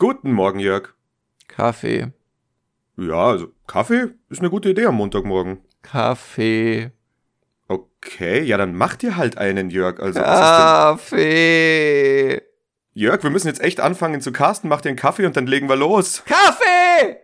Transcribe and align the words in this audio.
Guten 0.00 0.32
Morgen, 0.32 0.60
Jörg. 0.60 0.94
Kaffee. 1.48 2.12
Ja, 2.96 3.30
also 3.30 3.48
Kaffee 3.66 4.14
ist 4.28 4.38
eine 4.38 4.48
gute 4.48 4.70
Idee 4.70 4.86
am 4.86 4.94
Montagmorgen. 4.94 5.58
Kaffee. 5.82 6.92
Okay, 7.66 8.44
ja, 8.44 8.56
dann 8.58 8.76
mach 8.76 8.94
dir 8.94 9.16
halt 9.16 9.38
einen, 9.38 9.70
Jörg. 9.70 9.98
Also, 9.98 10.20
Kaffee. 10.20 11.20
Jörg, 12.94 13.24
wir 13.24 13.30
müssen 13.30 13.48
jetzt 13.48 13.60
echt 13.60 13.80
anfangen 13.80 14.20
zu 14.20 14.30
casten. 14.30 14.70
Mach 14.70 14.82
dir 14.82 14.90
einen 14.90 14.98
Kaffee 14.98 15.26
und 15.26 15.36
dann 15.36 15.48
legen 15.48 15.68
wir 15.68 15.74
los. 15.74 16.22
Kaffee! 16.26 17.16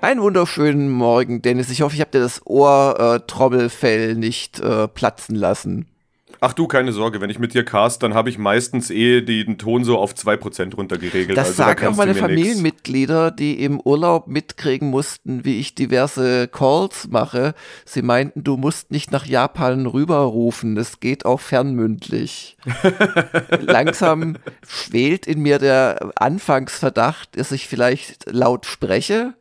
Einen 0.00 0.22
wunderschönen 0.22 0.90
Morgen, 0.90 1.42
Dennis. 1.42 1.70
Ich 1.70 1.82
hoffe, 1.82 1.96
ich 1.96 2.00
habe 2.00 2.12
dir 2.12 2.20
das 2.20 2.46
Ohrtrommelfell 2.46 4.14
nicht 4.14 4.60
äh, 4.60 4.86
platzen 4.86 5.34
lassen. 5.34 5.86
Ach 6.40 6.52
du, 6.52 6.68
keine 6.68 6.92
Sorge, 6.92 7.20
wenn 7.20 7.30
ich 7.30 7.40
mit 7.40 7.52
dir 7.52 7.64
cast, 7.64 8.04
dann 8.04 8.14
habe 8.14 8.30
ich 8.30 8.38
meistens 8.38 8.90
eh 8.90 9.22
den 9.22 9.58
Ton 9.58 9.82
so 9.82 9.98
auf 9.98 10.14
2% 10.14 10.76
runtergeregelt. 10.76 11.36
Das 11.36 11.48
also, 11.48 11.62
da 11.62 11.68
sagen 11.68 11.78
auch 11.78 11.82
kannst 11.82 11.98
du 11.98 12.06
meine. 12.06 12.14
Familienmitglieder, 12.14 13.32
die 13.32 13.64
im 13.64 13.80
Urlaub 13.80 14.28
mitkriegen 14.28 14.88
mussten, 14.88 15.44
wie 15.44 15.58
ich 15.58 15.74
diverse 15.74 16.46
Calls 16.46 17.08
mache. 17.08 17.54
Sie 17.84 18.02
meinten, 18.02 18.44
du 18.44 18.56
musst 18.56 18.92
nicht 18.92 19.10
nach 19.10 19.26
Japan 19.26 19.86
rüberrufen, 19.86 20.76
es 20.76 21.00
geht 21.00 21.26
auch 21.26 21.40
fernmündlich. 21.40 22.56
Langsam 23.60 24.36
schwelt 24.64 25.26
in 25.26 25.40
mir 25.40 25.58
der 25.58 26.12
Anfangsverdacht, 26.14 27.36
dass 27.36 27.50
ich 27.50 27.66
vielleicht 27.66 28.30
laut 28.30 28.64
spreche. 28.64 29.34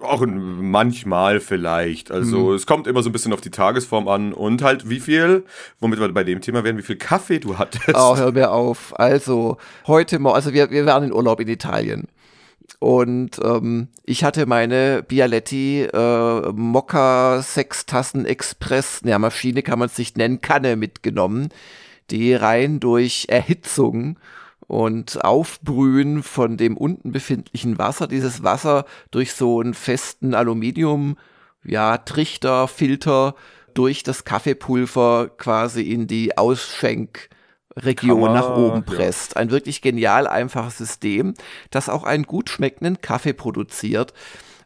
Auch 0.00 0.24
manchmal 0.26 1.40
vielleicht. 1.40 2.10
Also 2.10 2.48
Hm. 2.48 2.54
es 2.54 2.66
kommt 2.66 2.86
immer 2.86 3.02
so 3.02 3.10
ein 3.10 3.12
bisschen 3.12 3.32
auf 3.32 3.40
die 3.40 3.50
Tagesform 3.50 4.08
an 4.08 4.32
und 4.32 4.62
halt 4.62 4.88
wie 4.88 5.00
viel, 5.00 5.44
womit 5.78 6.00
wir 6.00 6.08
bei 6.12 6.24
dem 6.24 6.40
Thema 6.40 6.64
wären, 6.64 6.78
wie 6.78 6.82
viel 6.82 6.96
Kaffee 6.96 7.38
du 7.38 7.58
hattest. 7.58 7.94
Oh, 7.94 8.16
hör 8.16 8.32
mir 8.32 8.50
auf. 8.50 8.98
Also, 8.98 9.58
heute 9.86 10.18
Morgen, 10.18 10.36
also 10.36 10.52
wir, 10.52 10.70
wir 10.70 10.86
waren 10.86 11.04
in 11.04 11.12
Urlaub 11.12 11.40
in 11.40 11.48
Italien. 11.48 12.08
Und 12.78 13.38
ähm, 13.44 13.88
ich 14.04 14.24
hatte 14.24 14.46
meine 14.46 15.02
Bialetti 15.06 15.82
äh, 15.82 16.52
Mokka 16.52 17.42
Sechstassen 17.42 18.24
Express, 18.24 19.02
ja, 19.04 19.18
Maschine 19.18 19.62
kann 19.62 19.78
man 19.78 19.88
es 19.88 19.98
nicht 19.98 20.16
nennen, 20.16 20.40
Kanne 20.40 20.76
mitgenommen, 20.76 21.50
die 22.10 22.32
rein 22.32 22.80
durch 22.80 23.26
Erhitzung 23.28 24.18
und 24.70 25.24
Aufbrühen 25.24 26.22
von 26.22 26.56
dem 26.56 26.76
unten 26.76 27.10
befindlichen 27.10 27.76
Wasser, 27.78 28.06
dieses 28.06 28.44
Wasser 28.44 28.84
durch 29.10 29.32
so 29.32 29.60
einen 29.60 29.74
festen 29.74 30.32
Aluminium, 30.32 31.16
ja, 31.64 31.98
Trichter, 31.98 32.68
Filter 32.68 33.34
durch 33.74 34.04
das 34.04 34.24
Kaffeepulver 34.24 35.30
quasi 35.36 35.82
in 35.82 36.06
die 36.06 36.38
Ausschenkregion 36.38 38.20
Kammer, 38.20 38.32
nach 38.32 38.56
oben 38.56 38.84
ja. 38.86 38.94
presst. 38.94 39.36
Ein 39.36 39.50
wirklich 39.50 39.82
genial 39.82 40.28
einfaches 40.28 40.78
System, 40.78 41.34
das 41.70 41.88
auch 41.88 42.04
einen 42.04 42.22
gut 42.22 42.48
schmeckenden 42.48 43.00
Kaffee 43.00 43.32
produziert. 43.32 44.14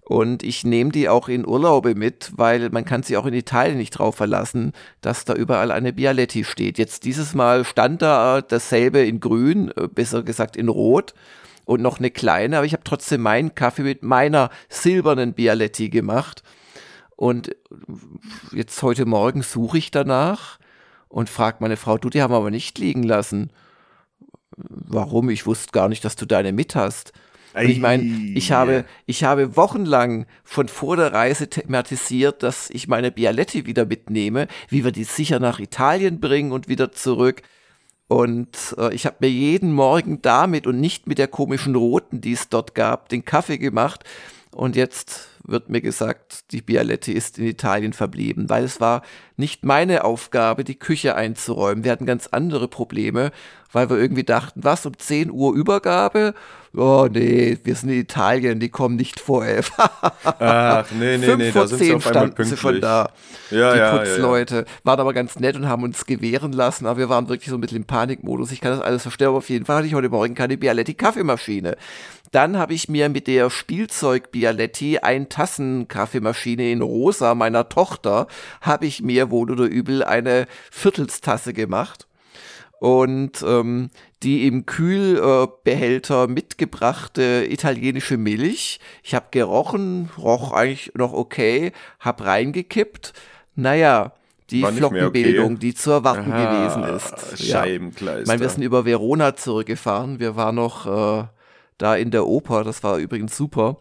Und 0.05 0.43
ich 0.43 0.65
nehme 0.65 0.93
die 0.93 1.09
auch 1.09 1.29
in 1.29 1.47
Urlaube 1.47 1.95
mit, 1.95 2.33
weil 2.37 2.69
man 2.69 2.85
kann 2.85 3.03
sich 3.03 3.17
auch 3.17 3.25
in 3.25 3.33
Italien 3.33 3.79
nicht 3.79 3.93
drauf 3.93 4.17
verlassen, 4.17 4.73
dass 5.01 5.25
da 5.25 5.33
überall 5.33 5.73
eine 5.73 5.95
Bialetti 5.95 6.45
steht. 6.45 6.77
Jetzt 6.77 7.05
dieses 7.05 7.35
Mal 7.35 7.65
stand 7.65 8.03
da 8.03 8.43
dasselbe 8.43 9.01
in 9.01 9.21
grün, 9.21 9.73
äh, 9.77 9.89
besser 9.89 10.23
gesagt 10.23 10.57
in 10.57 10.69
rot 10.69 11.15
und 11.65 11.81
noch 11.81 11.99
eine 11.99 12.11
kleine, 12.11 12.59
aber 12.59 12.67
ich 12.67 12.75
habe 12.75 12.85
trotzdem 12.85 13.23
meinen 13.23 13.55
Kaffee 13.55 13.83
mit 13.83 14.03
meiner 14.03 14.51
silbernen 14.69 15.33
Bialetti 15.33 15.89
gemacht. 15.89 16.43
Und 17.17 17.49
äh, 17.49 17.55
jetzt 18.53 18.83
heute 18.83 19.07
Morgen 19.07 19.41
suche 19.41 19.79
ich 19.79 19.91
danach 19.91 20.59
und 21.09 21.31
frage 21.31 21.59
meine 21.61 21.79
Frau, 21.79 21.97
du, 21.97 22.11
die 22.11 22.21
haben 22.21 22.33
wir 22.33 22.39
aber 22.39 22.51
nicht 22.51 22.79
liegen 22.79 23.05
lassen. 23.05 23.51
Warum? 24.57 25.31
Ich 25.31 25.47
wusste 25.47 25.73
gar 25.73 25.89
nicht, 25.89 26.05
dass 26.05 26.17
du 26.17 26.27
deine 26.27 26.53
mit 26.53 26.77
hast. 26.77 27.13
Und 27.55 27.69
ich 27.69 27.81
meine, 27.81 28.03
ich 28.35 28.51
habe, 28.53 28.85
ich 29.07 29.23
habe 29.25 29.57
wochenlang 29.57 30.27
von 30.43 30.69
vor 30.69 30.97
der 30.97 31.13
Reise 31.13 31.49
thematisiert, 31.49 32.43
dass 32.43 32.69
ich 32.71 32.89
meine 32.89 33.13
Bialetti 33.13 33.65
wieder 33.67 33.87
mitnehme, 33.87 34.49
wie 34.69 34.85
wir 34.85 34.91
die 34.91 35.05
sicher 35.05 35.39
nach 35.39 35.61
Italien 35.61 36.21
bringen 36.21 36.53
und 36.53 36.69
wieder 36.69 36.91
zurück. 36.91 37.43
Und 38.09 38.75
äh, 38.77 38.93
ich 38.95 39.07
habe 39.07 39.17
mir 39.21 39.31
jeden 39.31 39.73
Morgen 39.73 40.21
damit 40.21 40.67
und 40.67 40.81
nicht 40.81 41.07
mit 41.07 41.19
der 41.19 41.29
komischen 41.29 41.75
roten, 41.75 42.21
die 42.21 42.33
es 42.33 42.49
dort 42.49 42.75
gab, 42.75 43.09
den 43.09 43.25
Kaffee 43.25 43.59
gemacht. 43.59 44.05
Und 44.51 44.77
jetzt 44.77 45.29
wird 45.47 45.69
mir 45.69 45.81
gesagt, 45.81 46.53
die 46.53 46.63
Bialetti 46.63 47.13
ist 47.13 47.39
in 47.39 47.47
Italien 47.47 47.93
verblieben, 47.93 48.49
weil 48.49 48.65
es 48.65 48.81
war 48.81 49.03
nicht 49.37 49.65
meine 49.65 50.05
Aufgabe, 50.05 50.65
die 50.65 50.79
Küche 50.79 51.15
einzuräumen. 51.15 51.85
Wir 51.85 51.93
hatten 51.93 52.07
ganz 52.07 52.29
andere 52.29 52.67
Probleme, 52.67 53.31
weil 53.71 53.91
wir 53.91 53.99
irgendwie 53.99 54.25
dachten, 54.25 54.65
was, 54.65 54.87
um 54.87 54.99
10 54.99 55.31
Uhr 55.31 55.55
Übergabe? 55.55 56.35
Oh 56.77 57.07
nee, 57.09 57.57
wir 57.63 57.75
sind 57.77 57.91
in 57.91 58.01
Italien, 58.01 58.59
die 58.59 58.69
kommen 58.69 58.97
nicht 58.97 59.21
vor 59.21 59.47
elf. 59.47 59.71
Ach, 59.79 60.85
nee, 60.91 61.19
nee, 61.19 61.25
Fünf 61.25 61.39
nee, 61.39 61.53
vor 61.53 61.63
da 61.63 61.69
sind 61.69 61.79
sie 61.79 61.85
zehn 61.87 61.97
auf 61.97 62.07
einmal 62.07 62.13
standen 62.13 62.35
pünktlich. 62.35 62.49
sie 62.49 62.57
schon 62.57 62.81
da. 62.81 63.11
Ja, 63.51 63.73
die 63.73 63.79
ja, 63.79 63.87
ja, 63.87 63.93
ja. 63.95 63.99
Putzleute 63.99 64.65
waren 64.83 64.99
aber 64.99 65.13
ganz 65.13 65.39
nett 65.39 65.55
und 65.55 65.69
haben 65.69 65.85
uns 65.85 66.05
gewähren 66.05 66.53
lassen, 66.53 66.87
aber 66.87 66.99
wir 66.99 67.09
waren 67.09 67.29
wirklich 67.29 67.51
so 67.51 67.57
ein 67.57 67.61
bisschen 67.61 67.79
im 67.79 67.85
Panikmodus. 67.85 68.51
Ich 68.51 68.61
kann 68.61 68.73
das 68.73 68.81
alles 68.81 69.03
verstehen, 69.03 69.29
aber 69.29 69.39
auf 69.39 69.51
jeden 69.51 69.67
Fall 69.67 69.77
hatte 69.77 69.87
ich 69.87 69.95
heute 69.95 70.09
Morgen 70.09 70.35
keine 70.35 70.57
Bialetti 70.57 70.95
Kaffeemaschine. 70.95 71.77
Dann 72.33 72.57
habe 72.59 72.75
ich 72.75 72.89
mir 72.89 73.09
mit 73.09 73.29
der 73.29 73.51
Spielzeug 73.51 74.33
Bialetti 74.33 74.99
ein 74.99 75.29
Tassen 75.29 75.87
Kaffeemaschine 75.87 76.73
in 76.73 76.83
rosa 76.83 77.37
meiner 77.37 77.69
Tochter 77.69 78.27
habe 78.61 78.87
ich 78.87 79.01
mir 79.01 79.31
wohl 79.31 79.53
oder 79.53 79.67
übel 79.67 80.03
eine 80.03 80.47
Viertelstasse 80.73 81.53
gemacht 81.53 82.09
und 82.85 83.43
ähm, 83.47 83.89
die 84.23 84.47
im 84.47 84.67
Kühlbehälter 84.67 86.29
mitgebrachte 86.29 87.47
italienische 87.49 88.19
Milch. 88.19 88.79
Ich 89.03 89.15
habe 89.15 89.29
gerochen, 89.31 90.11
roch 90.19 90.53
eigentlich 90.53 90.93
noch 90.95 91.15
okay, 91.15 91.73
hab 91.99 92.23
reingekippt. 92.23 93.15
Naja, 93.55 94.13
die 94.51 94.63
Flockenbildung, 94.63 95.53
okay. 95.53 95.59
die 95.61 95.75
zu 95.75 95.93
erwarten 95.93 96.31
Ah, 96.31 96.45
gewesen 96.45 96.85
ist. 96.95 97.41
Ja. 97.41 97.63
Scheibenkleister. 97.63 98.21
Ich 98.21 98.27
meine, 98.27 98.43
wir 98.43 98.51
sind 98.51 98.63
über 98.63 98.85
Verona 98.85 99.35
zurückgefahren. 99.35 100.21
Wir 100.21 100.37
waren 100.37 100.57
noch 100.57 100.85
äh, 100.85 101.25
da 101.79 101.97
in 101.97 102.11
der 102.11 102.27
Oper. 102.27 102.65
Das 102.65 102.83
war 102.83 102.99
übrigens 102.99 103.37
super. 103.37 103.79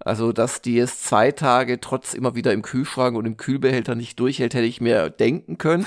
Also, 0.00 0.32
dass 0.32 0.60
die 0.60 0.78
es 0.78 1.02
zwei 1.02 1.30
Tage 1.30 1.80
trotz 1.80 2.12
immer 2.12 2.34
wieder 2.34 2.52
im 2.52 2.62
Kühlschrank 2.62 3.16
und 3.16 3.24
im 3.24 3.36
Kühlbehälter 3.36 3.94
nicht 3.94 4.20
durchhält, 4.20 4.54
hätte 4.54 4.66
ich 4.66 4.80
mir 4.80 5.08
denken 5.08 5.56
können. 5.56 5.86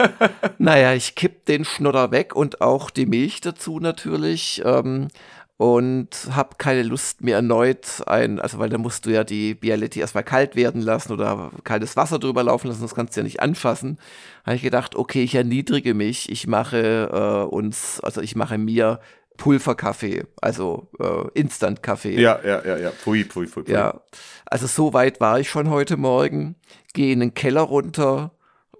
naja, 0.58 0.92
ich 0.92 1.14
kipp 1.14 1.46
den 1.46 1.64
Schnodder 1.64 2.10
weg 2.10 2.36
und 2.36 2.60
auch 2.60 2.90
die 2.90 3.06
Milch 3.06 3.40
dazu 3.40 3.80
natürlich. 3.80 4.60
Ähm, 4.64 5.08
und 5.56 6.08
habe 6.32 6.56
keine 6.58 6.82
Lust 6.82 7.22
mir 7.22 7.36
erneut 7.36 8.02
ein, 8.06 8.40
also 8.40 8.58
weil 8.58 8.70
da 8.70 8.78
musst 8.78 9.06
du 9.06 9.10
ja 9.10 9.22
die 9.22 9.54
Bialetti 9.54 10.00
erstmal 10.00 10.24
kalt 10.24 10.56
werden 10.56 10.82
lassen 10.82 11.12
oder 11.12 11.52
kaltes 11.62 11.96
Wasser 11.96 12.18
drüber 12.18 12.42
laufen 12.42 12.66
lassen, 12.66 12.82
das 12.82 12.94
kannst 12.94 13.14
du 13.16 13.20
ja 13.20 13.24
nicht 13.24 13.40
anfassen. 13.40 13.98
Habe 14.44 14.56
ich 14.56 14.62
gedacht, 14.62 14.96
okay, 14.96 15.22
ich 15.22 15.36
erniedrige 15.36 15.94
mich, 15.94 16.30
ich 16.30 16.48
mache 16.48 17.08
äh, 17.12 17.54
uns, 17.54 18.00
also 18.00 18.20
ich 18.20 18.34
mache 18.34 18.58
mir 18.58 18.98
Pulverkaffee, 19.36 20.24
also 20.40 20.88
äh, 21.00 21.28
Instant-Kaffee. 21.34 22.20
ja, 22.20 22.38
ja, 22.44 22.64
ja, 22.64 22.76
ja. 22.76 22.90
Pui, 23.02 23.24
pui, 23.24 23.46
pui, 23.46 23.64
pui. 23.64 23.72
Ja, 23.72 24.00
also 24.46 24.66
so 24.66 24.92
weit 24.92 25.20
war 25.20 25.40
ich 25.40 25.50
schon 25.50 25.70
heute 25.70 25.96
Morgen. 25.96 26.54
Gehe 26.92 27.12
in 27.12 27.20
den 27.20 27.34
Keller 27.34 27.62
runter, 27.62 28.32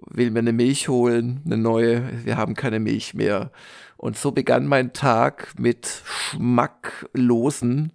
will 0.07 0.31
mir 0.31 0.41
eine 0.41 0.53
Milch 0.53 0.89
holen, 0.89 1.43
eine 1.45 1.57
neue. 1.57 2.25
Wir 2.25 2.37
haben 2.37 2.55
keine 2.55 2.79
Milch 2.79 3.15
mehr. 3.15 3.51
Und 3.97 4.17
so 4.17 4.31
begann 4.33 4.67
mein 4.67 4.93
Tag 4.93 5.55
mit 5.59 6.03
schmacklosen, 6.05 7.93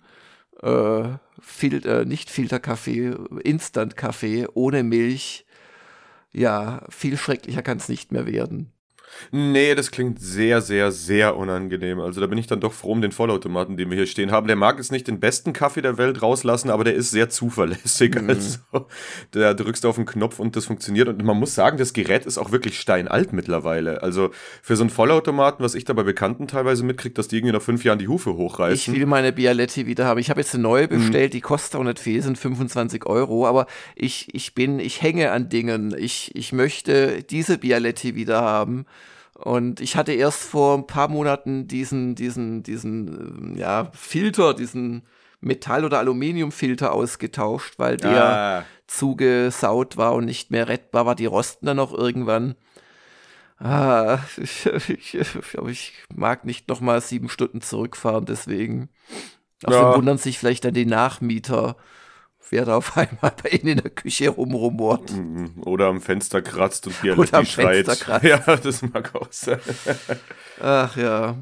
äh, 0.62 1.04
Fil 1.40 1.86
äh, 1.86 2.04
nicht 2.06 2.30
Filterkaffee, 2.30 3.16
Instant-Kaffee 3.44 4.48
ohne 4.54 4.84
Milch. 4.84 5.46
Ja, 6.32 6.84
viel 6.90 7.18
schrecklicher 7.18 7.62
kann 7.62 7.78
es 7.78 7.90
nicht 7.90 8.12
mehr 8.12 8.26
werden. 8.26 8.72
Nee, 9.32 9.76
das 9.76 9.92
klingt 9.92 10.20
sehr, 10.22 10.62
sehr, 10.62 10.92
sehr 10.92 11.36
unangenehm. 11.38 12.00
Also 12.00 12.22
da 12.22 12.28
bin 12.28 12.38
ich 12.38 12.48
dann 12.48 12.60
doch 12.62 12.74
froh 12.74 12.92
um 12.92 13.02
den 13.02 13.12
Vollautomaten, 13.12 13.78
den 13.78 13.90
wir 13.90 13.98
hier 13.98 14.06
stehen 14.08 14.32
haben. 14.32 14.48
Der 14.48 14.56
mag 14.56 14.78
jetzt 14.78 14.92
nicht 14.92 15.08
den 15.08 15.20
besten 15.20 15.54
Kaffee 15.54 15.82
der 15.82 15.98
Welt 15.98 16.22
rauslassen, 16.22 16.70
aber 16.70 16.84
der 16.84 16.94
ist 16.96 17.12
sehr 17.12 17.30
zuverlässig. 17.30 18.16
Mhm. 18.16 18.30
Also 18.30 18.60
da 19.32 19.54
drückst 19.54 19.84
du 19.84 19.90
auf 19.90 19.96
den 19.96 20.06
Knopf 20.06 20.40
und 20.40 20.56
das 20.56 20.66
funktioniert. 20.66 21.08
Und 21.08 21.24
man 21.24 21.38
muss 21.38 21.56
sagen, 21.56 21.78
das 21.78 21.94
Gerät 21.94 22.26
ist 22.26 22.38
auch 22.38 22.52
wirklich 22.52 22.80
steinalt 22.80 23.34
mittlerweile. 23.34 24.02
Also 24.04 24.32
für 24.62 24.76
so 24.76 24.84
einen 24.84 24.90
Vollautomaten, 24.90 25.64
was 25.64 25.76
ich 25.76 25.86
da 25.86 25.94
bei 25.94 26.04
Bekannten 26.04 26.48
teilweise 26.48 26.84
mitkriege, 26.84 27.14
dass 27.16 27.28
die 27.28 27.38
irgendwie 27.38 27.54
nach 27.54 27.62
fünf 27.62 27.84
Jahren 27.84 28.00
die 28.00 28.08
Hufe 28.08 28.32
Ich 28.32 28.36
hochreißen. 28.38 28.94
will 28.96 29.06
meine 29.06 29.32
Bialetti 29.34 29.86
wieder 29.86 30.06
haben. 30.06 30.20
Ich 30.20 30.30
habe 30.30 30.42
jetzt 30.42 30.54
eine 30.54 30.64
neue 30.64 30.86
Mhm. 30.86 30.90
bestellt, 31.00 31.34
die 31.34 31.42
kostet 31.42 31.80
auch 31.80 31.84
nicht 31.84 32.00
viel, 32.00 32.22
sind 32.22 32.38
25 32.38 33.06
Euro, 33.06 33.46
aber 33.48 33.68
ich, 33.96 34.34
ich 34.34 34.54
bin, 34.56 34.80
ich 34.80 35.02
hänge 35.02 35.32
an 35.32 35.50
Dingen. 35.50 35.94
Ich, 35.98 36.36
ich 36.36 36.54
möchte 36.54 37.24
diese 37.24 37.58
Bialetti 37.58 38.16
wieder 38.16 38.42
haben. 38.42 38.86
Und 39.44 39.80
ich 39.80 39.96
hatte 39.96 40.12
erst 40.12 40.44
vor 40.44 40.78
ein 40.78 40.86
paar 40.88 41.08
Monaten 41.08 41.68
diesen, 41.68 42.16
diesen, 42.16 42.62
diesen, 42.62 43.56
äh, 43.56 43.60
ja, 43.60 43.90
Filter, 43.94 44.54
diesen 44.54 45.04
Metall- 45.40 45.86
oder 45.86 46.00
Aluminiumfilter 46.00 46.92
ausgetauscht, 46.92 47.76
weil 47.78 47.96
der 47.96 48.26
ah. 48.26 48.66
zugesaut 48.88 49.96
war 49.96 50.14
und 50.14 50.26
nicht 50.26 50.52
mehr 50.52 50.68
rettbar 50.68 51.06
war. 51.06 51.16
Die 51.16 51.26
rosten 51.26 51.68
dann 51.68 51.80
auch 51.80 51.94
irgendwann. 51.94 52.56
Ah, 53.58 54.20
ich, 54.38 54.66
ich, 54.66 55.18
ich 55.68 55.94
mag 56.14 56.44
nicht 56.44 56.68
noch 56.68 56.82
mal 56.82 57.00
sieben 57.00 57.30
Stunden 57.30 57.62
zurückfahren, 57.62 58.26
deswegen. 58.26 58.90
Außerdem 59.64 59.88
ja. 59.88 59.96
wundern 59.96 60.18
sich 60.18 60.38
vielleicht 60.38 60.66
dann 60.66 60.74
die 60.74 60.86
Nachmieter, 60.86 61.78
wer 62.50 62.66
da 62.66 62.78
auf 62.78 62.98
einmal 62.98 63.34
bei 63.44 63.50
ihnen 63.50 63.68
in 63.70 63.78
der 63.78 63.92
Küche 63.92 64.30
rumrumort. 64.30 65.12
Mhm. 65.12 65.62
Oder 65.66 65.88
am 65.88 66.02
Fenster 66.02 66.42
kratzt 66.42 66.88
und 66.88 67.02
Bialetti 67.02 67.46
schreit. 67.46 67.86
Kratzt. 67.86 68.24
Ja, 68.24 68.38
das 68.58 68.82
mag 68.82 69.16
auch 69.16 69.32
sein. 69.32 69.60
Ach 70.62 70.96
ja. 70.98 71.38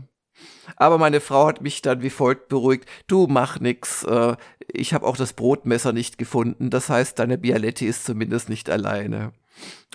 Aber 0.76 0.98
meine 0.98 1.22
Frau 1.22 1.48
hat 1.48 1.62
mich 1.62 1.82
dann 1.82 2.02
wie 2.02 2.10
folgt 2.10 2.50
beruhigt. 2.50 2.88
Du 3.08 3.28
mach 3.28 3.60
nix. 3.60 4.04
Äh, 4.04 4.36
ich 4.68 4.94
habe 4.94 5.06
auch 5.06 5.18
das 5.18 5.34
Brotmesser 5.34 5.94
nicht 5.94 6.18
gefunden. 6.18 6.70
Das 6.70 6.90
heißt, 6.90 7.18
deine 7.20 7.38
Bialetti 7.38 7.88
ist 7.88 8.06
zumindest 8.06 8.50
nicht 8.50 8.70
alleine. 8.70 9.32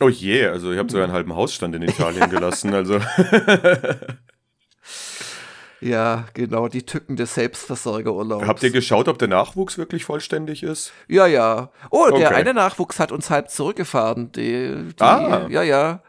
Oh 0.00 0.08
je, 0.08 0.46
also 0.46 0.72
ich 0.72 0.78
habe 0.78 0.90
sogar 0.90 1.04
einen 1.04 1.12
halben 1.12 1.36
Hausstand 1.36 1.74
in 1.76 1.82
Italien 1.82 2.30
gelassen. 2.30 2.74
Also 2.74 3.00
Ja, 5.82 6.26
genau, 6.34 6.68
die 6.68 6.84
Tücken 6.84 7.16
des 7.16 7.34
Selbstversorgerurlaubs. 7.34 8.46
Habt 8.46 8.62
ihr 8.62 8.70
geschaut, 8.70 9.08
ob 9.08 9.18
der 9.18 9.26
Nachwuchs 9.26 9.78
wirklich 9.78 10.04
vollständig 10.04 10.62
ist? 10.62 10.92
Ja, 11.08 11.26
ja. 11.26 11.70
Oh, 11.90 12.06
okay. 12.08 12.20
der 12.20 12.34
eine 12.36 12.54
Nachwuchs 12.54 13.00
hat 13.00 13.10
uns 13.10 13.30
halb 13.30 13.50
zurückgefahren. 13.50 14.30
Die, 14.30 14.92
die, 14.92 15.02
ah. 15.02 15.48
Ja, 15.48 15.64
ja. 15.64 16.00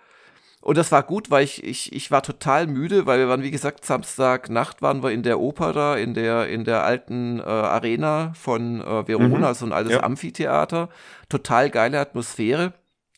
Und 0.61 0.77
das 0.77 0.91
war 0.91 1.01
gut, 1.01 1.31
weil 1.31 1.43
ich, 1.43 1.63
ich, 1.63 1.91
ich 1.91 2.11
war 2.11 2.21
total 2.21 2.67
müde, 2.67 3.07
weil 3.07 3.19
wir 3.19 3.27
waren, 3.27 3.41
wie 3.41 3.51
gesagt, 3.51 3.83
Samstagnacht 3.83 4.83
waren 4.83 5.01
wir 5.01 5.11
in 5.11 5.23
der 5.23 5.39
Oper 5.39 5.73
da, 5.73 5.95
in 5.95 6.13
der, 6.13 6.47
in 6.47 6.65
der 6.65 6.83
alten 6.83 7.39
äh, 7.39 7.43
Arena 7.43 8.31
von 8.35 8.79
äh, 8.79 9.07
Verona, 9.07 9.49
mhm. 9.49 9.53
so 9.55 9.65
ein 9.65 9.73
altes 9.73 9.93
ja. 9.93 10.03
Amphitheater. 10.03 10.89
Total 11.29 11.71
geile 11.71 11.99
Atmosphäre. 11.99 12.73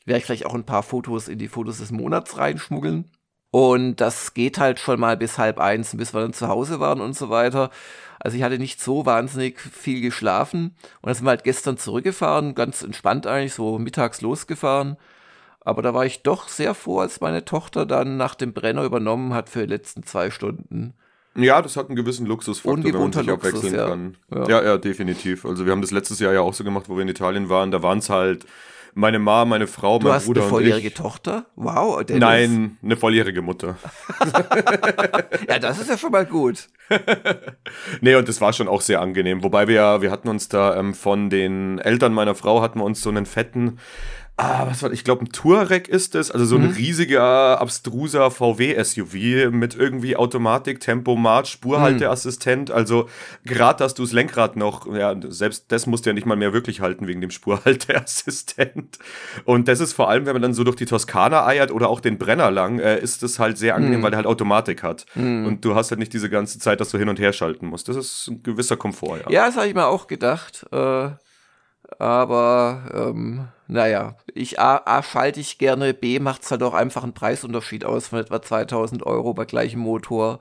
Werde 0.06 0.20
ich 0.20 0.26
vielleicht 0.26 0.46
auch 0.46 0.56
ein 0.56 0.66
paar 0.66 0.84
Fotos 0.84 1.28
in 1.28 1.38
die 1.38 1.50
Fotos 1.50 1.80
des 1.80 1.92
Monats 1.92 2.38
reinschmuggeln. 2.38 3.12
Und 3.56 4.02
das 4.02 4.34
geht 4.34 4.60
halt 4.60 4.82
schon 4.82 5.00
mal 5.00 5.16
bis 5.16 5.38
halb 5.38 5.62
eins, 5.62 5.96
bis 5.96 6.14
wir 6.14 6.20
dann 6.20 6.34
zu 6.34 6.50
Hause 6.50 6.82
waren 6.82 7.00
und 7.00 7.16
so 7.16 7.30
weiter. 7.30 7.70
Also 8.20 8.36
ich 8.36 8.44
hatte 8.44 8.58
nicht 8.58 8.82
so 8.82 9.06
wahnsinnig 9.06 9.62
viel 9.62 10.02
geschlafen. 10.02 10.76
Und 11.02 11.08
dann 11.08 11.16
sind 11.16 11.24
wir 11.24 11.30
halt 11.30 11.46
gestern 11.46 11.78
zurückgefahren, 11.78 12.54
ganz 12.54 12.84
entspannt 12.84 13.28
eigentlich, 13.28 13.54
so 13.54 13.80
mittags 13.80 14.20
losgefahren. 14.20 14.98
Aber 15.62 15.82
da 15.82 15.94
war 15.94 16.06
ich 16.06 16.22
doch 16.22 16.50
sehr 16.50 16.74
froh, 16.74 17.00
als 17.00 17.22
meine 17.22 17.46
Tochter 17.46 17.86
dann 17.86 18.18
nach 18.18 18.36
dem 18.36 18.52
Brenner 18.52 18.84
übernommen 18.84 19.34
hat 19.34 19.48
für 19.48 19.62
die 19.62 19.72
letzten 19.72 20.04
zwei 20.04 20.32
Stunden. 20.32 20.94
Ja, 21.38 21.62
das 21.62 21.78
hat 21.78 21.88
einen 21.88 21.96
gewissen 21.96 22.26
Luxusfaktor, 22.26 22.84
wenn 22.84 23.00
man 23.00 23.14
sich 23.14 23.26
Luxus, 23.26 23.54
abwechseln 23.54 23.74
ja. 23.74 23.88
kann. 23.88 24.18
Ja. 24.34 24.50
ja, 24.50 24.64
ja, 24.66 24.78
definitiv. 24.78 25.46
Also 25.46 25.64
wir 25.64 25.72
haben 25.72 25.82
das 25.82 25.92
letztes 25.92 26.20
Jahr 26.20 26.34
ja 26.34 26.42
auch 26.42 26.54
so 26.54 26.66
gemacht, 26.66 26.90
wo 26.90 26.98
wir 26.98 27.04
in 27.04 27.08
Italien 27.08 27.48
waren. 27.48 27.72
Da 27.72 27.82
waren 27.82 28.00
es 28.00 28.10
halt 28.10 28.46
meine 28.96 29.20
Mama, 29.20 29.46
meine 29.46 29.68
Frau, 29.68 30.00
du 30.00 30.08
mein 30.08 30.22
Bruder 30.22 30.42
eine 30.42 30.50
volljährige 30.50 30.94
Tochter? 30.94 31.46
Wow. 31.56 32.04
Nein, 32.10 32.78
eine 32.82 32.96
volljährige 32.96 33.42
Mutter. 33.42 33.78
ja, 35.50 35.60
das 35.60 35.80
ist 35.80 35.90
ja 35.90 35.98
schon 35.98 36.12
mal 36.12 36.26
gut. 36.26 36.70
nee, 38.02 38.16
und 38.16 38.28
das 38.28 38.40
war 38.40 38.54
schon 38.54 38.70
auch 38.70 38.82
sehr 38.82 39.02
angenehm. 39.02 39.44
Wobei 39.44 39.68
wir 39.68 39.76
ja, 39.76 40.02
wir 40.02 40.12
hatten 40.12 40.30
uns 40.30 40.48
da 40.48 40.78
ähm, 40.78 40.94
von 40.94 41.30
den 41.30 41.78
Eltern 41.80 42.14
meiner 42.14 42.36
Frau 42.36 42.62
hatten 42.62 42.80
wir 42.80 42.86
uns 42.86 43.02
so 43.02 43.10
einen 43.10 43.26
fetten 43.26 43.80
ah, 44.38 44.68
was 44.68 44.84
war 44.84 44.92
ich 44.92 45.04
glaube 45.04 45.26
ein 45.26 45.30
Touareg 45.30 45.88
ist 45.88 46.16
es, 46.16 46.32
also 46.32 46.46
so 46.46 46.56
ein 46.56 46.68
mhm. 46.68 46.74
riesiger 46.74 47.62
abstruser 47.62 48.32
VW 48.32 48.84
SUV 48.84 49.52
mit 49.52 49.76
irgendwie 49.76 50.16
Automatik, 50.16 50.80
Tempomat, 50.80 51.48
Spurhalteassistent, 51.48 52.70
mhm. 52.70 52.76
also 52.76 53.10
gerade 53.46 53.80
dass 53.80 53.94
du 53.94 54.04
das 54.04 54.12
Lenkrad 54.12 54.56
noch, 54.56 54.94
ja, 54.94 55.16
selbst 55.30 55.66
das 55.70 55.88
musst 55.88 56.06
du 56.06 56.10
ja 56.10 56.14
nicht 56.14 56.26
mal 56.26 56.36
mehr 56.36 56.54
wirklich 56.54 56.82
halten 56.82 57.08
wegen 57.08 57.22
dem 57.22 57.32
Spurhalteassistent. 57.32 59.00
Und 59.46 59.68
das 59.68 59.80
ist 59.80 59.94
vor 59.94 60.10
allem, 60.10 60.26
wenn 60.26 60.34
man 60.34 60.42
dann 60.42 60.54
so 60.54 60.64
durch 60.64 60.76
die 60.76 60.86
Toskana 60.86 61.46
eiert 61.46 61.72
oder 61.72 61.90
auch 61.90 62.00
den 62.00 62.18
Brenner 62.18 62.52
lang, 62.52 62.80
äh, 62.80 63.00
ist 63.00 63.24
es 63.24 63.40
halt 63.40 63.58
sehr 63.58 63.76
angenehm, 63.76 64.00
mhm. 64.00 64.04
weil 64.04 64.12
der 64.12 64.18
halt 64.18 64.28
Automatik 64.28 64.84
hat. 64.84 65.06
Mhm. 65.16 65.46
Und 65.46 65.66
du 65.66 65.76
hast 65.76 65.92
halt 65.92 66.00
nicht 66.00 66.14
diese 66.14 66.30
ganze 66.30 66.60
Zeit, 66.60 66.82
dass 66.82 66.90
du 66.90 66.98
hin 66.98 67.10
und 67.10 67.20
her 67.20 67.34
schalten 67.34 67.68
musst. 67.68 67.88
Das 67.88 67.96
ist 67.96 68.28
ein 68.28 68.44
gewisser 68.44 68.78
Komfort, 68.78 69.20
ja. 69.26 69.32
Ja, 69.32 69.46
das 69.46 69.56
habe 69.56 69.68
ich 69.68 69.74
mir 69.74 69.86
auch 69.88 70.08
gedacht. 70.08 70.66
Äh, 70.72 71.10
aber 72.00 72.84
ähm, 72.94 73.48
naja, 73.68 74.16
ich 74.34 74.60
A, 74.60 74.82
A 74.86 75.04
schalte 75.04 75.40
ich 75.40 75.58
gerne, 75.58 75.94
B 75.94 76.20
macht 76.20 76.44
es 76.44 76.52
halt 76.52 76.64
auch 76.64 76.74
einfach 76.74 77.04
einen 77.04 77.14
Preisunterschied 77.14 77.86
aus 77.86 78.08
von 78.08 78.20
etwa 78.20 78.42
2000 78.42 79.06
Euro 79.06 79.34
bei 79.34 79.46
gleichem 79.46 79.80
Motor. 79.80 80.40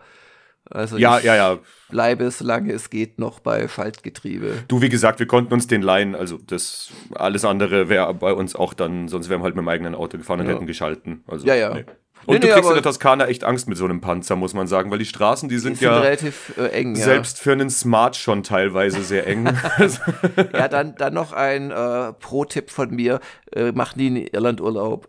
Also 0.70 0.96
ja, 0.96 1.18
ja, 1.18 1.36
ja. 1.36 1.58
Bleibe, 1.90 2.30
solange 2.30 2.72
es 2.72 2.88
geht, 2.88 3.18
noch 3.18 3.40
bei 3.40 3.68
Schaltgetriebe. 3.68 4.64
Du, 4.68 4.80
wie 4.80 4.88
gesagt, 4.88 5.18
wir 5.18 5.26
konnten 5.26 5.52
uns 5.52 5.66
den 5.66 5.82
leihen. 5.82 6.14
Also 6.14 6.38
das 6.38 6.90
alles 7.14 7.44
andere 7.44 7.88
wäre 7.88 8.14
bei 8.14 8.32
uns 8.32 8.56
auch 8.56 8.72
dann, 8.72 9.08
sonst 9.08 9.28
wären 9.28 9.40
wir 9.40 9.44
halt 9.44 9.56
mit 9.56 9.62
dem 9.62 9.68
eigenen 9.68 9.94
Auto 9.94 10.16
gefahren 10.16 10.40
und 10.40 10.46
ja. 10.46 10.54
hätten 10.54 10.66
geschalten. 10.66 11.22
Also, 11.26 11.46
ja, 11.46 11.54
ja. 11.54 11.74
Nee. 11.74 11.84
Und 12.26 12.34
nee, 12.34 12.40
du 12.40 12.46
nee, 12.46 12.52
kriegst 12.52 12.68
in 12.68 12.74
der 12.74 12.82
Toskana 12.82 13.26
echt 13.26 13.44
Angst 13.44 13.68
mit 13.68 13.76
so 13.76 13.84
einem 13.84 14.00
Panzer, 14.00 14.36
muss 14.36 14.54
man 14.54 14.66
sagen, 14.66 14.90
weil 14.90 14.98
die 14.98 15.04
Straßen, 15.04 15.48
die 15.48 15.58
sind, 15.58 15.74
die 15.74 15.80
sind 15.80 15.88
ja 15.88 16.00
relativ 16.00 16.54
äh, 16.56 16.68
eng. 16.68 16.96
Selbst 16.96 17.38
ja. 17.38 17.42
für 17.42 17.52
einen 17.52 17.70
Smart 17.70 18.16
schon 18.16 18.42
teilweise 18.42 19.02
sehr 19.02 19.26
eng. 19.26 19.46
ja, 20.52 20.68
dann, 20.68 20.94
dann 20.96 21.14
noch 21.14 21.32
ein 21.32 21.70
äh, 21.70 22.12
Pro-Tipp 22.14 22.70
von 22.70 22.90
mir: 22.90 23.20
äh, 23.52 23.72
Mach 23.72 23.96
nie 23.96 24.06
in 24.06 24.16
Irland 24.16 24.60
Urlaub. 24.60 25.08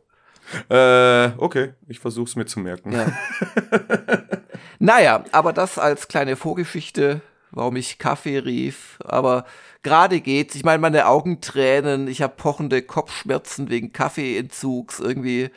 Äh, 0.69 1.31
okay, 1.37 1.73
ich 1.87 1.99
versuch's 1.99 2.35
mir 2.35 2.45
zu 2.45 2.59
merken. 2.59 2.91
Ja. 2.91 3.07
naja, 4.79 5.23
aber 5.31 5.53
das 5.53 5.79
als 5.79 6.07
kleine 6.07 6.35
Vorgeschichte, 6.35 7.21
warum 7.51 7.75
ich 7.75 7.97
Kaffee 7.97 8.37
rief. 8.37 8.99
Aber 9.03 9.45
gerade 9.81 10.21
geht's. 10.21 10.55
Ich 10.55 10.63
meine, 10.63 10.79
meine 10.79 11.07
Augen 11.07 11.41
tränen, 11.41 12.07
ich 12.07 12.21
habe 12.21 12.35
pochende 12.35 12.81
Kopfschmerzen 12.81 13.69
wegen 13.69 13.91
Kaffeeentzugs 13.91 14.99
irgendwie 14.99 15.49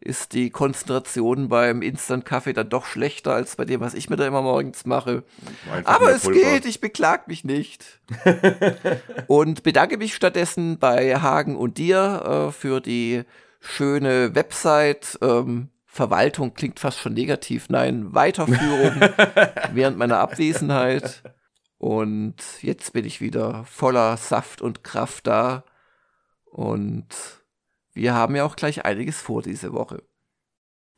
ist 0.00 0.32
die 0.32 0.50
Konzentration 0.50 1.48
beim 1.48 1.82
Instant-Kaffee 1.82 2.54
dann 2.54 2.70
doch 2.70 2.86
schlechter 2.86 3.34
als 3.34 3.56
bei 3.56 3.66
dem, 3.66 3.80
was 3.80 3.94
ich 3.94 4.08
mir 4.08 4.16
da 4.16 4.26
immer 4.26 4.40
morgens 4.40 4.86
mache. 4.86 5.24
Einfach 5.70 5.94
Aber 5.94 6.12
es 6.12 6.22
geht, 6.22 6.64
ich 6.64 6.80
beklag 6.80 7.28
mich 7.28 7.44
nicht. 7.44 8.00
und 9.26 9.62
bedanke 9.62 9.98
mich 9.98 10.14
stattdessen 10.14 10.78
bei 10.78 11.16
Hagen 11.16 11.56
und 11.56 11.76
dir 11.76 12.48
äh, 12.48 12.52
für 12.52 12.80
die 12.80 13.24
schöne 13.60 14.34
Website. 14.34 15.18
Ähm, 15.20 15.68
Verwaltung 15.84 16.54
klingt 16.54 16.80
fast 16.80 17.00
schon 17.00 17.14
negativ. 17.14 17.68
Nein, 17.68 18.14
Weiterführung 18.14 19.00
während 19.72 19.98
meiner 19.98 20.18
Abwesenheit. 20.18 21.22
Und 21.78 22.36
jetzt 22.60 22.92
bin 22.92 23.04
ich 23.04 23.20
wieder 23.20 23.64
voller 23.64 24.16
Saft 24.16 24.62
und 24.62 24.84
Kraft 24.84 25.26
da. 25.26 25.64
Und 26.44 27.08
wir 27.92 28.14
haben 28.14 28.36
ja 28.36 28.44
auch 28.44 28.56
gleich 28.56 28.84
einiges 28.84 29.20
vor 29.20 29.42
diese 29.42 29.72
Woche. 29.72 30.02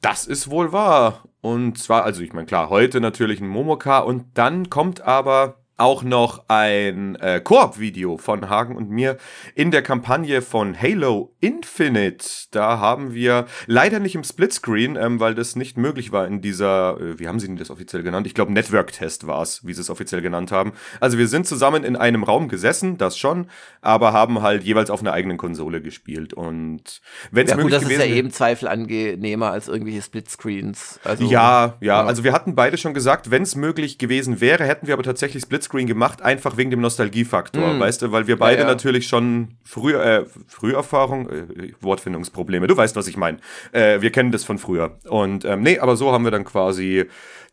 Das 0.01 0.27
ist 0.27 0.51
wohl 0.51 0.73
wahr. 0.73 1.25
Und 1.41 1.79
zwar, 1.79 2.05
also 2.05 2.23
ich 2.23 2.33
meine, 2.33 2.47
klar, 2.47 2.71
heute 2.71 3.01
natürlich 3.01 3.41
ein 3.41 3.49
Momoka 3.49 4.01
und 4.01 4.37
dann 4.37 4.69
kommt 4.69 5.01
aber 5.01 5.62
auch 5.77 6.03
noch 6.03 6.45
ein 6.49 7.17
äh, 7.17 7.41
Koop-Video 7.41 8.17
von 8.17 8.49
Hagen 8.49 8.77
und 8.77 8.91
mir 8.91 9.17
in 9.55 9.71
der 9.71 9.83
Kampagne 9.83 10.43
von 10.43 10.81
Halo 10.81 11.35
Infinite. 11.41 12.27
Da 12.51 12.79
haben 12.79 13.15
wir 13.15 13.47
leider 13.67 13.99
nicht 13.99 14.15
im 14.15 14.23
Splitscreen, 14.23 14.97
ähm, 14.97 15.19
weil 15.19 15.35
das 15.35 15.57
nicht 15.57 15.77
möglich 15.77 16.13
war 16.13 16.27
in 16.27 16.41
dieser, 16.41 17.01
äh, 17.01 17.19
wie 17.19 17.27
haben 17.27 17.41
sie 17.41 17.49
denn 17.49 17.57
das 17.57 17.71
offiziell 17.71 18.03
genannt? 18.03 18.27
Ich 18.27 18.35
glaube, 18.35 18.53
Network-Test 18.53 19.27
war 19.27 19.43
es, 19.43 19.67
wie 19.67 19.73
sie 19.73 19.81
es 19.81 19.91
offiziell 19.91 20.23
genannt 20.23 20.53
haben. 20.53 20.73
Also 21.01 21.19
wir 21.19 21.27
sind 21.27 21.47
zusammen 21.47 21.83
in 21.85 21.97
einem 21.97 22.23
Raum 22.23 22.49
gesessen, 22.49 22.97
das 22.97 23.19
schon, 23.19 23.49
aber 23.81 24.13
haben 24.13 24.43
halt 24.43 24.63
jeweils 24.63 24.91
auf 24.91 25.01
einer 25.01 25.13
eigenen 25.13 25.37
Konsole 25.37 25.83
gespielt. 25.83 26.33
Und 26.33 27.01
wenn 27.33 27.47
es 27.47 27.51
ja, 27.51 27.57
möglich 27.57 27.75
gut, 27.75 27.83
das 27.83 27.91
ist 27.91 27.99
ja 27.99 28.07
eben 28.07 28.31
Zweifel 28.31 28.69
angenehmer 28.69 29.51
als 29.51 29.69
irgendwelche 29.69 30.03
Splitscreens. 30.03 31.01
Also, 31.03 31.25
ja, 31.25 31.33
ja, 31.33 31.77
ja, 31.81 32.05
also 32.05 32.23
wir 32.25 32.33
hatten 32.33 32.55
beide 32.55 32.77
schon 32.77 32.95
gesagt, 32.95 33.31
wenn 33.31 33.43
es 33.43 33.57
möglich 33.57 33.99
gewesen 33.99 34.41
wäre, 34.41 34.65
hätten 34.65 34.87
wir 34.87 34.95
aber 34.95 35.03
tatsächlich 35.03 35.43
Splitscreen 35.43 35.62
Splitscreen 35.63 35.87
gemacht, 35.87 36.23
einfach 36.23 36.57
wegen 36.57 36.71
dem 36.71 36.81
Nostalgiefaktor, 36.81 37.75
mm. 37.75 37.81
weißt 37.81 38.03
du, 38.03 38.13
weil 38.13 38.27
wir 38.27 38.39
beide 38.39 38.63
ja, 38.63 38.67
ja. 38.67 38.73
natürlich 38.73 39.07
schon 39.07 39.55
früher, 39.65 40.05
äh, 40.05 40.25
Früherfahrung, 40.47 41.29
äh, 41.29 41.73
Wortfindungsprobleme, 41.81 42.67
du 42.67 42.77
weißt, 42.77 42.97
was 42.97 43.07
ich 43.07 43.17
meine. 43.17 43.39
Äh, 43.73 44.01
wir 44.01 44.11
kennen 44.11 44.33
das 44.33 44.45
von 44.45 44.59
früher. 44.59 44.99
Und 45.09 45.45
ähm, 45.45 45.63
nee, 45.63 45.79
aber 45.79 45.97
so 45.97 46.13
haben 46.13 46.25
wir 46.25 46.31
dann 46.31 46.45
quasi 46.45 47.05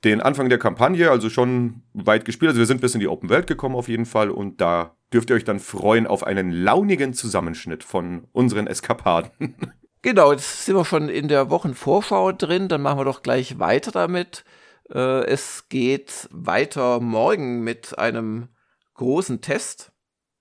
den 0.03 0.21
Anfang 0.21 0.49
der 0.49 0.57
Kampagne, 0.57 1.11
also 1.11 1.29
schon 1.29 1.81
weit 1.93 2.25
gespielt. 2.25 2.49
Also 2.49 2.59
wir 2.59 2.65
sind 2.65 2.81
bis 2.81 2.93
in 2.93 2.99
die 2.99 3.07
Open 3.07 3.29
Welt 3.29 3.47
gekommen 3.47 3.75
auf 3.75 3.87
jeden 3.87 4.05
Fall 4.05 4.29
und 4.29 4.61
da 4.61 4.95
dürft 5.13 5.29
ihr 5.29 5.35
euch 5.35 5.43
dann 5.43 5.59
freuen 5.59 6.07
auf 6.07 6.23
einen 6.23 6.51
launigen 6.51 7.13
Zusammenschnitt 7.13 7.83
von 7.83 8.27
unseren 8.31 8.67
Eskapaden. 8.67 9.31
Genau, 10.01 10.31
jetzt 10.31 10.63
sind 10.63 10.77
wir 10.77 10.85
schon 10.85 11.09
in 11.09 11.27
der 11.27 11.49
Wochenvorschau 11.49 12.31
drin, 12.31 12.69
dann 12.69 12.81
machen 12.81 12.99
wir 12.99 13.03
doch 13.03 13.21
gleich 13.21 13.59
weiter 13.59 13.91
damit. 13.91 14.45
Äh, 14.93 15.25
es 15.25 15.69
geht 15.69 16.27
weiter 16.31 16.99
morgen 16.99 17.63
mit 17.63 17.97
einem 17.97 18.49
großen 18.95 19.41
Test. 19.41 19.91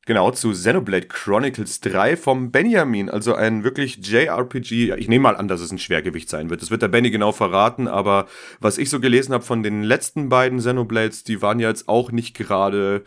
Genau, 0.06 0.30
zu 0.30 0.52
Xenoblade 0.52 1.06
Chronicles 1.06 1.80
3 1.80 2.16
vom 2.16 2.50
Benjamin, 2.50 3.10
also 3.10 3.34
ein 3.34 3.62
wirklich 3.62 3.98
JRPG. 3.98 4.94
Ich 4.96 5.06
nehme 5.06 5.24
mal 5.24 5.36
an, 5.36 5.48
dass 5.48 5.60
es 5.60 5.70
ein 5.70 5.78
Schwergewicht 5.78 6.30
sein 6.30 6.48
wird. 6.48 6.62
Das 6.62 6.70
wird 6.70 6.80
der 6.80 6.88
Benny 6.88 7.10
genau 7.10 7.30
verraten, 7.30 7.86
aber 7.86 8.26
was 8.58 8.78
ich 8.78 8.88
so 8.88 9.00
gelesen 9.00 9.34
habe 9.34 9.44
von 9.44 9.62
den 9.62 9.82
letzten 9.82 10.30
beiden 10.30 10.60
Xenoblades, 10.60 11.24
die 11.24 11.42
waren 11.42 11.60
ja 11.60 11.68
jetzt 11.68 11.90
auch 11.90 12.10
nicht 12.10 12.34
gerade 12.34 13.04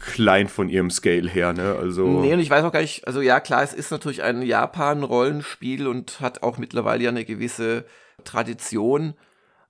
klein 0.00 0.48
von 0.48 0.68
ihrem 0.68 0.90
Scale 0.90 1.28
her, 1.28 1.52
ne? 1.52 1.76
Also 1.78 2.20
nee, 2.20 2.32
und 2.32 2.40
ich 2.40 2.50
weiß 2.50 2.64
auch 2.64 2.72
gar 2.72 2.80
nicht, 2.80 3.06
also 3.06 3.20
ja, 3.20 3.38
klar, 3.38 3.62
es 3.62 3.72
ist 3.72 3.92
natürlich 3.92 4.24
ein 4.24 4.42
Japan-Rollenspiel 4.42 5.86
und 5.86 6.20
hat 6.20 6.42
auch 6.42 6.58
mittlerweile 6.58 7.04
ja 7.04 7.10
eine 7.10 7.24
gewisse 7.24 7.84
Tradition. 8.24 9.14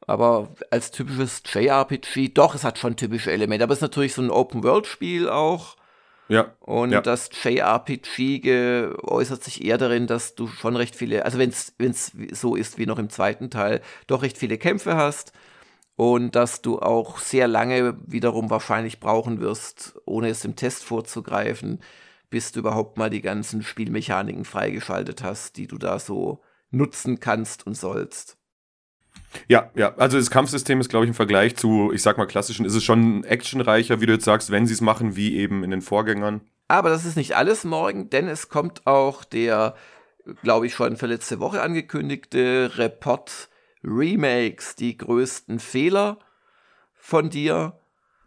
Aber 0.07 0.55
als 0.71 0.91
typisches 0.91 1.43
JRPG, 1.47 2.29
doch, 2.35 2.55
es 2.55 2.65
hat 2.65 2.79
schon 2.79 2.97
typische 2.97 3.33
Elemente. 3.33 3.65
Aber 3.65 3.73
es 3.73 3.79
ist 3.79 3.83
natürlich 3.83 4.15
so 4.15 4.23
ein 4.23 4.31
Open-World-Spiel 4.31 5.29
auch. 5.29 5.77
Ja. 6.29 6.55
Und 6.61 6.93
ja. 6.93 7.01
das 7.01 7.31
JRPG 7.43 8.89
äußert 9.03 9.45
sich 9.45 9.65
eher 9.65 9.79
darin, 9.79 10.07
dass 10.07 10.35
du 10.35 10.47
schon 10.47 10.77
recht 10.77 10.97
viele, 10.97 11.25
also 11.25 11.39
wenn 11.39 11.51
es 11.51 12.13
so 12.33 12.57
ist 12.57 12.79
wie 12.79 12.87
noch 12.87 12.99
im 12.99 13.11
zweiten 13.11 13.51
Teil, 13.51 13.83
doch 14.07 14.23
recht 14.23 14.39
viele 14.39 14.57
Kämpfe 14.57 14.97
hast 14.97 15.33
und 15.97 16.35
dass 16.35 16.63
du 16.63 16.81
auch 16.81 17.19
sehr 17.19 17.47
lange 17.47 17.99
wiederum 18.07 18.51
wahrscheinlich 18.51 19.01
brauchen 19.01 19.41
wirst, 19.41 19.97
ohne 20.07 20.29
es 20.29 20.45
im 20.45 20.57
Test 20.57 20.85
vorzugreifen, 20.85 21.81
bis 22.31 22.53
du 22.53 22.61
überhaupt 22.61 22.99
mal 22.99 23.11
die 23.11 23.23
ganzen 23.23 23.63
Spielmechaniken 23.63 24.45
freigeschaltet 24.45 25.23
hast, 25.23 25.57
die 25.57 25.67
du 25.67 25.79
da 25.79 25.99
so 25.99 26.43
nutzen 26.71 27.21
kannst 27.21 27.67
und 27.67 27.77
sollst. 27.77 28.39
Ja, 29.49 29.71
ja, 29.75 29.95
also 29.97 30.19
das 30.19 30.31
Kampfsystem 30.31 30.81
ist, 30.81 30.89
glaube 30.89 31.05
ich, 31.05 31.09
im 31.09 31.15
Vergleich 31.15 31.57
zu, 31.57 31.93
ich 31.93 32.03
sag 32.03 32.19
mal, 32.19 32.27
klassischen, 32.27 32.65
ist 32.65 32.75
es 32.75 32.85
schon 32.85 33.25
actionreicher, 33.25 34.01
wie 34.01 34.07
du 34.07 34.13
jetzt 34.13 34.25
sagst, 34.25 34.51
wenn 34.51 34.67
sie 34.67 34.75
es 34.75 34.81
machen, 34.81 35.17
wie 35.17 35.37
eben 35.37 35.65
in 35.65 35.71
den 35.71 35.83
Vorgängern. 35.83 36.41
Aber 36.69 36.91
das 36.91 37.05
ist 37.05 37.17
nicht 37.17 37.37
alles 37.37 37.65
morgen, 37.65 38.11
denn 38.11 38.29
es 38.29 38.49
kommt 38.49 38.87
auch 38.87 39.25
der, 39.25 39.75
glaube 40.43 40.67
ich, 40.67 40.75
schon 40.75 40.97
für 40.97 41.07
letzte 41.07 41.41
Woche 41.41 41.63
angekündigte 41.63 42.73
Report 42.77 43.49
Remakes, 43.83 44.77
die 44.77 44.97
größten 44.97 45.59
Fehler 45.59 46.19
von 46.95 47.29
dir. 47.29 47.79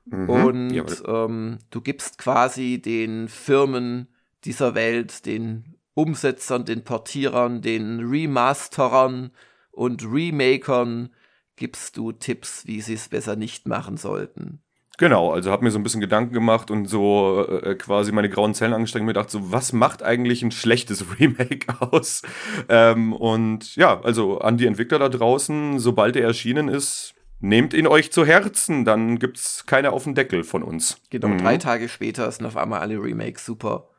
Mhm, 0.06 0.30
und 0.30 1.04
ähm, 1.08 1.58
du 1.72 1.82
gibst 1.82 2.18
quasi 2.18 2.82
den 2.82 3.28
Firmen 3.28 4.08
dieser 4.46 4.76
Welt, 4.76 5.26
den 5.26 5.76
Umsetzern, 5.96 6.64
den 6.64 6.84
Portierern, 6.84 7.62
den 7.62 8.00
Remasterern, 8.00 9.32
und 9.77 10.03
Remakern 10.12 11.10
gibst 11.55 11.98
du 11.98 12.12
Tipps, 12.12 12.65
wie 12.65 12.81
sie 12.81 12.96
es 12.96 13.10
besser 13.10 13.36
nicht 13.36 13.67
machen 13.67 13.98
sollten. 13.98 14.60
Genau, 14.98 15.31
also 15.31 15.51
habe 15.51 15.63
mir 15.63 15.69
so 15.69 15.77
ein 15.77 15.84
bisschen 15.84 16.01
Gedanken 16.01 16.34
gemacht 16.34 16.72
und 16.72 16.88
so 16.88 17.46
äh, 17.48 17.75
quasi 17.75 18.12
meine 18.12 18.29
grauen 18.29 18.55
Zellen 18.55 18.74
angestrengt 18.74 19.01
und 19.01 19.05
mir 19.05 19.13
gedacht, 19.13 19.29
so 19.29 19.51
was 19.51 19.72
macht 19.72 20.01
eigentlich 20.01 20.41
ein 20.41 20.50
schlechtes 20.50 21.05
Remake 21.19 21.67
aus? 21.79 22.24
Ähm, 22.67 23.13
und 23.13 23.75
ja, 23.75 24.01
also 24.01 24.39
an 24.39 24.57
die 24.57 24.65
Entwickler 24.65 24.98
da 24.98 25.10
draußen, 25.10 25.77
sobald 25.77 26.15
er 26.15 26.24
erschienen 26.24 26.67
ist, 26.67 27.13
nehmt 27.39 27.75
ihn 27.75 27.86
euch 27.86 28.12
zu 28.12 28.25
Herzen, 28.25 28.84
dann 28.84 29.19
gibt's 29.19 29.67
keine 29.67 29.91
auf 29.91 30.05
den 30.05 30.15
Deckel 30.15 30.43
von 30.43 30.63
uns. 30.63 31.00
Genau, 31.12 31.27
mhm. 31.27 31.38
drei 31.38 31.57
Tage 31.57 31.88
später 31.89 32.31
sind 32.31 32.48
auf 32.48 32.57
einmal 32.57 32.79
alle 32.79 32.96
Remakes 32.96 33.46
super. 33.46 33.89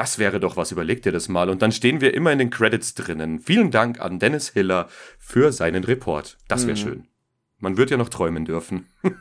Das 0.00 0.18
wäre 0.18 0.40
doch 0.40 0.56
was, 0.56 0.72
überleg 0.72 1.02
dir 1.02 1.12
das 1.12 1.28
mal. 1.28 1.50
Und 1.50 1.60
dann 1.60 1.72
stehen 1.72 2.00
wir 2.00 2.14
immer 2.14 2.32
in 2.32 2.38
den 2.38 2.48
Credits 2.48 2.94
drinnen. 2.94 3.38
Vielen 3.38 3.70
Dank 3.70 4.00
an 4.00 4.18
Dennis 4.18 4.48
Hiller 4.48 4.88
für 5.18 5.52
seinen 5.52 5.84
Report. 5.84 6.38
Das 6.48 6.66
wäre 6.66 6.78
mhm. 6.78 6.82
schön. 6.82 7.08
Man 7.58 7.76
wird 7.76 7.90
ja 7.90 7.98
noch 7.98 8.08
träumen 8.08 8.46
dürfen. 8.46 8.86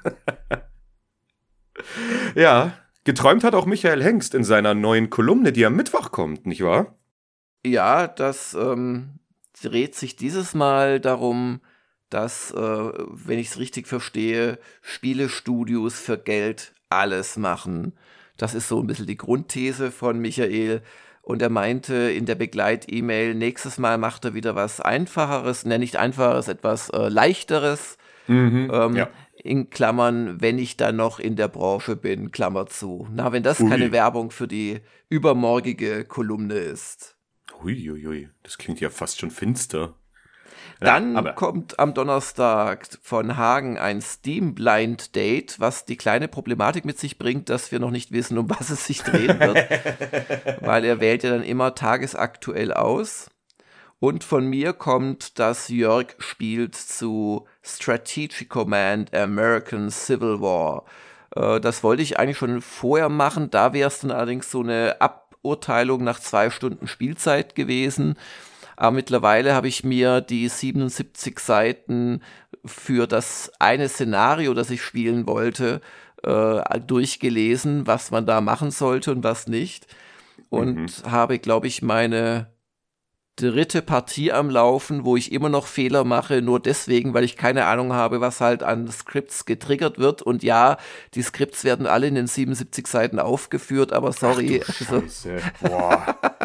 ja, 2.34 2.78
geträumt 3.04 3.44
hat 3.44 3.56
auch 3.56 3.66
Michael 3.66 4.02
Hengst 4.02 4.34
in 4.34 4.46
seiner 4.46 4.74
neuen 4.74 5.10
Kolumne, 5.10 5.52
die 5.52 5.66
am 5.66 5.76
Mittwoch 5.76 6.14
kommt, 6.14 6.46
nicht 6.46 6.64
wahr? 6.64 6.96
Ja, 7.66 8.08
das 8.08 8.54
ähm, 8.54 9.20
dreht 9.62 9.96
sich 9.96 10.16
dieses 10.16 10.54
Mal 10.54 11.02
darum, 11.02 11.60
dass, 12.10 12.52
äh, 12.52 12.58
wenn 12.58 13.38
ich 13.38 13.50
es 13.50 13.60
richtig 13.60 13.86
verstehe, 13.86 14.58
Spielestudios 14.82 16.00
für 16.00 16.18
Geld 16.18 16.74
alles 16.88 17.36
machen. 17.36 17.98
Das 18.40 18.56
ist 18.56 18.68
so 18.68 18.80
ein 18.80 18.88
bisschen 18.88 19.06
die 19.06 19.18
Grundthese 19.18 19.92
von 19.92 20.18
Michael. 20.20 20.82
Und 21.22 21.42
er 21.44 21.50
meinte 21.50 21.94
in 21.94 22.26
der 22.26 22.36
Begleit-E-Mail, 22.36 23.36
nächstes 23.36 23.78
Mal 23.78 24.00
macht 24.00 24.26
er 24.26 24.34
wieder 24.34 24.56
was 24.56 24.82
Einfacheres, 24.82 25.66
ne, 25.66 25.78
nicht 25.78 25.98
Einfacheres, 25.98 26.48
etwas 26.48 26.90
äh, 26.90 27.10
Leichteres. 27.10 27.98
Mhm, 28.28 28.72
ähm, 28.74 28.96
ja. 28.96 29.10
In 29.36 29.70
Klammern, 29.70 30.42
wenn 30.42 30.58
ich 30.58 30.76
dann 30.76 30.96
noch 30.96 31.20
in 31.20 31.36
der 31.36 31.48
Branche 31.48 31.96
bin, 31.96 32.32
Klammer 32.32 32.66
zu. 32.66 33.08
Na, 33.12 33.32
wenn 33.32 33.44
das 33.44 33.60
Ui. 33.60 33.70
keine 33.70 33.92
Werbung 33.92 34.32
für 34.32 34.48
die 34.48 34.80
übermorgige 35.10 36.04
Kolumne 36.06 36.56
ist. 36.56 37.16
Uiuiui, 37.62 37.92
ui, 37.92 38.08
ui. 38.08 38.30
das 38.44 38.58
klingt 38.58 38.80
ja 38.80 38.90
fast 38.90 39.20
schon 39.20 39.32
finster. 39.32 39.96
Dann 40.80 41.14
ja, 41.14 41.34
kommt 41.34 41.78
am 41.78 41.94
Donnerstag 41.94 42.88
von 43.02 43.36
Hagen 43.36 43.78
ein 43.78 44.02
Steam 44.02 44.56
Blind 44.56 45.16
Date, 45.16 45.60
was 45.60 45.84
die 45.86 45.98
kleine 45.98 46.30
Problematik 46.30 46.86
mit 46.86 46.98
sich 46.98 47.18
bringt, 47.18 47.50
dass 47.50 47.72
wir 47.72 47.80
noch 47.80 47.92
nicht 47.92 48.12
wissen, 48.14 48.38
um 48.38 48.50
was 48.50 48.70
es 48.70 48.86
sich 48.86 49.04
drehen 49.04 49.40
wird. 49.40 49.58
weil 50.62 50.86
er 50.86 51.02
wählt 51.02 51.24
ja 51.24 51.32
dann 51.32 51.44
immer 51.44 51.76
tagesaktuell 51.76 52.72
aus. 52.72 53.30
Und 54.00 54.24
von 54.24 54.46
mir 54.48 54.72
kommt, 54.72 55.40
dass 55.40 55.68
Jörg 55.68 56.16
spielt 56.20 56.76
zu 56.76 57.46
Strategic 57.62 58.50
Command 58.50 59.14
American 59.14 59.90
Civil 59.92 60.40
War. 60.40 60.86
Äh, 61.36 61.60
das 61.60 61.84
wollte 61.84 62.02
ich 62.02 62.18
eigentlich 62.18 62.38
schon 62.38 62.62
vorher 62.62 63.10
machen. 63.10 63.50
Da 63.50 63.74
wäre 63.74 63.90
es 63.90 64.00
dann 64.00 64.12
allerdings 64.12 64.50
so 64.50 64.62
eine 64.62 64.96
Aburteilung 65.02 66.06
nach 66.06 66.22
zwei 66.22 66.50
Stunden 66.50 66.88
Spielzeit 66.88 67.56
gewesen. 67.56 68.16
Aber 68.80 68.92
mittlerweile 68.92 69.54
habe 69.56 69.68
ich 69.68 69.84
mir 69.84 70.22
die 70.22 70.48
77 70.48 71.38
Seiten 71.40 72.22
für 72.64 73.08
das 73.08 73.52
eine 73.60 73.90
Szenario, 73.90 74.54
das 74.54 74.70
ich 74.70 74.82
spielen 74.82 75.28
wollte, 75.28 75.82
äh, 76.24 76.80
durchgelesen, 76.80 77.88
was 77.88 78.10
man 78.10 78.26
da 78.26 78.40
machen 78.40 78.72
sollte 78.72 79.12
und 79.12 79.22
was 79.22 79.48
nicht. 79.48 79.86
Und 80.48 81.04
mhm. 81.04 81.12
habe, 81.12 81.40
glaube 81.40 81.68
ich, 81.68 81.82
meine 81.82 82.54
dritte 83.36 83.82
Partie 83.82 84.32
am 84.32 84.50
Laufen, 84.50 85.04
wo 85.04 85.18
ich 85.18 85.34
immer 85.34 85.50
noch 85.50 85.68
Fehler 85.68 86.06
mache, 86.06 86.42
nur 86.42 86.62
deswegen, 86.62 87.14
weil 87.14 87.26
ich 87.26 87.36
keine 87.36 87.66
Ahnung 87.66 87.92
habe, 87.92 88.22
was 88.22 88.40
halt 88.40 88.64
an 88.64 88.90
Skripts 88.90 89.44
getriggert 89.44 90.00
wird. 90.00 90.22
Und 90.22 90.42
ja, 90.42 90.78
die 91.16 91.22
Skripts 91.22 91.66
werden 91.66 91.86
alle 91.86 92.08
in 92.08 92.16
den 92.16 92.28
77 92.28 92.88
Seiten 92.88 93.20
aufgeführt, 93.20 93.92
aber 93.92 94.14
sorry. 94.14 94.62
Ach 94.64 94.80
also, 94.80 95.04
Boah. 95.62 96.18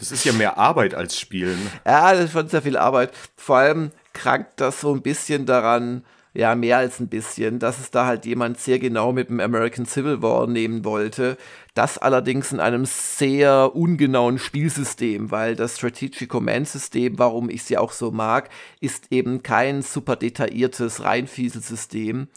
Das 0.00 0.10
ist 0.10 0.24
ja 0.24 0.32
mehr 0.32 0.56
Arbeit 0.58 0.94
als 0.94 1.18
Spielen. 1.18 1.70
Ja, 1.86 2.12
das 2.12 2.24
ist 2.24 2.32
schon 2.32 2.48
sehr 2.48 2.62
viel 2.62 2.78
Arbeit. 2.78 3.12
Vor 3.36 3.58
allem 3.58 3.90
krankt 4.14 4.60
das 4.60 4.80
so 4.80 4.94
ein 4.94 5.02
bisschen 5.02 5.44
daran, 5.44 6.04
ja, 6.32 6.54
mehr 6.54 6.78
als 6.78 7.00
ein 7.00 7.08
bisschen, 7.08 7.58
dass 7.58 7.78
es 7.78 7.90
da 7.90 8.06
halt 8.06 8.24
jemand 8.24 8.58
sehr 8.58 8.78
genau 8.78 9.12
mit 9.12 9.28
dem 9.28 9.40
American 9.40 9.84
Civil 9.84 10.22
War 10.22 10.46
nehmen 10.46 10.84
wollte. 10.84 11.36
Das 11.74 11.98
allerdings 11.98 12.50
in 12.50 12.60
einem 12.60 12.86
sehr 12.86 13.76
ungenauen 13.76 14.38
Spielsystem, 14.38 15.30
weil 15.30 15.54
das 15.54 15.76
Strategic 15.76 16.30
Command 16.30 16.68
System, 16.68 17.18
warum 17.18 17.50
ich 17.50 17.64
sie 17.64 17.76
auch 17.76 17.92
so 17.92 18.10
mag, 18.10 18.48
ist 18.80 19.08
eben 19.10 19.42
kein 19.42 19.82
super 19.82 20.16
detailliertes 20.16 21.04
Reinfieselsystem. 21.04 22.28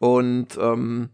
Und 0.00 0.58
ähm, 0.60 1.10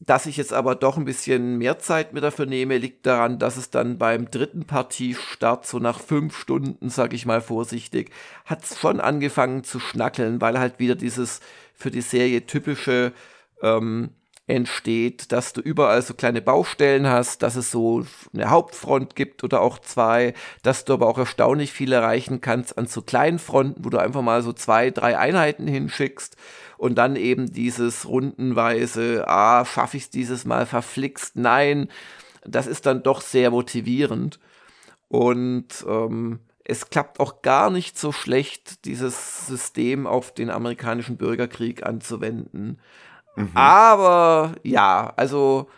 dass 0.00 0.26
ich 0.26 0.36
jetzt 0.36 0.52
aber 0.52 0.74
doch 0.74 0.96
ein 0.96 1.04
bisschen 1.04 1.58
mehr 1.58 1.78
Zeit 1.78 2.12
mir 2.12 2.20
dafür 2.20 2.46
nehme, 2.46 2.78
liegt 2.78 3.04
daran, 3.06 3.38
dass 3.38 3.56
es 3.56 3.70
dann 3.70 3.98
beim 3.98 4.30
dritten 4.30 4.64
Partiestart, 4.64 5.66
so 5.66 5.78
nach 5.78 6.00
fünf 6.00 6.36
Stunden, 6.36 6.88
sag 6.88 7.12
ich 7.12 7.26
mal 7.26 7.40
vorsichtig, 7.40 8.10
hat 8.44 8.62
es 8.64 8.78
schon 8.78 9.00
angefangen 9.00 9.64
zu 9.64 9.80
schnackeln, 9.80 10.40
weil 10.40 10.58
halt 10.58 10.78
wieder 10.78 10.94
dieses 10.94 11.40
für 11.74 11.90
die 11.90 12.00
Serie 12.00 12.46
typische 12.46 13.12
ähm, 13.62 14.10
entsteht, 14.48 15.30
dass 15.30 15.52
du 15.52 15.60
überall 15.60 16.00
so 16.00 16.14
kleine 16.14 16.40
Baustellen 16.40 17.06
hast, 17.06 17.42
dass 17.42 17.54
es 17.54 17.70
so 17.70 18.06
eine 18.32 18.48
Hauptfront 18.48 19.14
gibt 19.14 19.44
oder 19.44 19.60
auch 19.60 19.78
zwei, 19.78 20.32
dass 20.62 20.84
du 20.84 20.94
aber 20.94 21.06
auch 21.06 21.18
erstaunlich 21.18 21.72
viel 21.72 21.92
erreichen 21.92 22.40
kannst 22.40 22.78
an 22.78 22.86
so 22.86 23.02
kleinen 23.02 23.38
Fronten, 23.38 23.84
wo 23.84 23.90
du 23.90 23.98
einfach 23.98 24.22
mal 24.22 24.42
so 24.42 24.52
zwei, 24.52 24.90
drei 24.90 25.18
Einheiten 25.18 25.66
hinschickst 25.66 26.36
und 26.78 26.94
dann 26.96 27.16
eben 27.16 27.52
dieses 27.52 28.08
rundenweise, 28.08 29.24
ah, 29.26 29.64
schaffe 29.64 29.98
ich 29.98 30.04
es 30.04 30.10
dieses 30.10 30.44
Mal 30.44 30.64
verflixt, 30.64 31.36
nein, 31.36 31.88
das 32.46 32.66
ist 32.66 32.86
dann 32.86 33.02
doch 33.02 33.20
sehr 33.20 33.50
motivierend. 33.50 34.38
Und 35.08 35.84
ähm, 35.86 36.38
es 36.64 36.90
klappt 36.90 37.18
auch 37.18 37.42
gar 37.42 37.70
nicht 37.70 37.98
so 37.98 38.12
schlecht, 38.12 38.84
dieses 38.84 39.46
System 39.46 40.06
auf 40.06 40.32
den 40.32 40.50
amerikanischen 40.50 41.16
Bürgerkrieg 41.16 41.84
anzuwenden. 41.84 42.78
Mhm. 43.36 43.50
Aber 43.54 44.54
ja, 44.62 45.12
also 45.16 45.68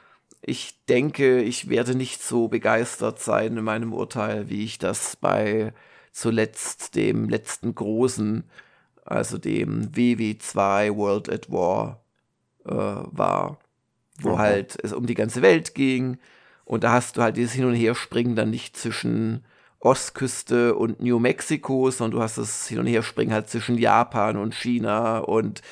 ich 0.43 0.85
denke, 0.87 1.41
ich 1.43 1.69
werde 1.71 1.95
nicht 1.95 2.23
so 2.23 2.49
begeistert 2.49 3.21
sein 3.21 3.57
in 3.57 3.65
meinem 3.65 3.93
Urteil, 3.93 4.49
wie 4.51 4.65
ich 4.65 4.79
das 4.79 5.17
bei 5.17 5.73
zuletzt 6.13 6.95
dem 6.97 7.29
letzten 7.29 7.75
großen, 7.75 8.45
also 9.11 9.39
dem 9.39 9.93
WW2 9.93 10.97
World 10.97 11.29
at 11.31 11.51
War 11.51 12.03
äh, 12.65 12.71
war, 12.73 13.59
wo 14.21 14.31
mhm. 14.31 14.39
halt 14.39 14.79
es 14.83 14.93
um 14.93 15.07
die 15.07 15.15
ganze 15.15 15.43
Welt 15.43 15.75
ging 15.75 16.19
Und 16.65 16.85
da 16.85 16.93
hast 16.93 17.17
du 17.17 17.23
halt 17.23 17.37
dieses 17.37 17.53
Hin- 17.53 17.65
und 17.65 17.75
Herspringen 17.75 18.37
dann 18.37 18.51
nicht 18.51 18.77
zwischen 18.77 19.45
Ostküste 19.81 20.75
und 20.75 21.01
New 21.01 21.19
Mexico, 21.19 21.91
sondern 21.91 22.19
du 22.19 22.23
hast 22.23 22.39
das 22.39 22.69
Hin- 22.69 22.79
und 22.79 22.87
Herspringen 22.87 23.35
halt 23.35 23.49
zwischen 23.49 23.79
Japan 23.79 24.37
und 24.37 24.55
China 24.55 25.19
und 25.19 25.63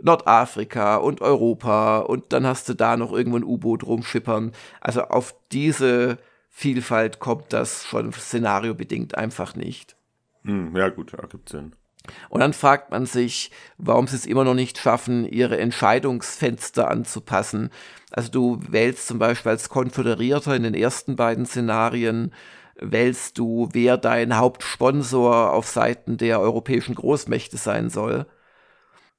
Nordafrika 0.00 0.96
und 0.96 1.20
Europa 1.20 1.98
und 1.98 2.32
dann 2.32 2.46
hast 2.46 2.68
du 2.68 2.74
da 2.74 2.96
noch 2.96 3.12
irgendwo 3.12 3.36
ein 3.36 3.44
U-Boot 3.44 3.84
rumschippern. 3.84 4.52
Also 4.80 5.02
auf 5.02 5.34
diese 5.50 6.18
Vielfalt 6.48 7.18
kommt 7.18 7.52
das 7.52 7.84
schon 7.84 8.12
szenariobedingt 8.12 9.16
einfach 9.16 9.56
nicht. 9.56 9.96
Hm, 10.44 10.74
ja, 10.76 10.88
gut, 10.88 11.14
ergibt 11.14 11.48
Sinn. 11.48 11.72
Und 12.28 12.40
dann 12.40 12.52
fragt 12.52 12.90
man 12.90 13.06
sich, 13.06 13.50
warum 13.76 14.06
sie 14.06 14.16
es 14.16 14.26
immer 14.26 14.44
noch 14.44 14.54
nicht 14.54 14.78
schaffen, 14.78 15.26
ihre 15.26 15.58
Entscheidungsfenster 15.58 16.90
anzupassen. 16.90 17.70
Also 18.10 18.30
du 18.30 18.60
wählst 18.68 19.06
zum 19.06 19.18
Beispiel 19.18 19.50
als 19.50 19.68
Konföderierter 19.68 20.54
in 20.54 20.62
den 20.62 20.74
ersten 20.74 21.16
beiden 21.16 21.46
Szenarien, 21.46 22.32
wählst 22.80 23.38
du, 23.38 23.68
wer 23.72 23.96
dein 23.96 24.36
Hauptsponsor 24.36 25.52
auf 25.52 25.66
Seiten 25.66 26.16
der 26.16 26.40
europäischen 26.40 26.94
Großmächte 26.94 27.56
sein 27.56 27.90
soll. 27.90 28.26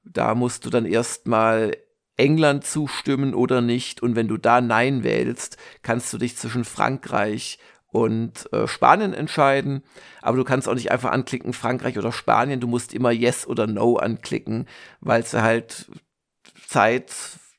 Da 0.04 0.34
musst 0.34 0.66
du 0.66 0.70
dann 0.70 0.86
erstmal 0.86 1.76
England 2.20 2.66
zustimmen 2.66 3.34
oder 3.34 3.62
nicht. 3.62 4.02
Und 4.02 4.16
wenn 4.16 4.28
du 4.28 4.38
da 4.38 4.62
Nein 4.62 5.04
wählst, 5.04 5.58
kannst 5.82 6.12
du 6.14 6.18
dich 6.18 6.38
zwischen 6.38 6.66
Frankreich 6.66 7.60
und 7.92 8.52
äh, 8.54 8.68
Spanien 8.68 9.14
entscheiden. 9.14 9.84
Aber 10.22 10.38
du 10.38 10.44
kannst 10.44 10.68
auch 10.68 10.76
nicht 10.76 10.92
einfach 10.92 11.12
anklicken 11.12 11.54
Frankreich 11.54 11.98
oder 11.98 12.12
Spanien. 12.12 12.60
Du 12.60 12.68
musst 12.68 12.94
immer 12.94 13.12
Yes 13.12 13.48
oder 13.48 13.68
No 13.68 13.98
anklicken, 13.98 14.68
weil 15.02 15.26
sie 15.26 15.42
halt 15.42 15.90
seit 16.68 17.12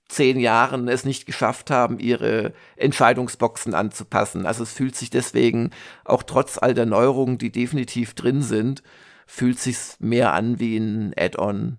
zehn 0.09 0.39
Jahren 0.41 0.89
es 0.89 1.05
nicht 1.05 1.27
geschafft 1.27 1.71
haben, 1.71 1.99
ihre 1.99 2.53
Entscheidungsboxen 2.77 3.75
anzupassen. 3.75 4.45
Also 4.45 4.65
es 4.65 4.73
fühlt 4.73 4.97
sich 4.97 5.11
deswegen 5.11 5.71
auch 6.05 6.23
trotz 6.23 6.59
all 6.59 6.75
der 6.75 6.87
Neuerungen, 6.87 7.39
die 7.39 7.53
definitiv 7.53 8.15
drin 8.15 8.43
sind, 8.43 8.83
fühlt 9.27 9.59
sich 9.59 9.79
mehr 10.01 10.33
an 10.33 10.59
wie 10.59 10.77
ein 10.77 11.15
Add-on. 11.17 11.79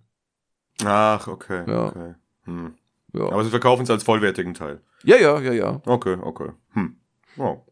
Ach, 0.83 1.27
okay. 1.27 1.63
Ja. 1.67 1.87
okay. 1.87 2.15
Hm. 2.45 2.75
Ja. 3.13 3.25
Aber 3.25 3.43
sie 3.43 3.49
verkaufen 3.49 3.83
es 3.83 3.89
als 3.89 4.03
vollwertigen 4.03 4.53
Teil. 4.53 4.81
ja, 5.03 5.17
ja, 5.17 5.39
ja, 5.41 5.51
ja. 5.51 5.81
Okay, 5.85 6.17
okay. 6.21 6.51
Hm. 6.73 6.95
Wow. 7.35 7.65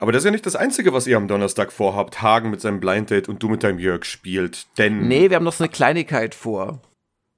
Aber 0.00 0.12
das 0.12 0.22
ist 0.22 0.24
ja 0.24 0.30
nicht 0.30 0.46
das 0.46 0.56
Einzige, 0.56 0.92
was 0.92 1.06
ihr 1.06 1.16
am 1.18 1.28
Donnerstag 1.28 1.72
vorhabt. 1.72 2.22
Hagen 2.22 2.50
mit 2.50 2.60
seinem 2.60 2.80
Blind 2.80 3.10
Date 3.10 3.28
und 3.28 3.42
du 3.42 3.48
mit 3.48 3.62
deinem 3.62 3.78
Jörg 3.78 4.04
spielt. 4.04 4.66
Denn 4.78 5.06
Nee, 5.06 5.28
wir 5.28 5.36
haben 5.36 5.44
noch 5.44 5.52
so 5.52 5.62
eine 5.62 5.70
Kleinigkeit 5.70 6.34
vor. 6.34 6.80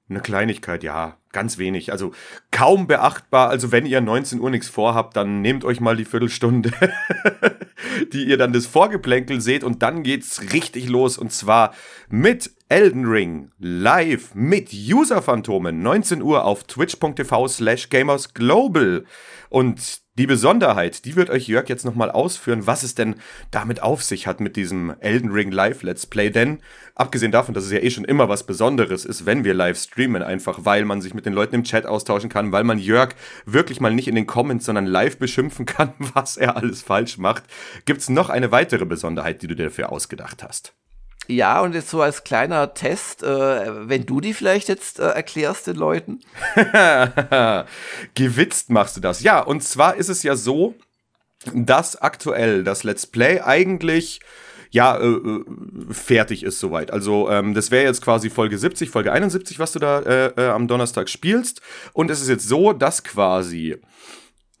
eine 0.09 0.21
Kleinigkeit, 0.21 0.81
ja, 0.83 1.17
ganz 1.33 1.57
wenig. 1.57 1.91
Also 1.91 2.11
kaum 2.51 2.87
beachtbar. 2.87 3.49
Also 3.49 3.71
wenn 3.73 3.85
ihr 3.85 3.99
19 3.99 4.39
Uhr 4.39 4.49
nichts 4.49 4.69
vorhabt, 4.69 5.17
dann 5.17 5.41
nehmt 5.41 5.65
euch 5.65 5.81
mal 5.81 5.97
die 5.97 6.05
Viertelstunde, 6.05 6.71
die 8.13 8.23
ihr 8.25 8.37
dann 8.37 8.53
das 8.53 8.65
Vorgeplänkel 8.65 9.41
seht 9.41 9.63
und 9.63 9.81
dann 9.81 10.03
geht's 10.03 10.53
richtig 10.53 10.87
los. 10.87 11.17
Und 11.17 11.31
zwar 11.33 11.73
mit 12.09 12.51
Elden 12.69 13.05
Ring 13.05 13.51
live 13.59 14.33
mit 14.35 14.71
User-Phantomen 14.73 15.81
19 15.81 16.21
Uhr 16.21 16.45
auf 16.45 16.63
twitch.tv 16.63 17.47
slash 17.47 17.89
gamersglobal. 17.89 19.05
Und 19.49 20.02
die 20.15 20.27
Besonderheit, 20.27 21.05
die 21.05 21.15
wird 21.15 21.31
euch 21.31 21.47
Jörg 21.47 21.67
jetzt 21.69 21.85
nochmal 21.85 22.11
ausführen, 22.11 22.67
was 22.67 22.83
es 22.83 22.93
denn 22.93 23.15
damit 23.49 23.81
auf 23.81 24.03
sich 24.03 24.27
hat 24.27 24.41
mit 24.41 24.55
diesem 24.55 24.93
Elden 24.99 25.31
Ring 25.31 25.51
Live 25.51 25.81
Let's 25.81 26.05
Play. 26.05 26.29
Denn 26.29 26.59
abgesehen 26.93 27.31
davon, 27.31 27.55
dass 27.55 27.65
es 27.65 27.71
ja 27.71 27.79
eh 27.79 27.89
schon 27.89 28.05
immer 28.05 28.29
was 28.29 28.45
Besonderes 28.45 29.05
ist, 29.05 29.25
wenn 29.25 29.43
wir 29.43 29.55
live 29.55 29.77
streamen, 29.77 30.21
einfach 30.21 30.65
weil 30.65 30.85
man 30.85 31.01
sich 31.01 31.15
mit 31.15 31.25
den 31.25 31.33
Leuten 31.33 31.55
im 31.55 31.63
Chat 31.63 31.87
austauschen 31.87 32.29
kann, 32.29 32.51
weil 32.51 32.63
man 32.63 32.77
Jörg 32.77 33.15
wirklich 33.45 33.81
mal 33.81 33.93
nicht 33.93 34.07
in 34.07 34.13
den 34.13 34.27
Comments, 34.27 34.63
sondern 34.63 34.85
live 34.85 35.17
beschimpfen 35.17 35.65
kann, 35.65 35.93
was 36.13 36.37
er 36.37 36.57
alles 36.57 36.83
falsch 36.83 37.17
macht, 37.17 37.43
gibt's 37.85 38.07
noch 38.07 38.29
eine 38.29 38.51
weitere 38.51 38.85
Besonderheit, 38.85 39.41
die 39.41 39.47
du 39.47 39.55
dir 39.55 39.65
dafür 39.65 39.91
ausgedacht 39.91 40.43
hast. 40.43 40.73
Ja, 41.27 41.61
und 41.61 41.73
jetzt 41.73 41.89
so 41.89 42.01
als 42.01 42.23
kleiner 42.23 42.73
Test, 42.73 43.23
äh, 43.23 43.87
wenn 43.87 44.05
du 44.05 44.19
die 44.19 44.33
vielleicht 44.33 44.67
jetzt 44.67 44.99
äh, 44.99 45.09
erklärst 45.09 45.67
den 45.67 45.77
Leuten. 45.77 46.19
Gewitzt 48.15 48.69
machst 48.69 48.97
du 48.97 49.01
das. 49.01 49.23
Ja, 49.23 49.39
und 49.39 49.63
zwar 49.63 49.95
ist 49.95 50.09
es 50.09 50.23
ja 50.23 50.35
so, 50.35 50.75
dass 51.53 51.95
aktuell 51.95 52.63
das 52.63 52.83
Let's 52.83 53.07
Play 53.07 53.39
eigentlich 53.41 54.19
ja 54.73 54.97
äh, 54.97 55.05
äh, 55.05 55.43
fertig 55.91 56.43
ist 56.43 56.59
soweit. 56.59 56.91
Also 56.91 57.29
ähm, 57.29 57.53
das 57.53 57.71
wäre 57.71 57.85
jetzt 57.85 58.01
quasi 58.01 58.29
Folge 58.29 58.57
70, 58.57 58.89
Folge 58.89 59.11
71, 59.11 59.59
was 59.59 59.71
du 59.71 59.79
da 59.79 59.99
äh, 59.99 60.33
äh, 60.35 60.49
am 60.49 60.67
Donnerstag 60.67 61.09
spielst. 61.09 61.61
Und 61.93 62.09
es 62.09 62.21
ist 62.21 62.27
jetzt 62.27 62.47
so, 62.47 62.73
dass 62.73 63.03
quasi 63.03 63.77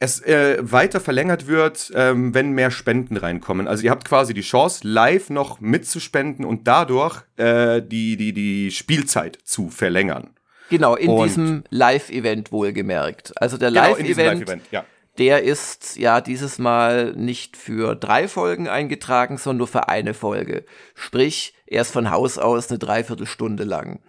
es 0.03 0.19
äh, 0.21 0.57
weiter 0.61 0.99
verlängert 0.99 1.47
wird, 1.47 1.91
ähm, 1.95 2.33
wenn 2.33 2.51
mehr 2.51 2.71
Spenden 2.71 3.17
reinkommen. 3.17 3.67
Also 3.67 3.83
ihr 3.83 3.91
habt 3.91 4.05
quasi 4.05 4.33
die 4.33 4.41
Chance, 4.41 4.87
live 4.87 5.29
noch 5.29 5.59
mitzuspenden 5.61 6.45
und 6.45 6.67
dadurch 6.67 7.21
äh, 7.37 7.81
die, 7.81 8.17
die, 8.17 8.33
die 8.33 8.71
Spielzeit 8.71 9.37
zu 9.43 9.69
verlängern. 9.69 10.31
Genau, 10.69 10.95
in 10.95 11.09
Und- 11.09 11.23
diesem 11.27 11.63
Live-Event 11.69 12.51
wohlgemerkt. 12.51 13.33
Also 13.41 13.57
der 13.57 13.69
Genau, 13.69 13.81
Live-Event, 13.81 14.39
Live-Event, 14.39 14.63
ja. 14.71 14.85
der 15.17 15.43
ist 15.43 15.97
ja 15.97 16.19
dieses 16.21 16.59
Mal 16.59 17.13
nicht 17.13 17.55
für 17.55 17.95
drei 17.95 18.27
Folgen 18.27 18.67
eingetragen, 18.67 19.37
sondern 19.37 19.59
nur 19.59 19.67
für 19.67 19.87
eine 19.87 20.13
Folge. 20.13 20.65
Sprich, 20.95 21.53
er 21.67 21.81
ist 21.81 21.91
von 21.91 22.11
Haus 22.11 22.37
aus 22.37 22.69
eine 22.69 22.79
Dreiviertelstunde 22.79 23.63
lang. 23.63 23.99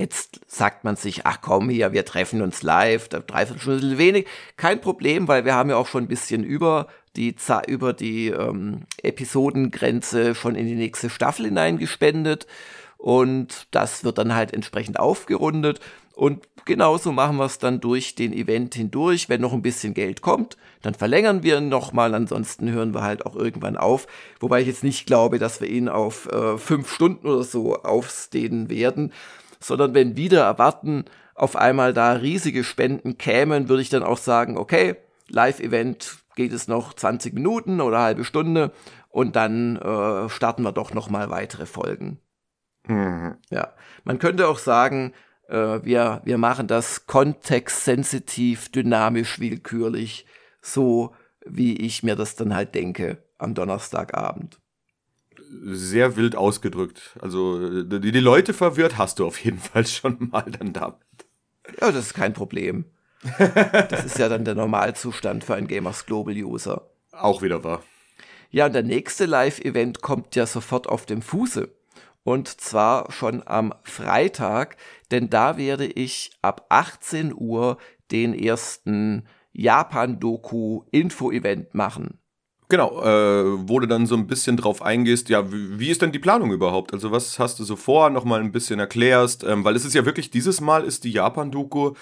Jetzt 0.00 0.40
sagt 0.46 0.82
man 0.82 0.96
sich, 0.96 1.26
ach 1.26 1.42
komm 1.42 1.68
hier, 1.68 1.92
wir 1.92 2.06
treffen 2.06 2.40
uns 2.40 2.62
live, 2.62 3.08
da 3.10 3.18
Dreiviertelstunde 3.18 3.86
ist 3.86 3.98
wenig. 3.98 4.26
Kein 4.56 4.80
Problem, 4.80 5.28
weil 5.28 5.44
wir 5.44 5.54
haben 5.54 5.68
ja 5.68 5.76
auch 5.76 5.86
schon 5.86 6.04
ein 6.04 6.08
bisschen 6.08 6.42
über 6.42 6.86
die, 7.16 7.36
über 7.66 7.92
die 7.92 8.28
ähm, 8.28 8.84
Episodengrenze 9.02 10.34
schon 10.34 10.54
in 10.54 10.64
die 10.64 10.74
nächste 10.74 11.10
Staffel 11.10 11.44
hineingespendet. 11.44 12.46
Und 12.96 13.66
das 13.72 14.02
wird 14.02 14.16
dann 14.16 14.34
halt 14.34 14.54
entsprechend 14.54 14.98
aufgerundet. 14.98 15.80
Und 16.14 16.48
genauso 16.64 17.12
machen 17.12 17.36
wir 17.36 17.44
es 17.44 17.58
dann 17.58 17.82
durch 17.82 18.14
den 18.14 18.32
Event 18.32 18.76
hindurch. 18.76 19.28
Wenn 19.28 19.42
noch 19.42 19.52
ein 19.52 19.60
bisschen 19.60 19.92
Geld 19.92 20.22
kommt, 20.22 20.56
dann 20.80 20.94
verlängern 20.94 21.42
wir 21.42 21.58
ihn 21.58 21.68
nochmal. 21.68 22.14
Ansonsten 22.14 22.70
hören 22.70 22.94
wir 22.94 23.02
halt 23.02 23.26
auch 23.26 23.36
irgendwann 23.36 23.76
auf. 23.76 24.06
Wobei 24.38 24.62
ich 24.62 24.66
jetzt 24.66 24.82
nicht 24.82 25.04
glaube, 25.04 25.38
dass 25.38 25.60
wir 25.60 25.68
ihn 25.68 25.90
auf 25.90 26.26
äh, 26.32 26.56
fünf 26.56 26.90
Stunden 26.90 27.26
oder 27.26 27.44
so 27.44 27.76
aufstehen 27.82 28.70
werden. 28.70 29.12
Sondern 29.60 29.94
wenn 29.94 30.16
wieder 30.16 30.42
erwarten, 30.42 31.04
auf 31.34 31.56
einmal 31.56 31.92
da 31.92 32.12
riesige 32.12 32.64
Spenden 32.64 33.18
kämen, 33.18 33.68
würde 33.68 33.82
ich 33.82 33.88
dann 33.88 34.02
auch 34.02 34.18
sagen, 34.18 34.56
okay, 34.56 34.96
Live-Event 35.28 36.18
geht 36.36 36.52
es 36.52 36.68
noch 36.68 36.94
20 36.94 37.34
Minuten 37.34 37.80
oder 37.80 38.00
halbe 38.00 38.24
Stunde 38.24 38.72
und 39.08 39.36
dann 39.36 39.76
äh, 39.76 40.28
starten 40.28 40.62
wir 40.62 40.72
doch 40.72 40.94
nochmal 40.94 41.30
weitere 41.30 41.66
Folgen. 41.66 42.18
Mhm. 42.86 43.36
Ja, 43.50 43.74
man 44.04 44.18
könnte 44.18 44.48
auch 44.48 44.58
sagen, 44.58 45.12
äh, 45.48 45.80
wir, 45.82 46.20
wir 46.24 46.38
machen 46.38 46.66
das 46.66 47.06
kontextsensitiv, 47.06 48.70
dynamisch, 48.70 49.40
willkürlich, 49.40 50.26
so 50.62 51.14
wie 51.44 51.76
ich 51.76 52.02
mir 52.02 52.16
das 52.16 52.36
dann 52.36 52.54
halt 52.54 52.74
denke 52.74 53.22
am 53.38 53.54
Donnerstagabend. 53.54 54.59
Sehr 55.52 56.16
wild 56.16 56.36
ausgedrückt. 56.36 57.18
Also 57.20 57.82
die, 57.82 58.12
die 58.12 58.20
Leute 58.20 58.54
verwirrt 58.54 58.98
hast 58.98 59.18
du 59.18 59.26
auf 59.26 59.42
jeden 59.42 59.58
Fall 59.58 59.86
schon 59.86 60.28
mal 60.30 60.42
dann 60.42 60.72
damit. 60.72 61.00
Ja, 61.80 61.90
das 61.90 62.06
ist 62.06 62.14
kein 62.14 62.32
Problem. 62.32 62.84
Das 63.38 64.04
ist 64.04 64.18
ja 64.18 64.28
dann 64.28 64.44
der 64.44 64.54
Normalzustand 64.54 65.42
für 65.44 65.54
einen 65.54 65.66
Gamers 65.66 66.06
Global 66.06 66.34
User. 66.34 66.90
Auch 67.12 67.42
wieder 67.42 67.64
wahr. 67.64 67.82
Ja, 68.50 68.66
und 68.66 68.72
der 68.72 68.82
nächste 68.82 69.26
Live-Event 69.26 70.02
kommt 70.02 70.34
ja 70.36 70.46
sofort 70.46 70.88
auf 70.88 71.06
dem 71.06 71.22
Fuße. 71.22 71.68
Und 72.22 72.60
zwar 72.60 73.10
schon 73.12 73.42
am 73.46 73.72
Freitag, 73.82 74.76
denn 75.10 75.30
da 75.30 75.56
werde 75.56 75.86
ich 75.86 76.32
ab 76.42 76.66
18 76.68 77.32
Uhr 77.34 77.78
den 78.10 78.34
ersten 78.34 79.26
Japan-Doku-Info-Event 79.52 81.74
machen. 81.74 82.18
Genau, 82.70 83.02
äh, 83.02 83.68
wo 83.68 83.80
du 83.80 83.86
dann 83.86 84.06
so 84.06 84.14
ein 84.14 84.28
bisschen 84.28 84.56
drauf 84.56 84.80
eingehst, 84.80 85.28
ja, 85.28 85.52
wie, 85.52 85.80
wie 85.80 85.90
ist 85.90 86.02
denn 86.02 86.12
die 86.12 86.20
Planung 86.20 86.52
überhaupt? 86.52 86.92
Also 86.92 87.10
was 87.10 87.40
hast 87.40 87.58
du 87.58 87.64
so 87.64 87.74
vor, 87.74 88.10
nochmal 88.10 88.40
ein 88.40 88.52
bisschen 88.52 88.78
erklärst, 88.78 89.42
ähm, 89.42 89.64
weil 89.64 89.74
es 89.74 89.84
ist 89.84 89.92
ja 89.94 90.06
wirklich, 90.06 90.30
dieses 90.30 90.60
Mal 90.60 90.84
ist 90.84 91.02
die 91.02 91.10
Japan-Doku, 91.10 91.94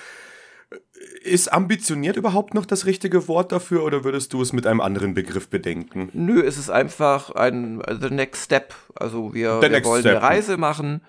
äh, 0.70 0.76
ist 1.22 1.50
ambitioniert 1.50 2.16
überhaupt 2.16 2.52
noch 2.52 2.66
das 2.66 2.84
richtige 2.84 3.28
Wort 3.28 3.50
dafür 3.50 3.82
oder 3.82 4.04
würdest 4.04 4.34
du 4.34 4.42
es 4.42 4.52
mit 4.52 4.66
einem 4.66 4.82
anderen 4.82 5.14
Begriff 5.14 5.48
bedenken? 5.48 6.10
Nö, 6.12 6.42
es 6.42 6.58
ist 6.58 6.68
einfach 6.68 7.30
ein 7.30 7.80
äh, 7.80 7.96
The 7.98 8.10
Next 8.10 8.44
Step. 8.44 8.74
Also 8.94 9.32
wir, 9.32 9.62
wir 9.62 9.84
wollen 9.84 10.02
step. 10.02 10.16
eine 10.16 10.22
Reise 10.22 10.58
machen. 10.58 11.00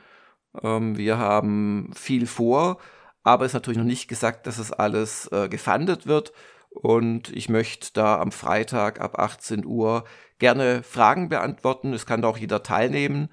Ähm, 0.64 0.98
wir 0.98 1.18
haben 1.18 1.92
viel 1.94 2.28
vor, 2.28 2.78
aber 3.24 3.44
es 3.44 3.50
ist 3.50 3.56
natürlich 3.56 3.78
noch 3.78 3.86
nicht 3.86 4.08
gesagt, 4.08 4.48
dass 4.48 4.58
es 4.58 4.72
alles 4.72 5.28
äh, 5.34 5.50
gefundet 5.50 6.08
wird. 6.08 6.32
Und 6.70 7.30
ich 7.36 7.50
möchte 7.50 7.90
da 7.94 8.20
am 8.20 8.32
Freitag 8.32 9.02
ab 9.02 9.20
18 9.20 9.66
Uhr 9.66 10.06
gerne 10.38 10.84
Fragen 10.84 11.30
beantworten. 11.30 11.94
Es 11.94 12.06
kann 12.06 12.22
da 12.22 12.30
auch 12.30 12.38
jeder 12.38 12.64
teilnehmen. 12.64 13.30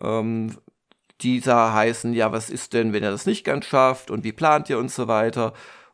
Ähm, 0.00 0.56
die 1.22 1.40
da 1.40 1.72
heißen, 1.74 2.14
ja, 2.14 2.32
was 2.32 2.50
ist 2.50 2.72
denn, 2.72 2.92
wenn 2.92 3.02
ihr 3.02 3.10
das 3.10 3.26
nicht 3.26 3.44
ganz 3.44 3.66
schafft 3.66 4.10
und 4.10 4.24
wie 4.24 4.32
plant 4.32 4.70
ihr 4.70 4.78
und 4.78 4.90
so 4.90 5.08
weiter. 5.08 5.52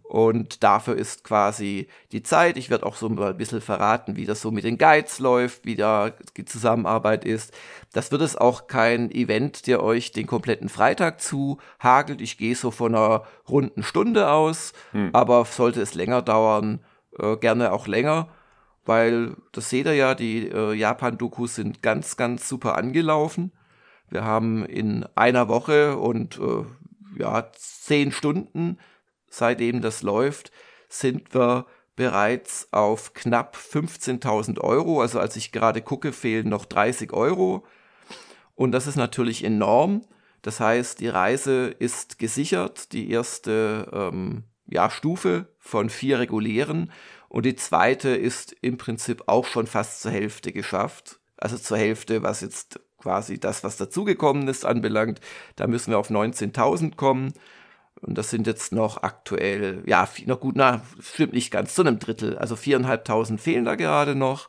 Und 0.09 0.63
dafür 0.63 0.97
ist 0.97 1.25
quasi 1.25 1.89
die 2.13 2.23
Zeit. 2.23 2.57
Ich 2.57 2.71
werde 2.71 2.87
auch 2.87 2.95
so 2.95 3.09
ein 3.09 3.37
bisschen 3.37 3.61
verraten, 3.61 4.15
wie 4.17 4.25
das 4.25 4.41
so 4.41 4.53
mit 4.53 4.63
den 4.63 4.79
Guides 4.79 5.19
läuft, 5.19 5.65
wie 5.67 5.75
da 5.75 6.13
die 6.37 6.45
Zusammenarbeit 6.45 7.25
ist. 7.25 7.53
Das 7.93 8.13
wird 8.13 8.23
es 8.23 8.37
auch 8.37 8.69
kein 8.69 9.11
Event, 9.11 9.67
der 9.67 9.83
euch 9.83 10.13
den 10.13 10.29
kompletten 10.29 10.69
Freitag 10.69 11.21
zu 11.21 11.59
hagelt. 11.81 12.21
Ich 12.21 12.39
gehe 12.39 12.55
so 12.55 12.71
von 12.71 12.95
einer 12.95 13.25
runden 13.49 13.83
Stunde 13.83 14.31
aus, 14.31 14.75
hm. 14.93 15.11
aber 15.13 15.45
sollte 15.45 15.83
es 15.83 15.95
länger 15.95 16.23
dauern, 16.23 16.81
äh, 17.19 17.37
gerne 17.37 17.73
auch 17.73 17.89
länger, 17.89 18.29
weil 18.85 19.35
das 19.51 19.71
seht 19.71 19.87
ihr 19.87 19.95
ja, 19.95 20.15
die 20.15 20.49
äh, 20.49 20.73
Japan-Dokus 20.73 21.57
sind 21.57 21.83
ganz, 21.83 22.17
ganz 22.17 22.49
super 22.49 22.79
angelaufen. 22.79 23.51
Wir 24.09 24.25
haben 24.25 24.65
in 24.65 25.05
einer 25.17 25.49
Woche 25.49 25.97
und 25.97 26.39
äh, 26.39 26.65
ja, 27.21 27.51
zehn 27.53 28.13
Stunden 28.13 28.79
seitdem 29.31 29.81
das 29.81 30.03
läuft, 30.03 30.53
sind 30.89 31.35
wir 31.35 31.67
bereits 31.97 32.69
auf 32.73 33.15
knapp 33.15 33.57
15.000 33.57 34.61
Euro. 34.61 35.01
Also 35.01 35.19
als 35.19 35.37
ich 35.37 35.53
gerade 35.53 35.83
gucke, 35.83 36.13
fehlen 36.13 36.49
noch 36.49 36.67
30 36.67 37.13
Euro. 37.13 37.65
Und 38.55 38.73
das 38.73 38.87
ist 38.87 38.97
natürlich 38.97 39.45
enorm. 39.45 40.03
Das 40.43 40.61
heißt, 40.61 41.01
die 41.01 41.09
Reise 41.09 41.75
ist 41.79 42.19
gesichert, 42.19 42.93
die 42.93 43.11
erste 43.11 43.91
ähm, 43.93 44.45
ja, 44.67 44.91
Stufe 44.91 45.49
von 45.59 45.91
vier 45.91 46.21
regulären. 46.21 46.93
Und 47.29 47.47
die 47.47 47.57
zweite 47.57 48.11
ist 48.11 48.55
im 48.61 48.77
Prinzip 48.79 49.25
auch 49.27 49.47
schon 49.47 49.67
fast 49.67 50.03
zur 50.03 50.13
Hälfte 50.13 50.53
geschafft. 50.53 51.19
Also 51.37 51.59
zur 51.59 51.79
Hälfte, 51.79 52.23
was 52.23 52.43
jetzt 52.43 52.81
quasi 52.99 53.39
das, 53.39 53.65
was 53.65 53.77
dazugekommen 53.77 54.49
ist, 54.49 54.65
anbelangt. 54.65 55.21
Da 55.57 55.67
müssen 55.67 55.91
wir 55.91 55.99
auf 55.99 56.11
19.000 56.11 56.97
kommen. 56.97 57.33
Und 58.01 58.19
das 58.19 58.31
sind 58.31 58.47
jetzt 58.47 58.73
noch 58.73 59.03
aktuell, 59.03 59.83
ja, 59.87 60.09
noch 60.27 60.41
gut, 60.41 60.55
na, 60.57 60.83
stimmt 61.01 61.33
nicht 61.33 61.51
ganz, 61.51 61.75
zu 61.75 61.83
einem 61.83 61.99
Drittel. 61.99 62.39
Also 62.39 62.57
viereinhalbtausend 62.57 63.41
fehlen 63.41 63.65
da 63.65 63.75
gerade 63.75 64.15
noch. 64.15 64.49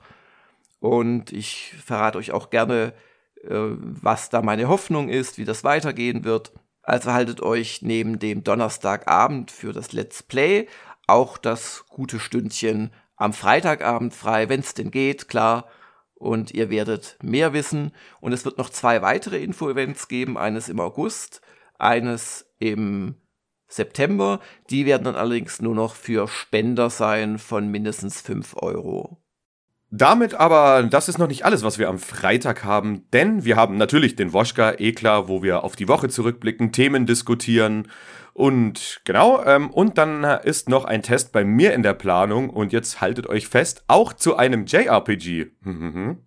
Und 0.79 1.31
ich 1.31 1.73
verrate 1.83 2.17
euch 2.17 2.31
auch 2.31 2.49
gerne, 2.49 2.93
äh, 3.43 3.49
was 3.49 4.29
da 4.29 4.41
meine 4.41 4.67
Hoffnung 4.67 5.09
ist, 5.09 5.37
wie 5.37 5.45
das 5.45 5.63
weitergehen 5.63 6.23
wird. 6.23 6.51
Also 6.83 7.11
haltet 7.13 7.41
euch 7.41 7.81
neben 7.81 8.19
dem 8.19 8.43
Donnerstagabend 8.43 9.51
für 9.51 9.73
das 9.73 9.91
Let's 9.91 10.23
Play 10.23 10.67
auch 11.07 11.37
das 11.37 11.85
gute 11.87 12.19
Stündchen 12.19 12.91
am 13.15 13.33
Freitagabend 13.33 14.13
frei, 14.13 14.49
wenn 14.49 14.59
es 14.59 14.73
denn 14.73 14.91
geht, 14.91 15.27
klar. 15.27 15.67
Und 16.13 16.51
ihr 16.51 16.69
werdet 16.69 17.17
mehr 17.21 17.53
wissen. 17.53 17.91
Und 18.19 18.33
es 18.33 18.43
wird 18.43 18.57
noch 18.57 18.69
zwei 18.69 19.01
weitere 19.01 19.41
Info-Events 19.41 20.07
geben. 20.07 20.37
Eines 20.37 20.67
im 20.67 20.79
August, 20.79 21.41
eines 21.77 22.51
im 22.59 23.15
September. 23.67 24.39
Die 24.69 24.85
werden 24.85 25.03
dann 25.03 25.15
allerdings 25.15 25.61
nur 25.61 25.75
noch 25.75 25.95
für 25.95 26.27
Spender 26.27 26.89
sein 26.89 27.37
von 27.39 27.69
mindestens 27.69 28.21
5 28.21 28.55
Euro. 28.57 29.17
Damit 29.89 30.33
aber, 30.33 30.83
das 30.83 31.07
ist 31.07 31.17
noch 31.17 31.27
nicht 31.27 31.45
alles, 31.45 31.63
was 31.63 31.79
wir 31.79 31.87
am 31.87 31.97
Freitag 31.97 32.65
haben, 32.65 33.09
denn 33.13 33.45
wir 33.45 33.55
haben 33.55 33.77
natürlich 33.77 34.17
den 34.17 34.33
Woschka, 34.33 34.73
eh 34.77 34.91
klar, 34.91 35.29
wo 35.29 35.43
wir 35.43 35.63
auf 35.63 35.77
die 35.77 35.87
Woche 35.87 36.09
zurückblicken, 36.09 36.73
Themen 36.73 37.05
diskutieren 37.05 37.87
und 38.37 39.01
genau, 39.03 39.43
ähm, 39.45 39.71
und 39.71 39.97
dann 39.97 40.23
ist 40.23 40.69
noch 40.69 40.85
ein 40.85 41.01
Test 41.01 41.31
bei 41.31 41.43
mir 41.43 41.73
in 41.73 41.81
der 41.81 41.93
Planung 41.93 42.51
und 42.51 42.71
jetzt 42.71 43.01
haltet 43.01 43.27
euch 43.27 43.47
fest, 43.47 43.83
auch 43.87 44.13
zu 44.13 44.35
einem 44.35 44.65
JRPG. 44.65 45.47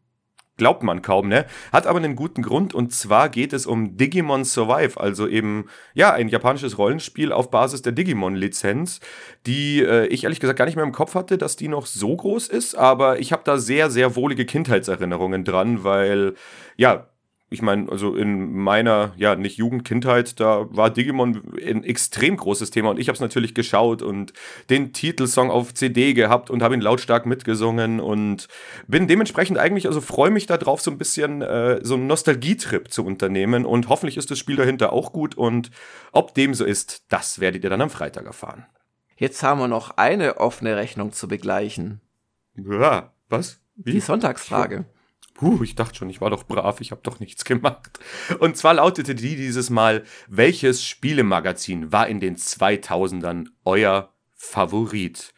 Glaubt 0.61 0.83
man 0.83 1.01
kaum, 1.01 1.29
ne? 1.29 1.47
Hat 1.73 1.87
aber 1.87 2.01
einen 2.01 2.17
guten 2.17 2.43
Grund 2.43 2.75
und 2.75 2.93
zwar 2.93 3.31
geht 3.31 3.55
es 3.55 3.65
um 3.65 3.97
Digimon 3.97 4.45
Survive, 4.45 5.01
also 5.01 5.27
eben, 5.27 5.71
ja, 5.95 6.13
ein 6.13 6.29
japanisches 6.29 6.77
Rollenspiel 6.77 7.33
auf 7.33 7.51
Basis 7.51 7.81
der 7.81 7.93
Digimon-Lizenz, 7.93 9.01
die 9.47 9.81
äh, 9.81 10.05
ich 10.09 10.25
ehrlich 10.25 10.39
gesagt 10.39 10.59
gar 10.59 10.67
nicht 10.67 10.77
mehr 10.77 10.85
im 10.85 10.93
Kopf 10.93 11.15
hatte, 11.15 11.39
dass 11.39 11.57
die 11.57 11.69
noch 11.69 11.87
so 11.87 12.15
groß 12.15 12.49
ist, 12.49 12.75
aber 12.75 13.21
ich 13.21 13.33
habe 13.33 13.41
da 13.43 13.57
sehr, 13.57 13.89
sehr 13.89 14.17
wohlige 14.17 14.45
Kindheitserinnerungen 14.45 15.45
dran, 15.45 15.83
weil, 15.83 16.35
ja, 16.77 17.10
ich 17.53 17.63
meine, 17.63 17.91
also 17.91 18.15
in 18.15 18.53
meiner, 18.55 19.13
ja, 19.17 19.35
nicht 19.35 19.57
Jugendkindheit, 19.57 20.39
da 20.39 20.67
war 20.71 20.89
Digimon 20.89 21.43
ein 21.61 21.83
extrem 21.83 22.37
großes 22.37 22.71
Thema 22.71 22.91
und 22.91 23.01
ich 23.01 23.09
habe 23.09 23.15
es 23.15 23.21
natürlich 23.21 23.55
geschaut 23.55 24.03
und 24.03 24.33
den 24.71 24.93
Titelsong 24.93 25.51
auf 25.51 25.75
CD 25.75 26.15
gehabt 26.15 26.49
und 26.49 26.63
habe 26.63 26.75
ihn 26.75 26.81
lautstark 26.81 27.27
mitgesungen 27.27 27.99
und 27.99 28.47
bin 28.87 29.09
dementsprechend 29.09 29.59
eigentlich, 29.59 29.89
also 29.89 30.01
freue 30.01 30.31
mich 30.31 30.47
darauf, 30.47 30.81
so 30.81 30.93
ein 30.93 30.99
bisschen 30.99 31.43
äh, 31.43 31.81
so 31.83 31.95
einen 31.95 32.07
Nostalgietrip 32.07 32.93
zu 32.93 33.05
unternehmen 33.05 33.67
und 33.67 33.89
hoffentlich 33.89 34.17
ist 34.17 34.31
das 34.31 34.39
Spiel 34.39 34.55
dahinter 34.55 34.93
auch 34.93 35.13
gut 35.13 35.37
und 35.37 35.73
ob 36.13 36.35
dem 36.35 36.55
so 36.55 36.65
ist, 36.65 37.05
das 37.09 37.41
werdet 37.41 37.65
ihr 37.65 37.71
dann 37.71 37.81
am 37.81 37.91
Freitag 37.91 38.27
erfahren. 38.27 38.65
Jetzt 39.17 39.43
haben 39.43 39.59
wir 39.59 39.69
noch 39.69 39.97
eine 39.97 40.37
offene 40.37 40.77
Rechnung 40.77 41.11
zu 41.11 41.27
begleichen. 41.27 42.01
Ja, 42.55 43.13
was? 43.29 43.61
Wie? 43.75 43.91
Die 43.91 44.01
Sonntagsfrage. 44.01 44.85
Puh, 45.41 45.63
ich 45.63 45.75
dachte 45.75 45.95
schon, 45.95 46.11
ich 46.11 46.21
war 46.21 46.29
doch 46.29 46.45
brav, 46.45 46.83
ich 46.83 46.91
habe 46.91 47.01
doch 47.03 47.19
nichts 47.19 47.47
gemacht. 47.47 47.99
Und 48.41 48.59
zwar 48.59 48.75
lautete 48.75 49.15
die 49.15 49.37
dieses 49.37 49.71
Mal, 49.71 50.05
welches 50.29 50.85
Spielemagazin 50.85 51.93
war 51.93 52.09
in 52.09 52.21
den 52.21 52.37
2000ern 52.37 53.47
euer 53.65 54.13
Favorit? 54.35 55.33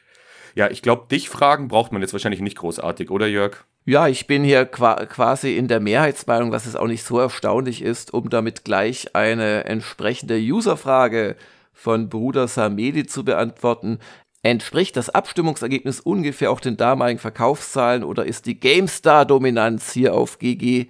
Ja, 0.56 0.68
ich 0.68 0.82
glaube, 0.82 1.06
dich 1.08 1.28
fragen 1.28 1.68
braucht 1.68 1.92
man 1.92 2.02
jetzt 2.02 2.14
wahrscheinlich 2.14 2.40
nicht 2.40 2.58
großartig, 2.58 3.10
oder 3.12 3.28
Jörg? 3.28 3.64
Ja, 3.84 4.08
ich 4.08 4.26
bin 4.26 4.42
hier 4.42 4.66
quasi 4.66 5.56
in 5.56 5.68
der 5.68 5.78
Mehrheitsmeinung, 5.78 6.50
was 6.50 6.66
es 6.66 6.74
auch 6.74 6.88
nicht 6.88 7.04
so 7.04 7.20
erstaunlich 7.20 7.80
ist, 7.80 8.12
um 8.12 8.28
damit 8.28 8.64
gleich 8.64 9.14
eine 9.14 9.66
entsprechende 9.66 10.36
Userfrage 10.36 11.36
von 11.72 12.08
Bruder 12.08 12.48
Samedi 12.48 13.06
zu 13.06 13.24
beantworten. 13.24 14.00
Entspricht 14.42 14.96
das 14.96 15.08
Abstimmungsergebnis 15.08 16.00
ungefähr 16.00 16.50
auch 16.50 16.60
den 16.60 16.76
damaligen 16.76 17.20
Verkaufszahlen 17.20 18.02
oder 18.02 18.26
ist 18.26 18.46
die 18.46 18.58
GameStar-Dominanz 18.58 19.92
hier 19.92 20.14
auf 20.14 20.38
GG 20.40 20.86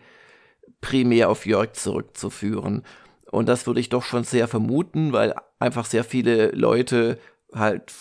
primär 0.81 1.29
auf 1.29 1.45
Jörg 1.45 1.75
zurückzuführen? 1.75 2.83
Und 3.31 3.49
das 3.49 3.67
würde 3.67 3.81
ich 3.81 3.91
doch 3.91 4.05
schon 4.05 4.25
sehr 4.25 4.49
vermuten, 4.49 5.13
weil 5.13 5.35
einfach 5.59 5.85
sehr 5.85 6.05
viele 6.05 6.51
Leute 6.53 7.19
halt 7.55 7.93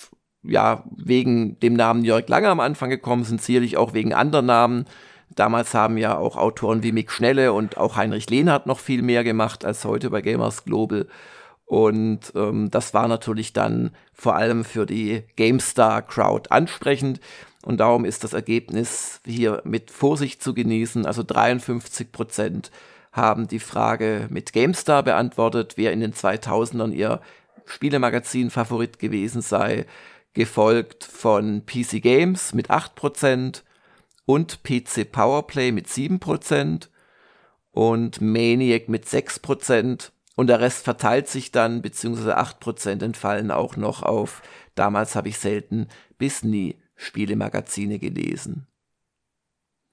ja 0.43 0.85
wegen 0.95 1.59
dem 1.59 1.73
Namen 1.73 2.05
Jörg 2.05 2.27
Lange 2.29 2.49
am 2.49 2.61
Anfang 2.61 2.89
gekommen 2.89 3.25
sind, 3.25 3.41
sicherlich 3.41 3.75
auch 3.75 3.93
wegen 3.93 4.13
anderen 4.13 4.45
Namen. 4.45 4.85
Damals 5.35 5.73
haben 5.73 5.97
ja 5.97 6.17
auch 6.17 6.37
Autoren 6.37 6.83
wie 6.83 6.91
Mick 6.91 7.11
Schnelle 7.11 7.53
und 7.53 7.77
auch 7.77 7.97
Heinrich 7.97 8.29
Lehnhardt 8.29 8.67
noch 8.67 8.79
viel 8.79 9.01
mehr 9.01 9.23
gemacht 9.23 9.65
als 9.65 9.83
heute 9.83 10.09
bei 10.09 10.21
Gamers 10.21 10.63
Global. 10.65 11.07
Und 11.71 12.33
ähm, 12.35 12.69
das 12.69 12.93
war 12.93 13.07
natürlich 13.07 13.53
dann 13.53 13.91
vor 14.11 14.35
allem 14.35 14.65
für 14.65 14.85
die 14.85 15.23
GameStar-Crowd 15.37 16.49
ansprechend. 16.49 17.21
Und 17.63 17.77
darum 17.77 18.03
ist 18.03 18.25
das 18.25 18.33
Ergebnis 18.33 19.21
hier 19.25 19.61
mit 19.63 19.89
Vorsicht 19.89 20.43
zu 20.43 20.53
genießen. 20.53 21.05
Also 21.05 21.23
53 21.23 22.11
Prozent 22.11 22.71
haben 23.13 23.47
die 23.47 23.59
Frage 23.59 24.27
mit 24.29 24.51
GameStar 24.51 25.01
beantwortet, 25.01 25.75
wer 25.77 25.93
in 25.93 26.01
den 26.01 26.11
2000ern 26.11 26.91
ihr 26.91 27.21
Spielemagazin-Favorit 27.63 28.99
gewesen 28.99 29.41
sei, 29.41 29.85
gefolgt 30.33 31.05
von 31.05 31.65
PC 31.65 32.01
Games 32.01 32.53
mit 32.53 32.69
8 32.69 32.95
Prozent 32.95 33.63
und 34.25 34.63
PC 34.63 35.09
Powerplay 35.09 35.71
mit 35.71 35.87
7 35.87 36.19
Prozent 36.19 36.89
und 37.71 38.19
Maniac 38.19 38.89
mit 38.89 39.05
6%. 39.05 39.41
Prozent 39.41 40.11
und 40.41 40.47
der 40.47 40.59
Rest 40.59 40.83
verteilt 40.83 41.27
sich 41.27 41.51
dann, 41.51 41.83
beziehungsweise 41.83 42.35
8% 42.35 43.03
entfallen 43.03 43.51
auch 43.51 43.77
noch 43.77 44.01
auf, 44.01 44.41
damals 44.73 45.15
habe 45.15 45.29
ich 45.29 45.37
selten 45.37 45.87
bis 46.17 46.41
nie 46.41 46.77
Spielemagazine 46.95 47.99
gelesen. 47.99 48.65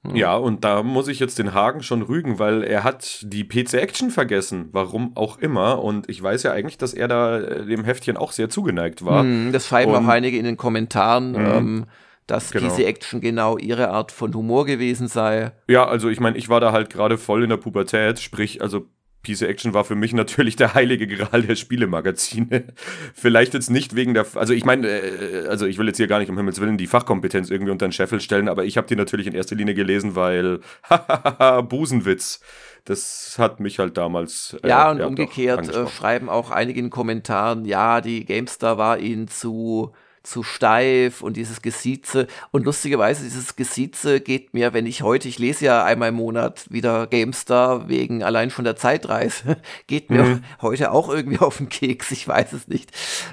Hm. 0.06 0.16
Ja, 0.16 0.36
und 0.36 0.64
da 0.64 0.82
muss 0.82 1.08
ich 1.08 1.20
jetzt 1.20 1.38
den 1.38 1.52
Hagen 1.52 1.82
schon 1.82 2.00
rügen, 2.00 2.38
weil 2.38 2.64
er 2.64 2.82
hat 2.82 3.26
die 3.30 3.44
PC 3.44 3.74
Action 3.74 4.08
vergessen, 4.10 4.70
warum 4.72 5.14
auch 5.18 5.36
immer. 5.36 5.84
Und 5.84 6.08
ich 6.08 6.22
weiß 6.22 6.44
ja 6.44 6.52
eigentlich, 6.52 6.78
dass 6.78 6.94
er 6.94 7.08
da 7.08 7.40
äh, 7.40 7.66
dem 7.66 7.84
Heftchen 7.84 8.16
auch 8.16 8.32
sehr 8.32 8.48
zugeneigt 8.48 9.04
war. 9.04 9.24
Hm, 9.24 9.52
das 9.52 9.66
schreiben 9.66 9.92
und, 9.92 10.02
auch 10.02 10.08
einige 10.08 10.38
in 10.38 10.46
den 10.46 10.56
Kommentaren. 10.56 11.36
Hm. 11.36 11.46
Ähm, 11.46 11.86
dass 12.26 12.52
genau. 12.52 12.68
PC 12.68 12.80
Action 12.80 13.20
genau 13.20 13.58
ihre 13.58 13.88
Art 13.88 14.12
von 14.12 14.34
Humor 14.34 14.66
gewesen 14.66 15.08
sei. 15.08 15.52
Ja, 15.66 15.86
also 15.86 16.08
ich 16.10 16.20
meine, 16.20 16.36
ich 16.36 16.48
war 16.48 16.60
da 16.60 16.72
halt 16.72 16.90
gerade 16.90 17.16
voll 17.18 17.42
in 17.42 17.48
der 17.48 17.56
Pubertät, 17.56 18.20
sprich, 18.20 18.60
also 18.60 18.86
PC 19.34 19.42
Action 19.42 19.74
war 19.74 19.84
für 19.84 19.94
mich 19.94 20.12
natürlich 20.12 20.56
der 20.56 20.74
heilige 20.74 21.06
Gral 21.06 21.42
der 21.42 21.56
Spielemagazine. 21.56 22.64
Vielleicht 23.14 23.54
jetzt 23.54 23.70
nicht 23.70 23.94
wegen 23.94 24.14
der, 24.14 24.26
also 24.34 24.52
ich 24.52 24.64
meine, 24.64 24.88
äh, 24.88 25.46
also 25.48 25.66
ich 25.66 25.78
will 25.78 25.86
jetzt 25.86 25.98
hier 25.98 26.06
gar 26.06 26.18
nicht 26.18 26.30
um 26.30 26.36
Himmels 26.36 26.60
Willen 26.60 26.78
die 26.78 26.86
Fachkompetenz 26.86 27.50
irgendwie 27.50 27.72
unter 27.72 27.86
den 27.86 27.92
Scheffel 27.92 28.20
stellen, 28.20 28.48
aber 28.48 28.64
ich 28.64 28.76
habe 28.76 28.86
die 28.86 28.96
natürlich 28.96 29.26
in 29.26 29.34
erster 29.34 29.56
Linie 29.56 29.74
gelesen, 29.74 30.14
weil, 30.14 30.60
Busenwitz. 31.68 32.40
Das 32.84 33.36
hat 33.38 33.60
mich 33.60 33.78
halt 33.78 33.98
damals. 33.98 34.56
Äh, 34.62 34.68
ja, 34.68 34.90
und 34.90 34.98
ja, 34.98 35.06
umgekehrt 35.06 35.68
äh, 35.68 35.86
schreiben 35.88 36.30
auch 36.30 36.50
einige 36.50 36.80
in 36.80 36.88
Kommentaren, 36.88 37.66
ja, 37.66 38.00
die 38.00 38.24
GameStar 38.24 38.78
war 38.78 38.98
ihnen 38.98 39.28
zu 39.28 39.92
zu 40.22 40.42
steif 40.42 41.22
und 41.22 41.36
dieses 41.36 41.62
Gesieze. 41.62 42.26
Und 42.50 42.64
lustigerweise, 42.64 43.24
dieses 43.24 43.56
Gesieze 43.56 44.20
geht 44.20 44.54
mir, 44.54 44.72
wenn 44.72 44.86
ich 44.86 45.02
heute, 45.02 45.28
ich 45.28 45.38
lese 45.38 45.66
ja 45.66 45.84
einmal 45.84 46.10
im 46.10 46.16
Monat 46.16 46.66
wieder 46.70 47.06
GameStar 47.06 47.88
wegen 47.88 48.22
allein 48.22 48.50
schon 48.50 48.64
der 48.64 48.76
Zeitreise, 48.76 49.56
geht 49.86 50.10
mir 50.10 50.24
mhm. 50.24 50.44
heute 50.60 50.92
auch 50.92 51.08
irgendwie 51.08 51.38
auf 51.40 51.58
den 51.58 51.68
Keks, 51.68 52.10
ich 52.10 52.26
weiß 52.26 52.52
es 52.52 52.68
nicht. 52.68 52.92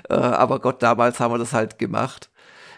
Äh, 0.09 0.13
aber 0.13 0.59
Gott, 0.59 0.81
damals 0.81 1.19
haben 1.19 1.33
wir 1.33 1.39
das 1.39 1.53
halt 1.53 1.79
gemacht. 1.79 2.29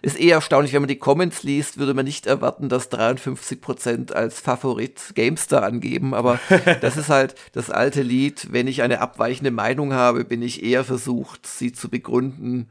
Ist 0.02 0.20
eher 0.20 0.36
erstaunlich, 0.36 0.74
wenn 0.74 0.84
man 0.84 0.88
die 0.90 1.00
Comments 1.00 1.42
liest, 1.44 1.80
würde 1.80 1.94
man 1.94 2.06
nicht 2.06 2.28
erwarten, 2.28 2.70
dass 2.70 2.92
53% 2.92 4.14
als 4.14 4.40
Favorit 4.40 5.14
GameStar 5.16 5.64
angeben, 5.64 6.14
aber 6.14 6.40
das 6.82 6.98
ist 6.98 7.10
halt 7.10 7.36
das 7.54 7.72
alte 7.72 8.04
Lied. 8.04 8.48
Wenn 8.52 8.68
ich 8.68 8.84
eine 8.84 9.02
abweichende 9.02 9.52
Meinung 9.52 9.94
habe, 9.94 10.24
bin 10.24 10.42
ich 10.42 10.64
eher 10.64 10.84
versucht, 10.84 11.48
sie 11.48 11.72
zu 11.72 11.90
begründen 11.90 12.70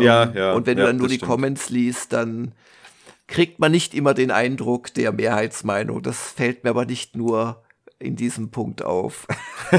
ja, 0.00 0.24
ähm, 0.24 0.34
ja. 0.34 0.52
Und 0.54 0.66
wenn 0.66 0.78
ja, 0.78 0.84
du 0.84 0.90
dann 0.90 0.98
nur 0.98 1.08
die 1.08 1.16
stimmt. 1.16 1.30
Comments 1.30 1.70
liest, 1.70 2.12
dann 2.12 2.52
kriegt 3.26 3.58
man 3.58 3.72
nicht 3.72 3.94
immer 3.94 4.12
den 4.14 4.30
Eindruck 4.30 4.94
der 4.94 5.10
Mehrheitsmeinung. 5.12 6.00
Das 6.02 6.32
fällt 6.32 6.62
mir 6.64 6.70
aber 6.70 6.86
nicht 6.86 7.16
nur 7.16 7.62
in 7.98 8.14
diesem 8.16 8.50
Punkt 8.50 8.82
auf. 8.82 9.26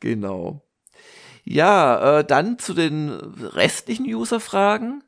genau. 0.00 0.62
Ja, 1.44 2.18
äh, 2.18 2.24
dann 2.24 2.58
zu 2.58 2.72
den 2.74 3.10
restlichen 3.10 4.06
User-Fragen. 4.06 5.04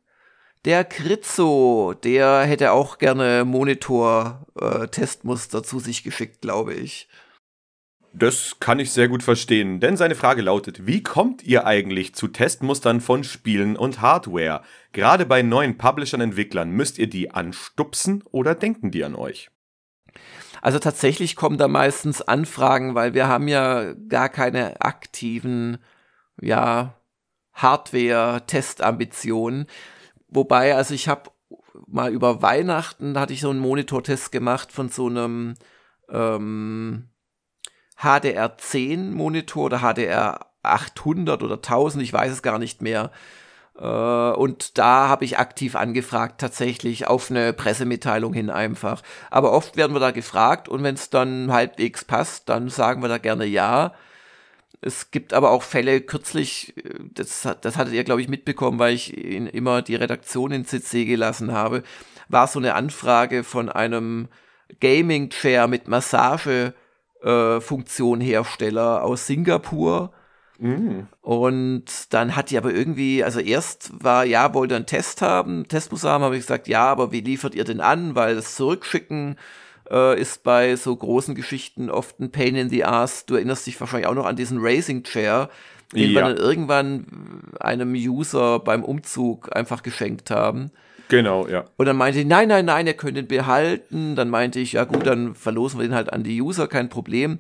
Der 0.65 0.85
Kritzo, 0.85 1.95
der 2.03 2.41
hätte 2.43 2.73
auch 2.73 2.99
gerne 2.99 3.45
Monitor-Testmuster 3.45 5.59
äh, 5.59 5.63
zu 5.63 5.79
sich 5.79 6.03
geschickt, 6.05 6.41
glaube 6.41 6.75
ich. 6.75 7.09
Das 8.13 8.59
kann 8.59 8.81
ich 8.81 8.91
sehr 8.91 9.09
gut 9.09 9.23
verstehen, 9.23 9.81
denn 9.81 9.97
seine 9.97 10.15
Frage 10.15 10.43
lautet, 10.43 10.87
wie 10.87 11.03
kommt 11.03 11.43
ihr 11.43 11.67
eigentlich 11.67 12.15
zu 12.15 12.29
Testmustern 12.29 13.01
von 13.01 13.23
Spielen 13.23 13.77
und 13.77 14.01
Hardware? 14.01 14.63
Gerade 14.93 15.27
bei 15.27 15.43
neuen 15.43 15.77
Publishern 15.77 16.21
Entwicklern 16.21 16.71
müsst 16.71 16.99
ihr 16.99 17.09
die 17.09 17.31
anstupsen 17.31 18.25
oder 18.31 18.55
denken 18.55 18.91
die 18.91 19.05
an 19.05 19.15
euch? 19.15 19.51
Also 20.63 20.79
tatsächlich 20.79 21.37
kommen 21.37 21.59
da 21.59 21.69
meistens 21.69 22.23
Anfragen, 22.23 22.95
weil 22.95 23.15
wir 23.15 23.29
haben 23.29 23.47
ja 23.47 23.93
gar 24.09 24.29
keine 24.29 24.81
aktiven, 24.81 25.79
ja, 26.41 26.95
Hardware-Testambitionen. 27.53 29.67
Wobei, 30.29 30.75
also 30.75 30.95
ich 30.95 31.09
habe 31.09 31.31
mal 31.87 32.13
über 32.13 32.43
Weihnachten 32.43 33.19
hatte 33.19 33.33
ich 33.33 33.41
so 33.41 33.51
einen 33.51 33.61
Monitortest 33.61 34.33
gemacht 34.33 34.73
von 34.73 34.89
so 34.89 35.07
einem 35.07 35.55
ähm, 36.09 37.09
HDR10 38.01 39.11
Monitor 39.11 39.67
oder 39.67 39.79
HDR 39.81 40.47
800 40.63 41.43
oder 41.43 41.57
1000, 41.57 42.03
ich 42.03 42.13
weiß 42.13 42.33
es 42.33 42.43
gar 42.43 42.59
nicht 42.59 42.83
mehr. 42.83 43.11
Äh, 43.79 43.85
und 43.85 44.79
da 44.79 45.09
habe 45.09 45.25
ich 45.25 45.39
aktiv 45.39 45.77
angefragt, 45.77 46.41
tatsächlich 46.41 47.07
auf 47.07 47.31
eine 47.31 47.53
Pressemitteilung 47.53 48.33
hin 48.33 48.51
einfach. 48.51 49.03
Aber 49.31 49.53
oft 49.53 49.77
werden 49.77 49.95
wir 49.95 50.01
da 50.01 50.11
gefragt 50.11 50.69
und 50.69 50.83
wenn 50.83 50.95
es 50.95 51.11
dann 51.11 51.53
halbwegs 51.53 52.05
passt, 52.05 52.49
dann 52.49 52.69
sagen 52.69 53.03
wir 53.03 53.09
da 53.09 53.19
gerne 53.19 53.45
ja. 53.45 53.95
Es 54.81 55.11
gibt 55.11 55.35
aber 55.35 55.51
auch 55.51 55.65
Fälle, 55.65 56.01
kürzlich, 56.01 56.77
äh, 56.77 56.95
das, 57.15 57.49
das 57.61 57.77
hattet 57.77 57.95
ihr, 57.95 58.05
glaube 58.05 58.21
ich, 58.23 58.29
mitbekommen, 58.29 58.79
weil 58.79 58.95
ich 58.95 59.17
immer 59.17 59.83
die 59.83 59.97
Redaktion 59.97 60.53
in 60.53 60.65
CC 60.65 61.05
gelassen 61.05 61.53
habe, 61.53 61.83
war 62.29 62.47
so 62.47 62.59
eine 62.59 62.75
Anfrage 62.75 63.45
von 63.45 63.69
einem 63.69 64.29
Gaming-Chair 64.81 65.67
mit 65.67 65.89
Massage- 65.89 66.75
äh, 67.23 67.61
Funktionhersteller 67.61 69.03
aus 69.05 69.27
Singapur. 69.27 70.13
Mm. 70.59 71.03
Und 71.21 72.13
dann 72.13 72.35
hat 72.35 72.51
die 72.51 72.59
aber 72.59 72.73
irgendwie, 72.73 73.23
also 73.23 73.41
erst 73.41 73.93
war, 74.03 74.25
ja, 74.25 74.55
wollte 74.55 74.77
einen 74.77 74.87
Test 74.87 75.23
haben, 75.23 75.69
Testmuster 75.69 76.11
haben, 76.11 76.25
habe 76.25 76.37
ich 76.37 76.43
gesagt, 76.43 76.69
ja, 76.69 76.87
aber 76.87 77.13
wie 77.13 77.21
liefert 77.21 77.55
ihr 77.55 77.65
denn 77.65 77.81
an? 77.81 78.15
Weil 78.15 78.35
das 78.35 78.57
Zurückschicken 78.57 79.37
äh, 79.91 80.21
ist 80.21 80.43
bei 80.43 80.75
so 80.77 80.95
großen 80.95 81.35
Geschichten 81.35 81.91
oft 81.91 82.19
ein 82.21 82.31
Pain 82.31 82.57
in 82.57 82.71
the 82.71 82.85
Ass. 82.85 83.27
Du 83.27 83.35
erinnerst 83.35 83.67
dich 83.67 83.81
wahrscheinlich 83.81 84.09
auch 84.09 84.15
noch 84.15 84.27
an 84.27 84.37
diesen 84.37 84.59
Racing 84.61 85.05
Chair, 85.05 85.49
den 85.93 86.11
ja. 86.11 86.17
wir 86.17 86.23
dann 86.23 86.37
irgendwann 86.37 87.07
einem 87.61 87.95
User 87.95 88.59
beim 88.59 88.85
Umzug 88.85 89.55
einfach 89.55 89.83
geschenkt 89.83 90.31
haben. 90.31 90.71
Genau, 91.09 91.49
ja. 91.49 91.65
Und 91.77 91.87
dann 91.87 91.97
meinte 91.97 92.21
ich, 92.21 92.27
nein, 92.27 92.49
nein, 92.49 92.67
nein, 92.67 92.87
ihr 92.87 92.95
könnt 92.95 93.17
ihn 93.17 93.27
behalten. 93.27 94.15
Dann 94.15 94.29
meinte 94.29 94.61
ich, 94.61 94.73
ja 94.73 94.85
gut, 94.85 95.07
dann 95.07 95.35
verlosen 95.35 95.81
wir 95.81 95.87
den 95.87 95.95
halt 95.95 96.13
an 96.13 96.23
die 96.23 96.41
User, 96.41 96.69
kein 96.69 96.89
Problem. 96.89 97.39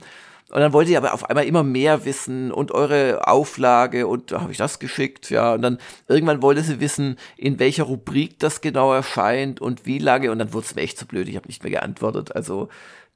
Und 0.50 0.60
dann 0.60 0.72
wollte 0.72 0.90
ich 0.90 0.96
aber 0.96 1.12
auf 1.12 1.28
einmal 1.28 1.44
immer 1.44 1.62
mehr 1.62 2.06
wissen 2.06 2.50
und 2.50 2.72
eure 2.72 3.28
Auflage 3.28 4.06
und 4.06 4.32
da 4.32 4.40
habe 4.40 4.50
ich 4.50 4.56
das 4.56 4.78
geschickt, 4.78 5.28
ja. 5.28 5.52
Und 5.52 5.60
dann 5.60 5.78
irgendwann 6.06 6.40
wollte 6.40 6.62
sie 6.62 6.80
wissen, 6.80 7.16
in 7.36 7.58
welcher 7.58 7.84
Rubrik 7.84 8.38
das 8.38 8.62
genau 8.62 8.94
erscheint 8.94 9.60
und 9.60 9.84
wie 9.84 9.98
lange. 9.98 10.32
Und 10.32 10.38
dann 10.38 10.54
wurde 10.54 10.64
es 10.64 10.74
mir 10.74 10.82
echt 10.82 10.98
zu 10.98 11.06
blöd, 11.06 11.28
ich 11.28 11.36
habe 11.36 11.48
nicht 11.48 11.62
mehr 11.62 11.72
geantwortet. 11.72 12.34
Also 12.34 12.70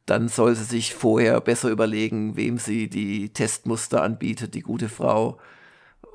dann 0.04 0.28
soll 0.28 0.54
sie 0.54 0.64
sich 0.64 0.94
vorher 0.94 1.40
besser 1.40 1.70
überlegen, 1.70 2.36
wem 2.36 2.58
sie 2.58 2.90
die 2.90 3.30
Testmuster 3.30 4.02
anbietet, 4.02 4.54
die 4.54 4.60
gute 4.60 4.90
Frau. 4.90 5.38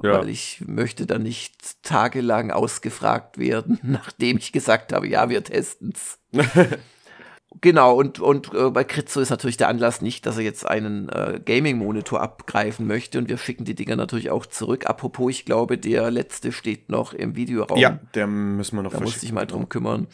Ja. 0.04 0.20
Weil 0.20 0.30
ich 0.30 0.64
möchte 0.66 1.06
dann 1.08 1.24
nicht 1.24 1.84
tagelang 1.84 2.52
ausgefragt 2.52 3.38
werden, 3.38 3.80
nachdem 3.84 4.38
ich 4.38 4.52
gesagt 4.52 4.94
habe, 4.94 5.08
ja, 5.08 5.30
wir 5.30 5.44
testen's. 5.44 6.20
genau, 7.62 7.96
und, 7.96 8.20
und 8.20 8.54
äh, 8.54 8.70
bei 8.70 8.84
Kritzo 8.84 9.22
ist 9.22 9.32
natürlich 9.32 9.58
der 9.58 9.70
Anlass 9.70 10.02
nicht, 10.02 10.26
dass 10.26 10.38
er 10.38 10.44
jetzt 10.44 10.68
einen 10.68 11.10
äh, 11.10 11.42
Gaming-Monitor 11.44 12.22
abgreifen 12.22 12.86
möchte 12.86 13.18
und 13.18 13.28
wir 13.28 13.38
schicken 13.38 13.66
die 13.66 13.76
Dinger 13.76 13.96
natürlich 13.96 14.30
auch 14.30 14.46
zurück. 14.46 14.88
Apropos, 14.88 15.32
ich 15.32 15.46
glaube, 15.46 15.80
der 15.80 16.12
letzte 16.12 16.52
steht 16.52 16.90
noch 16.90 17.14
im 17.14 17.36
Videoraum. 17.36 17.80
Ja, 17.80 18.00
der 18.14 18.28
müssen 18.28 18.76
wir 18.76 18.84
noch 18.84 18.94
Da 18.94 19.00
muss 19.00 19.24
ich 19.24 19.32
mal 19.32 19.48
drum 19.48 19.62
genau. 19.62 19.70
kümmern 19.70 20.08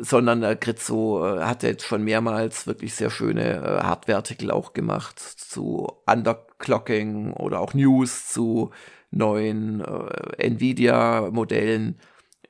sondern 0.00 0.42
äh, 0.42 0.56
Grizzo 0.58 1.24
äh, 1.26 1.42
hat 1.42 1.62
jetzt 1.62 1.84
schon 1.84 2.04
mehrmals 2.04 2.66
wirklich 2.66 2.94
sehr 2.94 3.10
schöne 3.10 3.56
äh, 3.56 3.82
Hardware-Artikel 3.82 4.50
auch 4.50 4.72
gemacht 4.72 5.18
zu 5.18 5.88
Underclocking 6.06 7.32
oder 7.32 7.60
auch 7.60 7.74
News 7.74 8.28
zu 8.28 8.70
neuen 9.10 9.80
äh, 9.80 10.46
Nvidia-Modellen. 10.46 11.98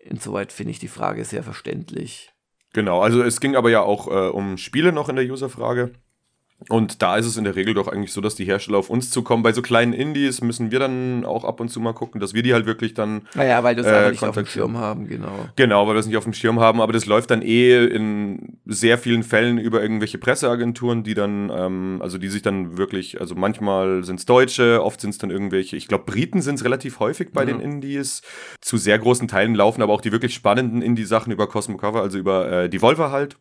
Insoweit 0.00 0.52
finde 0.52 0.72
ich 0.72 0.78
die 0.78 0.88
Frage 0.88 1.24
sehr 1.24 1.42
verständlich. 1.42 2.32
Genau, 2.72 3.00
also 3.00 3.22
es 3.22 3.40
ging 3.40 3.56
aber 3.56 3.70
ja 3.70 3.82
auch 3.82 4.08
äh, 4.08 4.28
um 4.28 4.58
Spiele 4.58 4.92
noch 4.92 5.08
in 5.08 5.16
der 5.16 5.24
User-Frage. 5.24 5.92
Und 6.68 7.02
da 7.02 7.16
ist 7.16 7.26
es 7.26 7.36
in 7.36 7.44
der 7.44 7.54
Regel 7.54 7.72
doch 7.74 7.86
eigentlich 7.86 8.12
so, 8.12 8.20
dass 8.20 8.34
die 8.34 8.44
Hersteller 8.44 8.78
auf 8.78 8.90
uns 8.90 9.10
zukommen. 9.10 9.44
Bei 9.44 9.52
so 9.52 9.62
kleinen 9.62 9.92
Indies 9.92 10.40
müssen 10.40 10.72
wir 10.72 10.80
dann 10.80 11.24
auch 11.24 11.44
ab 11.44 11.60
und 11.60 11.68
zu 11.68 11.80
mal 11.80 11.92
gucken, 11.92 12.20
dass 12.20 12.34
wir 12.34 12.42
die 12.42 12.52
halt 12.52 12.66
wirklich 12.66 12.94
dann. 12.94 13.22
Naja, 13.34 13.62
weil 13.62 13.76
wir 13.76 13.84
es 13.84 13.90
äh, 13.90 14.10
nicht 14.10 14.24
auf 14.24 14.34
dem 14.34 14.46
Schirm 14.46 14.76
haben, 14.76 15.06
genau. 15.06 15.48
Genau, 15.54 15.86
weil 15.86 15.94
wir 15.94 16.00
es 16.00 16.06
nicht 16.06 16.16
auf 16.16 16.24
dem 16.24 16.32
Schirm 16.32 16.58
haben, 16.58 16.80
aber 16.80 16.92
das 16.92 17.06
läuft 17.06 17.30
dann 17.30 17.42
eh 17.42 17.86
in 17.86 18.58
sehr 18.66 18.98
vielen 18.98 19.22
Fällen 19.22 19.58
über 19.58 19.80
irgendwelche 19.80 20.18
Presseagenturen, 20.18 21.04
die 21.04 21.14
dann, 21.14 21.50
ähm, 21.54 22.00
also 22.02 22.18
die 22.18 22.28
sich 22.28 22.42
dann 22.42 22.76
wirklich, 22.76 23.20
also 23.20 23.36
manchmal 23.36 24.02
sind 24.02 24.18
es 24.18 24.26
Deutsche, 24.26 24.82
oft 24.82 25.00
sind 25.00 25.10
es 25.10 25.18
dann 25.18 25.30
irgendwelche, 25.30 25.76
ich 25.76 25.86
glaube, 25.86 26.04
Briten 26.06 26.42
sind 26.42 26.56
es 26.56 26.64
relativ 26.64 26.98
häufig 26.98 27.30
bei 27.32 27.42
ja. 27.42 27.46
den 27.46 27.60
Indies. 27.60 28.22
Zu 28.60 28.78
sehr 28.78 28.98
großen 28.98 29.28
Teilen 29.28 29.54
laufen 29.54 29.80
aber 29.80 29.92
auch 29.92 30.00
die 30.00 30.10
wirklich 30.12 30.34
spannenden 30.34 30.82
Indie-Sachen 30.82 31.32
über 31.32 31.46
Cosmo 31.46 31.76
Cover, 31.76 32.02
also 32.02 32.18
über 32.18 32.50
äh, 32.50 32.68
Devolver 32.68 33.12
halt. 33.12 33.36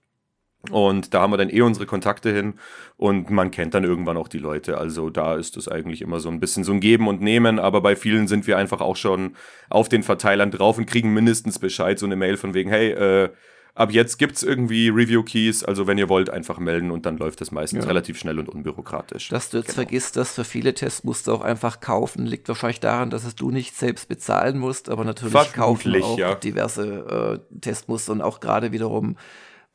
Und 0.72 1.14
da 1.14 1.22
haben 1.22 1.32
wir 1.32 1.38
dann 1.38 1.50
eh 1.50 1.62
unsere 1.62 1.86
Kontakte 1.86 2.34
hin 2.34 2.56
und 2.98 3.30
man 3.30 3.52
kennt 3.52 3.74
dann 3.74 3.84
irgendwann 3.84 4.18
auch 4.18 4.28
die 4.28 4.40
Leute. 4.40 4.78
Also 4.78 5.10
da 5.10 5.36
ist 5.36 5.56
es 5.56 5.68
eigentlich 5.68 6.02
immer 6.02 6.20
so 6.20 6.30
ein 6.30 6.40
bisschen 6.40 6.64
so 6.64 6.74
ein 6.74 6.80
Geben 6.80 7.08
und 7.08 7.22
Nehmen, 7.22 7.60
aber 7.60 7.80
bei 7.82 7.96
vielen 7.96 8.28
sind 8.28 8.48
wir 8.48 8.58
einfach 8.58 8.82
auch 8.82 8.96
schon 8.96 9.36
auf 9.70 9.88
den 9.88 10.04
Verteilern 10.04 10.52
drauf 10.52 10.78
und 10.78 10.86
kriegen 10.86 11.14
mindestens 11.14 11.60
Bescheid, 11.60 12.00
so 12.00 12.06
eine 12.06 12.16
Mail 12.16 12.38
von 12.38 12.54
wegen, 12.54 12.70
hey, 12.70 12.92
äh, 12.92 13.30
ab 13.76 13.92
jetzt 13.92 14.18
gibt's 14.18 14.44
irgendwie 14.44 14.90
Review-Keys, 14.90 15.64
also 15.64 15.86
wenn 15.88 15.98
ihr 15.98 16.10
wollt, 16.10 16.30
einfach 16.30 16.58
melden 16.58 16.90
und 16.92 17.06
dann 17.06 17.18
läuft 17.18 17.40
das 17.40 17.52
meistens 17.52 17.84
ja. 17.84 17.88
relativ 17.88 18.18
schnell 18.18 18.40
und 18.40 18.50
unbürokratisch. 18.50 19.30
Dass 19.30 19.52
du 19.52 19.58
jetzt 19.58 19.68
genau. 19.68 19.76
vergisst, 19.76 20.18
dass 20.18 20.34
für 20.34 20.44
viele 20.44 20.74
Testmuster 20.74 21.34
auch 21.34 21.42
einfach 21.42 21.80
kaufen, 21.80 22.26
liegt 22.26 22.48
wahrscheinlich 22.48 22.80
daran, 22.80 23.10
dass 23.12 23.24
es 23.24 23.36
du 23.36 23.52
nicht 23.52 23.76
selbst 23.76 24.10
bezahlen 24.10 24.58
musst, 24.58 24.90
aber 24.90 25.06
natürlich 25.06 25.54
kaufen 25.54 26.02
auch 26.02 26.18
ja. 26.18 26.36
diverse 26.36 27.40
äh, 27.54 27.60
Testmuster 27.60 28.12
und 28.12 28.22
auch 28.22 28.40
gerade 28.40 28.72
wiederum 28.72 29.16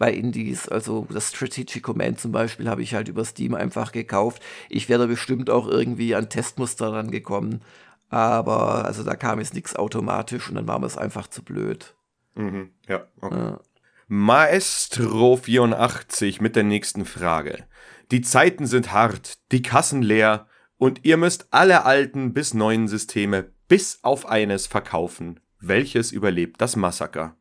bei 0.03 0.13
Indies. 0.15 0.69
Also 0.69 1.07
das 1.13 1.29
Strategic 1.29 1.85
Command 1.85 2.19
zum 2.19 2.33
Beispiel 2.33 2.69
habe 2.69 2.83
ich 2.83 2.93
halt 2.93 3.07
über 3.07 3.25
Steam 3.25 3.55
einfach 3.55 3.93
gekauft. 3.93 4.43
Ich 4.69 4.89
wäre 4.89 5.07
bestimmt 5.07 5.49
auch 5.49 5.69
irgendwie 5.69 6.17
an 6.17 6.29
Testmuster 6.29 6.93
rangekommen. 6.93 7.61
Aber 8.09 8.85
also 8.85 9.05
da 9.05 9.15
kam 9.15 9.39
jetzt 9.39 9.55
nichts 9.55 9.77
automatisch 9.77 10.49
und 10.49 10.57
dann 10.57 10.67
war 10.67 10.81
mir 10.81 10.87
es 10.87 10.99
einfach 10.99 11.29
zu 11.29 11.45
blöd. 11.45 11.95
Mhm, 12.35 12.71
ja, 12.89 13.07
okay. 13.21 13.37
ja. 13.37 13.61
Maestro 14.09 15.37
84 15.37 16.41
mit 16.41 16.57
der 16.57 16.65
nächsten 16.65 17.05
Frage. 17.05 17.65
Die 18.11 18.23
Zeiten 18.23 18.67
sind 18.67 18.93
hart, 18.93 19.39
die 19.53 19.63
Kassen 19.63 20.03
leer 20.03 20.49
und 20.79 21.05
ihr 21.05 21.17
müsst 21.17 21.47
alle 21.53 21.85
alten 21.85 22.33
bis 22.33 22.55
neuen 22.55 22.89
Systeme 22.89 23.53
bis 23.69 24.01
auf 24.03 24.27
eines 24.27 24.67
verkaufen. 24.67 25.39
Welches 25.61 26.11
überlebt 26.11 26.61
das 26.61 26.75
Massaker? 26.75 27.37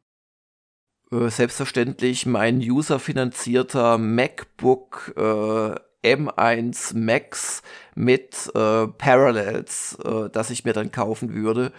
Äh, 1.12 1.30
selbstverständlich 1.30 2.26
mein 2.26 2.60
userfinanzierter 2.60 3.98
MacBook 3.98 5.14
äh, 5.18 5.76
M1 6.04 6.98
Max 6.98 7.62
mit 7.96 8.50
äh, 8.56 8.88
Parallels, 8.88 9.98
äh, 10.04 10.30
das 10.32 10.50
ich 10.50 10.66
mir 10.66 10.74
dann 10.74 10.92
kaufen 10.92 11.34
würde. 11.34 11.72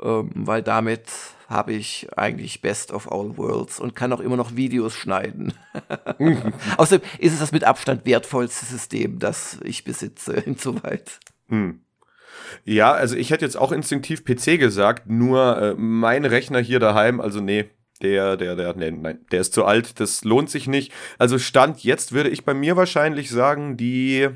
ähm, 0.00 0.30
weil 0.34 0.62
damit 0.62 1.02
habe 1.48 1.72
ich 1.72 2.08
eigentlich 2.16 2.60
Best 2.60 2.92
of 2.92 3.10
All 3.10 3.36
Worlds 3.36 3.80
und 3.80 3.96
kann 3.96 4.12
auch 4.12 4.20
immer 4.20 4.36
noch 4.36 4.54
Videos 4.54 4.94
schneiden. 4.94 5.54
Außerdem 6.76 7.08
ist 7.18 7.32
es 7.32 7.38
das 7.40 7.52
mit 7.52 7.64
Abstand 7.64 8.04
wertvollste 8.06 8.66
System, 8.66 9.18
das 9.18 9.58
ich 9.64 9.82
besitze, 9.82 10.32
insoweit. 10.46 11.18
Hm. 11.48 11.80
Ja, 12.64 12.92
also 12.92 13.16
ich 13.16 13.30
hätte 13.30 13.44
jetzt 13.44 13.56
auch 13.56 13.72
instinktiv 13.72 14.24
PC 14.24 14.58
gesagt, 14.58 15.08
nur 15.08 15.58
äh, 15.60 15.74
mein 15.76 16.24
Rechner 16.24 16.60
hier 16.60 16.80
daheim, 16.80 17.20
also 17.20 17.40
nee, 17.40 17.70
der, 18.02 18.36
der, 18.36 18.56
der, 18.56 18.74
nee, 18.74 18.90
nein, 18.90 19.20
der 19.30 19.40
ist 19.40 19.54
zu 19.54 19.64
alt, 19.64 20.00
das 20.00 20.24
lohnt 20.24 20.50
sich 20.50 20.66
nicht. 20.66 20.92
Also 21.18 21.38
Stand 21.38 21.82
jetzt 21.84 22.12
würde 22.12 22.30
ich 22.30 22.44
bei 22.44 22.54
mir 22.54 22.76
wahrscheinlich 22.76 23.30
sagen, 23.30 23.76
die 23.76 24.28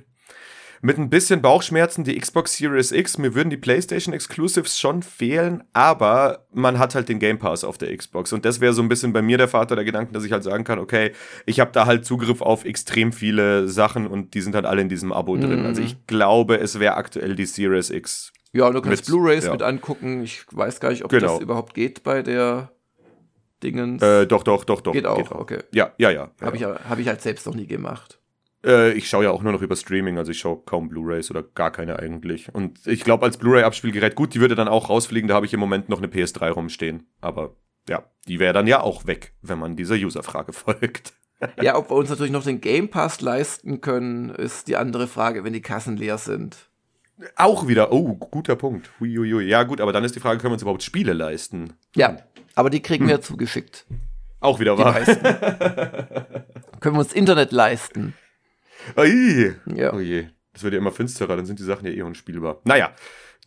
mit 0.84 0.98
ein 0.98 1.08
bisschen 1.08 1.40
Bauchschmerzen 1.40 2.02
die 2.02 2.18
Xbox 2.18 2.56
Series 2.56 2.90
X. 2.90 3.16
Mir 3.16 3.36
würden 3.36 3.50
die 3.50 3.56
PlayStation 3.56 4.12
Exclusives 4.12 4.80
schon 4.80 5.02
fehlen, 5.02 5.62
aber 5.72 6.44
man 6.52 6.80
hat 6.80 6.96
halt 6.96 7.08
den 7.08 7.20
Game 7.20 7.38
Pass 7.38 7.62
auf 7.62 7.78
der 7.78 7.96
Xbox. 7.96 8.32
Und 8.32 8.44
das 8.44 8.60
wäre 8.60 8.72
so 8.72 8.82
ein 8.82 8.88
bisschen 8.88 9.12
bei 9.12 9.22
mir 9.22 9.38
der 9.38 9.46
Vater 9.46 9.76
der 9.76 9.84
Gedanken, 9.84 10.12
dass 10.12 10.24
ich 10.24 10.32
halt 10.32 10.42
sagen 10.42 10.64
kann, 10.64 10.80
okay, 10.80 11.12
ich 11.46 11.60
habe 11.60 11.70
da 11.72 11.86
halt 11.86 12.04
Zugriff 12.04 12.42
auf 12.42 12.64
extrem 12.64 13.12
viele 13.12 13.68
Sachen 13.68 14.08
und 14.08 14.34
die 14.34 14.40
sind 14.40 14.56
halt 14.56 14.66
alle 14.66 14.82
in 14.82 14.88
diesem 14.88 15.12
Abo 15.12 15.36
mhm. 15.36 15.40
drin. 15.42 15.66
Also 15.66 15.82
ich 15.82 16.04
glaube, 16.08 16.58
es 16.58 16.80
wäre 16.80 16.96
aktuell 16.96 17.36
die 17.36 17.46
Series 17.46 17.90
X. 17.90 18.32
Ja, 18.52 18.68
du 18.68 18.82
kannst 18.82 19.06
Blu-rays 19.06 19.44
ja. 19.44 19.52
mit 19.52 19.62
angucken. 19.62 20.24
Ich 20.24 20.44
weiß 20.50 20.80
gar 20.80 20.90
nicht, 20.90 21.04
ob 21.04 21.12
genau. 21.12 21.34
das 21.34 21.42
überhaupt 21.42 21.74
geht 21.74 22.02
bei 22.02 22.22
der 22.22 22.72
Dingens. 23.62 24.02
Äh, 24.02 24.26
doch, 24.26 24.42
doch, 24.42 24.64
doch, 24.64 24.80
doch. 24.80 24.92
Geht 24.92 25.06
auch, 25.06 25.16
geht 25.16 25.32
auch. 25.32 25.40
okay. 25.40 25.60
Ja, 25.72 25.92
ja, 25.98 26.10
ja. 26.10 26.30
Habe 26.40 26.56
ich, 26.56 26.64
hab 26.64 26.98
ich 26.98 27.08
halt 27.08 27.20
selbst 27.22 27.46
noch 27.46 27.54
nie 27.54 27.66
gemacht. 27.66 28.18
Äh, 28.64 28.92
ich 28.92 29.08
schaue 29.08 29.24
ja 29.24 29.30
auch 29.30 29.42
nur 29.42 29.52
noch 29.52 29.62
über 29.62 29.76
Streaming, 29.76 30.18
also 30.18 30.30
ich 30.30 30.38
schaue 30.38 30.62
kaum 30.64 30.88
Blu-rays 30.88 31.30
oder 31.30 31.42
gar 31.42 31.70
keine 31.70 31.98
eigentlich. 31.98 32.54
Und 32.54 32.86
ich 32.86 33.04
glaube, 33.04 33.24
als 33.24 33.36
Blu-ray-Abspielgerät, 33.36 34.14
gut, 34.14 34.34
die 34.34 34.40
würde 34.40 34.54
dann 34.54 34.68
auch 34.68 34.88
rausfliegen, 34.88 35.28
da 35.28 35.34
habe 35.34 35.46
ich 35.46 35.54
im 35.54 35.60
Moment 35.60 35.88
noch 35.88 35.98
eine 35.98 36.06
PS3 36.06 36.50
rumstehen. 36.50 37.06
Aber 37.20 37.56
ja, 37.88 38.04
die 38.28 38.38
wäre 38.38 38.52
dann 38.52 38.66
ja 38.66 38.80
auch 38.80 39.06
weg, 39.06 39.34
wenn 39.42 39.58
man 39.58 39.76
dieser 39.76 39.96
User-Frage 39.96 40.52
folgt. 40.52 41.14
ja, 41.60 41.76
ob 41.76 41.90
wir 41.90 41.96
uns 41.96 42.10
natürlich 42.10 42.32
noch 42.32 42.44
den 42.44 42.60
Game 42.60 42.88
Pass 42.88 43.20
leisten 43.20 43.80
können, 43.80 44.30
ist 44.30 44.68
die 44.68 44.76
andere 44.76 45.08
Frage, 45.08 45.42
wenn 45.44 45.52
die 45.52 45.62
Kassen 45.62 45.96
leer 45.96 46.18
sind. 46.18 46.70
Auch 47.36 47.68
wieder, 47.68 47.92
oh, 47.92 48.14
guter 48.14 48.56
Punkt. 48.56 48.90
Huiuiui. 49.00 49.44
Ja, 49.44 49.62
gut, 49.62 49.80
aber 49.80 49.92
dann 49.92 50.04
ist 50.04 50.14
die 50.14 50.20
Frage, 50.20 50.38
können 50.38 50.50
wir 50.50 50.54
uns 50.54 50.62
überhaupt 50.62 50.82
Spiele 50.82 51.12
leisten? 51.12 51.74
Ja, 51.94 52.18
aber 52.54 52.70
die 52.70 52.80
kriegen 52.80 53.04
hm. 53.04 53.10
wir 53.10 53.20
zugeschickt. 53.20 53.86
Auch 54.40 54.58
wieder 54.60 54.76
wahr. 54.76 54.94
können 56.80 56.96
wir 56.96 57.00
uns 57.00 57.12
Internet 57.12 57.52
leisten? 57.52 58.14
Ui. 58.96 59.54
Ja. 59.74 59.92
Oh 59.92 60.00
je. 60.00 60.28
Das 60.52 60.62
wird 60.62 60.74
ja 60.74 60.78
immer 60.78 60.92
finsterer, 60.92 61.36
dann 61.36 61.46
sind 61.46 61.58
die 61.58 61.64
Sachen 61.64 61.86
ja 61.86 61.92
eh 61.92 62.02
unspielbar. 62.02 62.60
Naja, 62.64 62.92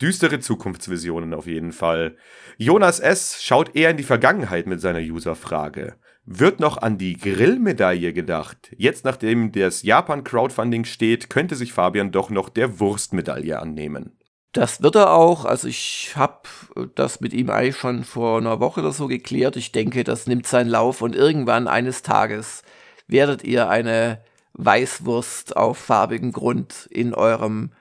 düstere 0.01 0.39
Zukunftsvisionen 0.39 1.33
auf 1.33 1.45
jeden 1.45 1.71
Fall. 1.71 2.17
Jonas 2.57 2.99
S. 2.99 3.43
schaut 3.43 3.75
eher 3.75 3.91
in 3.91 3.97
die 3.97 4.03
Vergangenheit 4.03 4.65
mit 4.65 4.81
seiner 4.81 4.99
User-Frage. 4.99 5.95
Wird 6.27 6.59
noch 6.59 6.77
an 6.77 6.97
die 6.97 7.17
Grillmedaille 7.17 8.11
gedacht? 8.11 8.73
Jetzt, 8.77 9.05
nachdem 9.05 9.51
das 9.51 9.83
Japan-Crowdfunding 9.83 10.85
steht, 10.85 11.29
könnte 11.29 11.55
sich 11.55 11.71
Fabian 11.71 12.11
doch 12.11 12.31
noch 12.31 12.49
der 12.49 12.79
Wurstmedaille 12.79 13.59
annehmen. 13.59 14.17
Das 14.51 14.81
wird 14.81 14.95
er 14.95 15.11
auch. 15.11 15.45
Also 15.45 15.67
ich 15.67 16.13
habe 16.15 16.49
das 16.95 17.19
mit 17.21 17.33
ihm 17.33 17.51
eigentlich 17.51 17.77
schon 17.77 18.03
vor 18.03 18.39
einer 18.39 18.59
Woche 18.59 18.79
oder 18.79 18.91
so 18.91 19.07
geklärt. 19.07 19.55
Ich 19.55 19.71
denke, 19.71 20.03
das 20.03 20.25
nimmt 20.25 20.47
seinen 20.47 20.69
Lauf 20.69 21.03
und 21.03 21.15
irgendwann 21.15 21.67
eines 21.67 22.01
Tages 22.01 22.63
werdet 23.07 23.43
ihr 23.43 23.69
eine 23.69 24.23
Weißwurst 24.53 25.55
auf 25.55 25.77
farbigen 25.77 26.31
Grund 26.31 26.87
in 26.89 27.13
eurem 27.13 27.71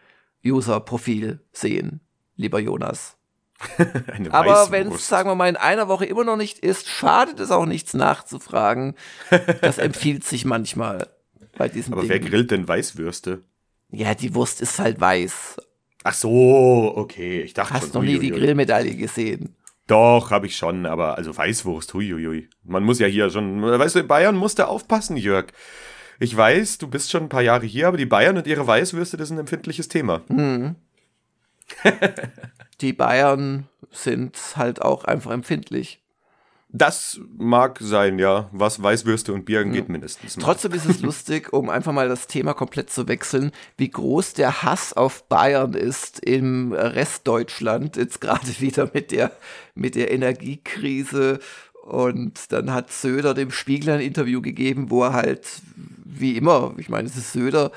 User-Profil 0.44 1.40
sehen, 1.52 2.00
lieber 2.37 2.59
Jonas. 2.59 3.16
Aber 4.31 4.71
wenn 4.71 4.93
es, 4.93 5.09
sagen 5.09 5.29
wir 5.29 5.35
mal, 5.35 5.49
in 5.49 5.57
einer 5.57 5.88
Woche 5.88 6.05
immer 6.05 6.25
noch 6.25 6.37
nicht 6.37 6.59
ist, 6.59 6.88
schadet 6.88 7.40
es 7.40 7.51
auch 7.51 7.67
nichts 7.67 7.95
nachzufragen. 7.95 8.95
Das 9.61 9.79
empfiehlt 9.79 10.25
sich 10.25 10.45
manchmal 10.45 11.09
bei 11.57 11.69
diesen 11.69 11.93
Aber 11.93 12.03
Dingen. 12.03 12.12
wer 12.12 12.21
grillt 12.21 12.51
denn 12.51 12.67
Weißwürste? 12.67 13.43
Ja, 13.90 14.14
die 14.14 14.35
Wurst 14.35 14.61
ist 14.61 14.79
halt 14.79 15.01
weiß. 15.01 15.57
Ach 16.03 16.14
so, 16.14 16.93
okay. 16.97 17.43
Ich 17.43 17.55
dachte 17.55 17.75
Hast 17.75 17.93
schon, 17.93 18.03
noch 18.03 18.03
nie 18.03 18.19
die 18.19 18.31
Grillmedaille 18.31 18.97
gesehen. 18.97 19.57
Doch, 19.87 20.31
habe 20.31 20.47
ich 20.47 20.57
schon, 20.57 20.87
aber 20.87 21.17
also 21.17 21.37
Weißwurst, 21.37 21.95
huiuiui. 21.95 22.49
Man 22.64 22.85
muss 22.85 22.99
ja 22.99 23.07
hier 23.07 23.31
schon, 23.31 23.62
weißt 23.62 23.95
du, 23.95 24.01
in 24.01 24.09
Bayern 24.09 24.37
musst 24.37 24.59
du 24.59 24.67
aufpassen, 24.67 25.17
Jörg 25.17 25.47
ich 26.19 26.37
weiß, 26.37 26.79
du 26.79 26.88
bist 26.88 27.11
schon 27.11 27.25
ein 27.25 27.29
paar 27.29 27.43
Jahre 27.43 27.67
hier, 27.67 27.88
aber 27.88 27.97
die 27.97 28.07
Bayern 28.07 28.37
und 28.37 28.47
ihre 28.47 28.67
Weißwürste, 28.67 29.17
das 29.17 29.29
ist 29.29 29.33
ein 29.33 29.40
empfindliches 29.40 29.88
Thema. 29.88 30.23
Mhm. 30.29 30.77
die 32.81 32.93
Bayern 32.93 33.69
sind 33.91 34.39
halt 34.57 34.83
auch 34.83 35.05
einfach 35.05 35.31
empfindlich. 35.31 36.01
Das 36.77 37.21
mag 37.39 37.79
sein, 37.81 38.19
ja. 38.19 38.49
Was 38.51 38.83
Weißwürste 38.83 39.33
und 39.33 39.45
Bier 39.45 39.61
angeht, 39.61 39.85
ja. 39.87 39.93
mindestens. 39.93 40.37
Mal. 40.37 40.43
Trotzdem 40.43 40.73
ist 40.73 40.87
es 40.87 41.01
lustig, 41.03 41.53
um 41.53 41.71
einfach 41.71 41.93
mal 41.93 42.09
das 42.09 42.27
Thema 42.27 42.53
komplett 42.53 42.91
zu 42.91 43.07
wechseln, 43.07 43.53
wie 43.77 43.91
groß 43.91 44.33
der 44.33 44.65
Hass 44.65 44.93
auf 44.93 45.23
Bayern 45.29 45.75
ist 45.75 46.19
im 46.19 46.73
Rest 46.73 47.29
Deutschland. 47.29 47.97
Jetzt 47.97 48.21
gerade 48.21 48.49
wieder 48.59 48.91
mit 48.93 49.13
der, 49.13 49.31
mit 49.77 49.95
der 49.95 50.11
Energiekrise. 50.11 51.39
Und 51.85 52.51
dann 52.51 52.73
hat 52.73 52.91
Söder 52.91 53.35
dem 53.35 53.53
Spiegel 53.53 53.91
ein 53.91 54.01
Interview 54.01 54.43
gegeben, 54.43 54.91
wo 54.91 55.05
er 55.05 55.13
halt 55.13 55.47
wie 55.77 56.37
immer, 56.37 56.75
ich 56.79 56.89
meine, 56.89 57.07
es 57.07 57.17
ist 57.17 57.33
Söder, 57.33 57.71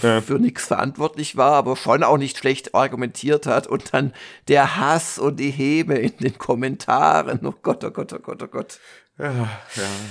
ja. 0.00 0.20
für 0.20 0.38
nichts 0.38 0.66
verantwortlich 0.66 1.36
war, 1.36 1.52
aber 1.52 1.76
schon 1.76 2.02
auch 2.02 2.18
nicht 2.18 2.38
schlecht 2.38 2.74
argumentiert 2.74 3.46
hat 3.46 3.66
und 3.66 3.92
dann 3.92 4.12
der 4.48 4.76
Hass 4.76 5.18
und 5.18 5.38
die 5.38 5.50
Hebe 5.50 5.94
in 5.94 6.16
den 6.18 6.38
Kommentaren. 6.38 7.40
Oh 7.44 7.54
Gott, 7.62 7.84
oh 7.84 7.90
Gott, 7.90 8.12
oh 8.12 8.18
Gott, 8.18 8.42
oh 8.42 8.46
Gott. 8.46 8.78
Ja, 9.18 9.32
ja. 9.34 9.48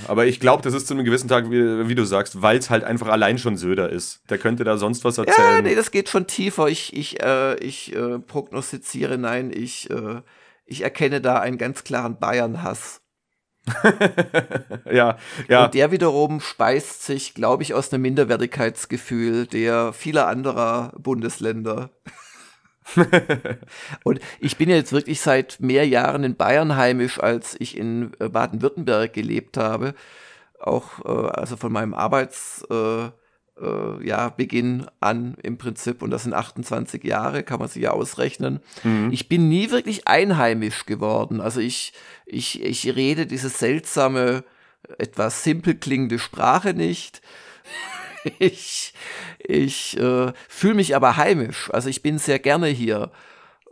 aber 0.06 0.26
ich 0.26 0.38
glaube, 0.38 0.62
das 0.62 0.74
ist 0.74 0.86
zu 0.86 0.94
einem 0.94 1.04
gewissen 1.04 1.28
Tag, 1.28 1.50
wie, 1.50 1.88
wie 1.88 1.94
du 1.94 2.04
sagst, 2.04 2.40
weil 2.40 2.56
es 2.56 2.70
halt 2.70 2.84
einfach 2.84 3.08
allein 3.08 3.36
schon 3.36 3.56
Söder 3.56 3.90
ist. 3.90 4.22
Der 4.30 4.38
könnte 4.38 4.64
da 4.64 4.78
sonst 4.78 5.04
was 5.04 5.18
erzählen. 5.18 5.56
Ja, 5.56 5.62
nee, 5.62 5.74
das 5.74 5.90
geht 5.90 6.08
schon 6.08 6.26
tiefer. 6.26 6.68
Ich, 6.68 6.96
ich, 6.96 7.20
äh, 7.22 7.56
ich 7.56 7.94
äh, 7.94 8.20
prognostiziere, 8.20 9.18
nein, 9.18 9.50
ich, 9.52 9.90
äh, 9.90 10.22
ich 10.64 10.82
erkenne 10.82 11.20
da 11.20 11.40
einen 11.40 11.58
ganz 11.58 11.84
klaren 11.84 12.18
Bayern-Hass. 12.18 13.01
ja, 14.90 15.16
ja. 15.48 15.64
Und 15.64 15.74
der 15.74 15.90
wiederum 15.92 16.40
speist 16.40 17.04
sich, 17.04 17.34
glaube 17.34 17.62
ich, 17.62 17.74
aus 17.74 17.92
einem 17.92 18.02
Minderwertigkeitsgefühl 18.02 19.46
der 19.46 19.92
vieler 19.92 20.26
anderer 20.26 20.92
Bundesländer. 20.98 21.90
und 24.04 24.20
ich 24.40 24.56
bin 24.56 24.68
jetzt 24.68 24.92
wirklich 24.92 25.20
seit 25.20 25.60
mehr 25.60 25.86
Jahren 25.86 26.24
in 26.24 26.36
Bayern 26.36 26.76
heimisch, 26.76 27.20
als 27.20 27.56
ich 27.60 27.76
in 27.76 28.12
äh, 28.18 28.28
Baden-Württemberg 28.28 29.12
gelebt 29.12 29.56
habe. 29.56 29.94
Auch 30.58 31.04
äh, 31.04 31.30
also 31.30 31.56
von 31.56 31.72
meinem 31.72 31.94
Arbeits 31.94 32.64
äh, 32.70 33.10
äh, 33.60 34.06
ja, 34.06 34.28
Beginn 34.30 34.86
an 35.00 35.36
im 35.42 35.58
Prinzip. 35.58 36.02
Und 36.02 36.10
das 36.10 36.24
sind 36.24 36.34
28 36.34 37.02
Jahre, 37.04 37.42
kann 37.42 37.58
man 37.58 37.68
sich 37.68 37.82
ja 37.82 37.90
ausrechnen. 37.92 38.60
Mhm. 38.82 39.10
Ich 39.12 39.28
bin 39.28 39.48
nie 39.48 39.70
wirklich 39.70 40.06
einheimisch 40.08 40.86
geworden. 40.86 41.40
Also 41.40 41.60
ich, 41.60 41.92
ich, 42.26 42.62
ich 42.62 42.94
rede 42.94 43.26
diese 43.26 43.48
seltsame, 43.48 44.44
etwas 44.98 45.44
simpel 45.44 45.74
klingende 45.74 46.18
Sprache 46.18 46.74
nicht. 46.74 47.22
ich 48.38 48.94
ich 49.38 49.98
äh, 49.98 50.32
fühle 50.48 50.74
mich 50.74 50.94
aber 50.94 51.16
heimisch. 51.16 51.70
Also 51.72 51.88
ich 51.88 52.02
bin 52.02 52.18
sehr 52.18 52.38
gerne 52.38 52.68
hier. 52.68 53.10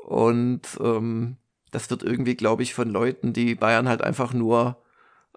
Und 0.06 0.62
ähm, 0.80 1.36
das 1.70 1.90
wird 1.90 2.02
irgendwie, 2.02 2.34
glaube 2.34 2.62
ich, 2.62 2.74
von 2.74 2.88
Leuten, 2.88 3.32
die 3.32 3.54
Bayern 3.54 3.88
halt 3.88 4.02
einfach 4.02 4.32
nur 4.32 4.82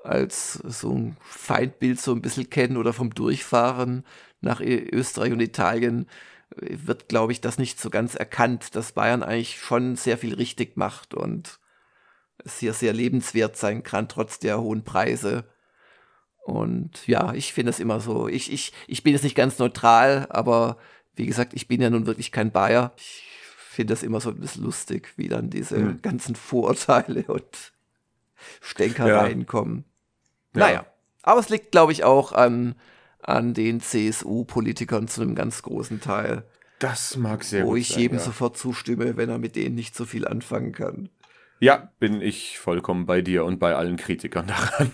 als 0.04 0.54
so 0.54 0.92
ein 0.92 1.18
Feindbild 1.22 2.00
so 2.00 2.14
ein 2.14 2.22
bisschen 2.22 2.50
kennen 2.50 2.78
oder 2.78 2.94
vom 2.94 3.14
Durchfahren 3.14 4.06
nach 4.42 4.62
Österreich 4.62 5.32
und 5.32 5.40
Italien 5.40 6.08
wird, 6.56 7.10
glaube 7.10 7.32
ich, 7.32 7.42
das 7.42 7.58
nicht 7.58 7.80
so 7.80 7.90
ganz 7.90 8.16
erkannt, 8.16 8.76
dass 8.76 8.92
Bayern 8.92 9.24
eigentlich 9.24 9.60
schon 9.60 9.96
sehr 9.96 10.18
viel 10.18 10.34
richtig 10.34 10.78
macht 10.78 11.14
und 11.14 11.60
es 12.38 12.60
hier 12.60 12.74
sehr 12.74 12.94
lebenswert 12.94 13.58
sein 13.58 13.84
kann, 13.84 14.10
trotz 14.10 14.40
der 14.40 14.60
hohen 14.60 14.84
Preise. 14.84 15.46
Und 16.44 17.08
ja, 17.08 17.34
ich 17.34 17.54
finde 17.54 17.70
es 17.70 17.80
immer 17.80 18.00
so. 18.00 18.28
Ich, 18.28 18.52
ich, 18.52 18.74
ich 18.88 19.04
bin 19.04 19.14
jetzt 19.14 19.24
nicht 19.24 19.36
ganz 19.36 19.60
neutral, 19.60 20.28
aber 20.30 20.78
wie 21.16 21.26
gesagt, 21.26 21.54
ich 21.54 21.68
bin 21.68 21.82
ja 21.82 21.90
nun 21.90 22.06
wirklich 22.06 22.32
kein 22.32 22.52
Bayer. 22.52 22.94
Ich 22.98 23.24
finde 23.70 23.94
das 23.94 24.04
immer 24.04 24.20
so 24.20 24.30
ein 24.30 24.40
bisschen 24.40 24.64
lustig, 24.64 25.14
wie 25.16 25.30
dann 25.30 25.50
diese 25.50 25.78
mhm. 25.78 26.02
ganzen 26.02 26.36
Vorurteile 26.36 27.24
und 27.28 27.74
Stänkereien 28.62 29.42
ja. 29.42 29.46
kommen. 29.46 29.86
Naja, 30.54 30.74
ja. 30.74 30.86
aber 31.24 31.40
es 31.40 31.50
liegt, 31.50 31.72
glaube 31.72 31.92
ich, 31.92 32.04
auch 32.04 32.32
an, 32.32 32.76
an 33.22 33.54
den 33.54 33.82
CSU-Politikern 33.82 35.08
zu 35.08 35.22
einem 35.22 35.36
ganz 35.36 35.62
großen 35.62 36.02
Teil. 36.02 36.44
Das 36.80 37.16
mag 37.18 37.44
sehr 37.44 37.66
wo 37.66 37.76
ich 37.76 37.90
sein, 37.90 38.00
jedem 38.00 38.18
ja. 38.18 38.24
sofort 38.24 38.58
zustimme, 38.58 39.16
wenn 39.18 39.30
er 39.30 39.38
mit 39.38 39.56
denen 39.56 39.76
nicht 39.76 39.96
so 39.96 40.06
viel 40.06 40.28
anfangen 40.28 40.74
kann. 40.74 41.10
Ja, 41.60 41.92
bin 42.00 42.22
ich 42.22 42.60
vollkommen 42.60 43.06
bei 43.06 43.22
dir 43.22 43.46
und 43.46 43.60
bei 43.60 43.76
allen 43.76 43.96
Kritikern 43.96 44.48
daran. 44.48 44.92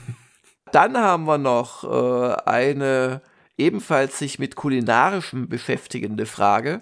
Dann 0.72 0.98
haben 0.98 1.26
wir 1.26 1.40
noch 1.40 1.84
äh, 1.84 2.36
eine 2.46 3.22
ebenfalls 3.58 4.20
sich 4.20 4.40
mit 4.40 4.56
kulinarischem 4.56 5.50
beschäftigende 5.50 6.26
Frage. 6.26 6.82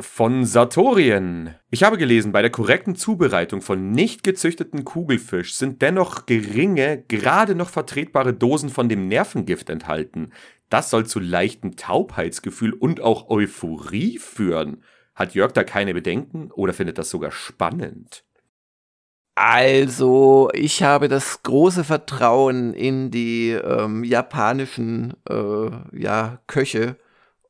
Von 0.00 0.44
Sartorien. 0.44 1.54
Ich 1.70 1.84
habe 1.84 1.98
gelesen, 1.98 2.32
bei 2.32 2.42
der 2.42 2.50
korrekten 2.50 2.96
Zubereitung 2.96 3.60
von 3.60 3.92
nicht 3.92 4.24
gezüchteten 4.24 4.84
Kugelfisch 4.84 5.54
sind 5.54 5.82
dennoch 5.82 6.26
geringe, 6.26 7.04
gerade 7.06 7.54
noch 7.54 7.70
vertretbare 7.70 8.34
Dosen 8.34 8.70
von 8.70 8.88
dem 8.88 9.06
Nervengift 9.06 9.70
enthalten. 9.70 10.32
Das 10.68 10.90
soll 10.90 11.06
zu 11.06 11.20
leichtem 11.20 11.76
Taubheitsgefühl 11.76 12.72
und 12.72 13.00
auch 13.00 13.30
Euphorie 13.30 14.18
führen. 14.18 14.82
Hat 15.14 15.34
Jörg 15.34 15.52
da 15.52 15.62
keine 15.62 15.94
Bedenken 15.94 16.50
oder 16.50 16.72
findet 16.72 16.98
das 16.98 17.10
sogar 17.10 17.30
spannend? 17.30 18.24
Also, 19.36 20.48
ich 20.52 20.82
habe 20.82 21.08
das 21.08 21.42
große 21.42 21.84
Vertrauen 21.84 22.72
in 22.72 23.10
die 23.10 23.50
ähm, 23.50 24.04
japanischen 24.04 25.14
äh, 25.28 25.70
ja, 25.92 26.40
Köche 26.46 26.96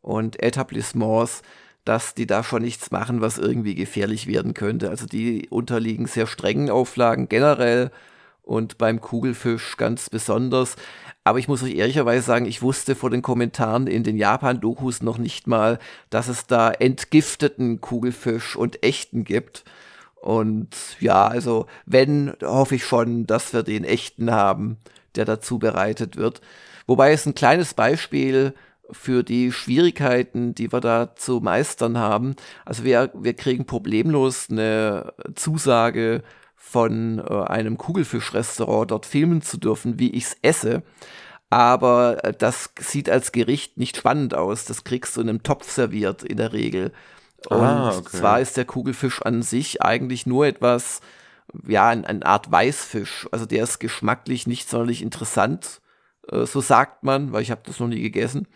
und 0.01 0.43
Etablissements, 0.43 1.43
dass 1.85 2.15
die 2.15 2.27
da 2.27 2.43
schon 2.43 2.63
nichts 2.63 2.91
machen, 2.91 3.21
was 3.21 3.39
irgendwie 3.39 3.75
gefährlich 3.75 4.27
werden 4.27 4.55
könnte. 4.55 4.91
Also 4.91 5.07
die 5.07 5.49
unterliegen 5.51 6.07
sehr 6.07 6.27
strengen 6.27 6.71
Auflagen 6.71 7.29
generell 7.29 7.91
und 8.43 8.79
beim 8.79 9.01
Kugelfisch 9.01 9.77
ganz 9.77 10.09
besonders. 10.11 10.77
Aber 11.25 11.39
ich 11.39 11.49
muss 11.49 11.63
euch 11.63 11.75
ehrlicherweise 11.75 12.25
sagen, 12.25 12.47
ich 12.47 12.63
wusste 12.63 12.95
vor 12.95 13.11
den 13.11 13.23
Kommentaren 13.23 13.87
in 13.87 14.03
den 14.03 14.17
Japan-Dokus 14.17 15.03
noch 15.03 15.19
nicht 15.19 15.47
mal, 15.47 15.79
dass 16.11 16.29
es 16.29 16.47
da 16.47 16.71
entgifteten 16.71 17.81
Kugelfisch 17.81 18.57
und 18.57 18.83
echten 18.83 19.25
gibt. 19.25 19.65
Und 20.17 20.69
ja, 21.01 21.27
also 21.27 21.67
wenn, 21.87 22.35
hoffe 22.43 22.77
ich 22.77 22.85
schon, 22.85 23.27
dass 23.27 23.53
wir 23.53 23.63
den 23.63 23.85
echten 23.85 24.31
haben, 24.31 24.79
der 25.17 25.25
dazu 25.25 25.59
bereitet 25.59 26.17
wird. 26.17 26.41
Wobei 26.87 27.13
es 27.13 27.27
ein 27.27 27.35
kleines 27.35 27.75
Beispiel 27.75 28.55
für 28.91 29.23
die 29.23 29.53
Schwierigkeiten, 29.53 30.55
die 30.55 30.73
wir 30.73 30.81
da 30.81 31.15
zu 31.17 31.41
meistern 31.41 31.99
haben. 31.99 32.37
Also 32.65 32.85
wir, 32.85 33.11
wir 33.15 33.35
kriegen 33.35 33.67
problemlos 33.67 34.49
eine 34.51 35.13
Zusage 35.35 36.23
von 36.57 37.19
äh, 37.19 37.45
einem 37.45 37.79
Kugelfischrestaurant, 37.79 38.91
dort 38.91 39.07
filmen 39.07 39.43
zu 39.43 39.59
dürfen, 39.59 39.99
wie 39.99 40.11
ich 40.11 40.25
es 40.25 40.37
esse. 40.43 40.83
Aber 41.51 42.25
äh, 42.25 42.33
das 42.33 42.71
sieht 42.81 43.09
als 43.09 43.33
Gericht 43.33 43.79
nicht 43.79 43.97
spannend 43.97 44.35
aus. 44.35 44.65
Das 44.65 44.85
kriegst 44.85 45.17
du 45.17 45.21
in 45.21 45.29
einem 45.29 45.43
Topf 45.43 45.71
serviert 45.71 46.23
in 46.23 46.39
der 46.39 46.53
Regel. 46.53 46.93
Und 47.49 47.59
ah, 47.59 47.97
okay. 47.97 48.19
zwar 48.19 48.41
ist 48.41 48.57
der 48.57 48.65
Kugelfisch 48.65 49.23
an 49.23 49.43
sich 49.43 49.83
eigentlich 49.83 50.27
nur 50.27 50.47
etwas, 50.47 51.01
ja, 51.67 51.89
eine 51.89 52.25
Art 52.25 52.51
Weißfisch. 52.51 53.29
Also 53.31 53.47
der 53.47 53.65
ist 53.65 53.79
geschmacklich 53.79 54.47
nicht 54.47 54.69
sonderlich 54.69 55.03
interessant 55.03 55.81
so 56.31 56.61
sagt 56.61 57.03
man, 57.05 57.33
weil 57.33 57.43
ich 57.43 57.51
habe 57.51 57.63
das 57.65 57.81
noch 57.81 57.89
nie 57.89 58.01
gegessen. 58.01 58.49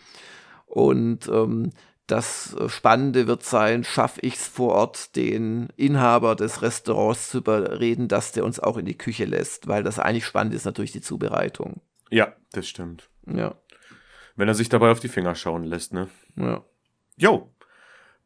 Und 0.66 1.28
ähm, 1.28 1.70
das 2.06 2.56
Spannende 2.68 3.26
wird 3.26 3.42
sein, 3.42 3.84
schaffe 3.84 4.20
ich 4.22 4.34
es 4.34 4.48
vor 4.48 4.74
Ort, 4.74 5.14
den 5.14 5.68
Inhaber 5.76 6.36
des 6.36 6.62
Restaurants 6.62 7.30
zu 7.30 7.38
überreden, 7.38 8.08
dass 8.08 8.32
der 8.32 8.44
uns 8.44 8.58
auch 8.58 8.78
in 8.78 8.86
die 8.86 8.96
Küche 8.96 9.26
lässt, 9.26 9.68
weil 9.68 9.82
das 9.82 9.98
eigentlich 9.98 10.24
spannend 10.24 10.54
ist 10.54 10.64
natürlich 10.64 10.92
die 10.92 11.02
Zubereitung. 11.02 11.82
Ja, 12.10 12.34
das 12.52 12.66
stimmt. 12.66 13.10
Ja. 13.26 13.54
Wenn 14.36 14.48
er 14.48 14.54
sich 14.54 14.70
dabei 14.70 14.90
auf 14.90 15.00
die 15.00 15.08
Finger 15.08 15.34
schauen 15.34 15.64
lässt, 15.64 15.92
ne? 15.92 16.08
Ja. 16.36 16.64
Jo. 17.16 17.52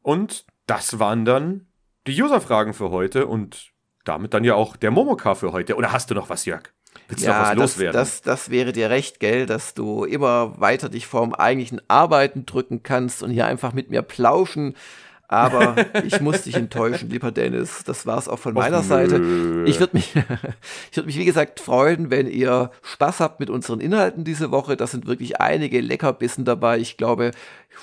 Und 0.03 0.47
das 0.67 1.01
waren 1.01 1.25
dann 1.25 1.67
die 2.07 2.23
User-Fragen 2.23 2.75
für 2.75 2.91
heute 2.91 3.27
und 3.27 3.73
damit 4.05 4.35
dann 4.35 4.45
ja 4.45 4.55
auch 4.55 4.77
der 4.77 4.91
Momoka 4.91 5.35
für 5.35 5.53
heute. 5.53 5.75
Oder 5.77 5.93
hast 5.93 6.11
du 6.11 6.15
noch 6.15 6.29
was, 6.29 6.45
Jörg? 6.45 6.73
Willst 7.13 7.27
ja, 7.27 7.51
was 7.51 7.55
loswerden? 7.57 7.93
Das, 7.93 8.23
das, 8.23 8.41
das 8.41 8.51
wäre 8.51 8.73
dir 8.73 8.89
recht, 8.89 9.21
gell, 9.21 9.45
dass 9.45 9.75
du 9.75 10.05
immer 10.05 10.59
weiter 10.59 10.89
dich 10.89 11.07
vorm 11.07 11.35
eigentlichen 11.35 11.83
Arbeiten 11.87 12.47
drücken 12.47 12.83
kannst 12.83 13.23
und 13.23 13.31
hier 13.31 13.47
einfach 13.47 13.75
mit 13.75 13.91
mir 13.91 14.01
plauschen. 14.01 14.75
Aber 15.29 15.77
ich 16.05 16.23
muss 16.23 16.43
dich 16.43 16.55
enttäuschen, 16.55 17.11
lieber 17.11 17.31
Dennis. 17.31 17.85
Das 17.85 18.07
war 18.07 18.17
es 18.17 18.29
auch 18.29 18.39
von 18.39 18.55
meiner 18.55 18.79
Och, 18.79 18.85
Seite. 18.85 19.17
Ich 19.67 19.79
würde 19.79 19.95
mich, 19.95 20.15
ich 20.91 20.97
würde 20.97 21.07
mich, 21.07 21.19
wie 21.19 21.27
gesagt, 21.27 21.61
freuen, 21.61 22.11
wenn 22.11 22.27
ihr 22.27 22.71
Spaß 22.81 23.21
habt 23.21 23.41
mit 23.41 23.51
unseren 23.51 23.81
Inhalten 23.81 24.25
diese 24.25 24.51
Woche. 24.51 24.75
Da 24.77 24.87
sind 24.87 25.07
wirklich 25.07 25.39
einige 25.39 25.83
Leckerbissen 25.83 26.47
dabei. 26.47 26.79
Ich 26.79 26.97
glaube, 26.97 27.33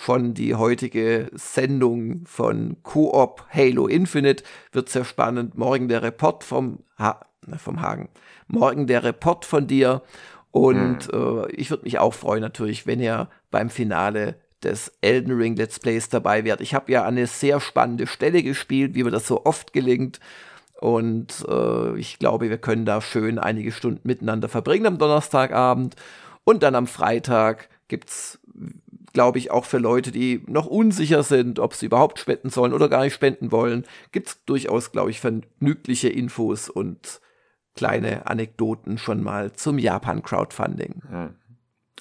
schon 0.04 0.34
die 0.34 0.56
heutige 0.56 1.30
Sendung 1.34 2.24
von 2.26 2.78
Coop 2.82 3.46
Halo 3.52 3.86
Infinite 3.88 4.44
wird 4.72 4.90
sehr 4.90 5.06
spannend. 5.06 5.56
Morgen 5.56 5.88
der 5.88 6.02
Report 6.02 6.44
vom, 6.44 6.80
ha 6.98 7.20
vom 7.58 7.82
Hagen 7.82 8.10
morgen 8.48 8.88
der 8.88 9.04
Report 9.04 9.46
von 9.46 9.68
dir. 9.68 10.02
Und 10.52 11.12
mhm. 11.14 11.44
äh, 11.48 11.52
ich 11.52 11.70
würde 11.70 11.84
mich 11.84 12.00
auch 12.00 12.14
freuen 12.14 12.42
natürlich, 12.42 12.88
wenn 12.88 13.00
ihr 13.00 13.30
beim 13.52 13.70
Finale 13.70 14.36
des 14.64 14.92
Elden 15.02 15.32
Ring 15.38 15.56
Let's 15.56 15.80
Plays 15.80 16.10
dabei 16.10 16.44
wärt. 16.44 16.62
Ich 16.62 16.74
habe 16.74 16.92
ja 16.92 17.06
eine 17.06 17.28
sehr 17.28 17.60
spannende 17.60 18.08
Stelle 18.08 18.44
gespielt, 18.44 18.96
wie 18.96 19.04
mir 19.04 19.12
das 19.12 19.28
so 19.28 19.46
oft 19.46 19.74
gelingt. 19.74 20.20
Und 20.80 21.46
äh, 21.48 21.98
ich 21.98 22.20
glaube, 22.20 22.50
wir 22.50 22.58
können 22.58 22.86
da 22.86 23.02
schön 23.02 23.38
einige 23.38 23.72
Stunden 23.72 24.08
miteinander 24.08 24.50
verbringen 24.50 24.86
am 24.86 24.98
Donnerstagabend. 24.98 25.96
Und 26.44 26.64
dann 26.64 26.76
am 26.76 26.88
Freitag 26.88 27.70
gibt 27.88 28.10
es, 28.10 28.40
glaube 29.14 29.38
ich, 29.38 29.52
auch 29.52 29.66
für 29.66 29.78
Leute, 29.78 30.12
die 30.12 30.42
noch 30.48 30.66
unsicher 30.66 31.24
sind, 31.24 31.60
ob 31.60 31.74
sie 31.74 31.88
überhaupt 31.88 32.20
spenden 32.20 32.50
sollen 32.50 32.74
oder 32.74 32.90
gar 32.90 33.04
nicht 33.04 33.14
spenden 33.14 33.52
wollen, 33.52 33.86
gibt 34.12 34.30
es 34.30 34.46
durchaus, 34.46 34.92
glaube 34.92 35.12
ich, 35.12 35.20
vergnügliche 35.20 36.10
Infos 36.10 36.70
und 36.70 37.20
kleine 37.76 38.28
Anekdoten 38.28 38.98
schon 38.98 39.24
mal 39.24 39.54
zum 39.54 39.78
Japan-Crowdfunding. 39.78 41.02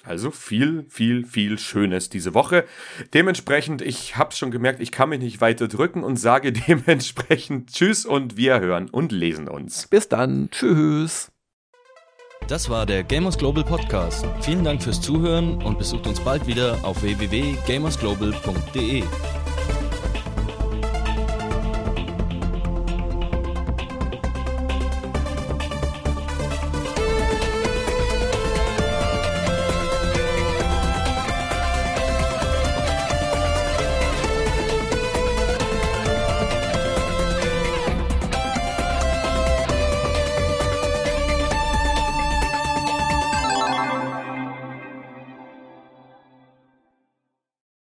Also 0.03 0.31
viel, 0.31 0.85
viel, 0.89 1.25
viel 1.25 1.59
Schönes 1.59 2.09
diese 2.09 2.33
Woche. 2.33 2.65
Dementsprechend, 3.13 3.81
ich 3.81 4.17
habe 4.17 4.33
schon 4.33 4.51
gemerkt, 4.51 4.79
ich 4.79 4.91
kann 4.91 5.09
mich 5.09 5.19
nicht 5.19 5.41
weiter 5.41 5.67
drücken 5.67 6.03
und 6.03 6.17
sage 6.17 6.53
dementsprechend 6.53 7.73
Tschüss 7.73 8.05
und 8.05 8.37
wir 8.37 8.59
hören 8.59 8.89
und 8.89 9.11
lesen 9.11 9.47
uns. 9.47 9.87
Bis 9.87 10.07
dann, 10.07 10.49
Tschüss. 10.51 11.31
Das 12.47 12.69
war 12.69 12.85
der 12.87 13.03
Gamers 13.03 13.37
Global 13.37 13.63
Podcast. 13.63 14.25
Vielen 14.41 14.63
Dank 14.63 14.81
fürs 14.81 15.01
Zuhören 15.01 15.61
und 15.61 15.77
besucht 15.77 16.07
uns 16.07 16.19
bald 16.19 16.47
wieder 16.47 16.79
auf 16.83 17.03
www.gamersglobal.de. 17.03 19.03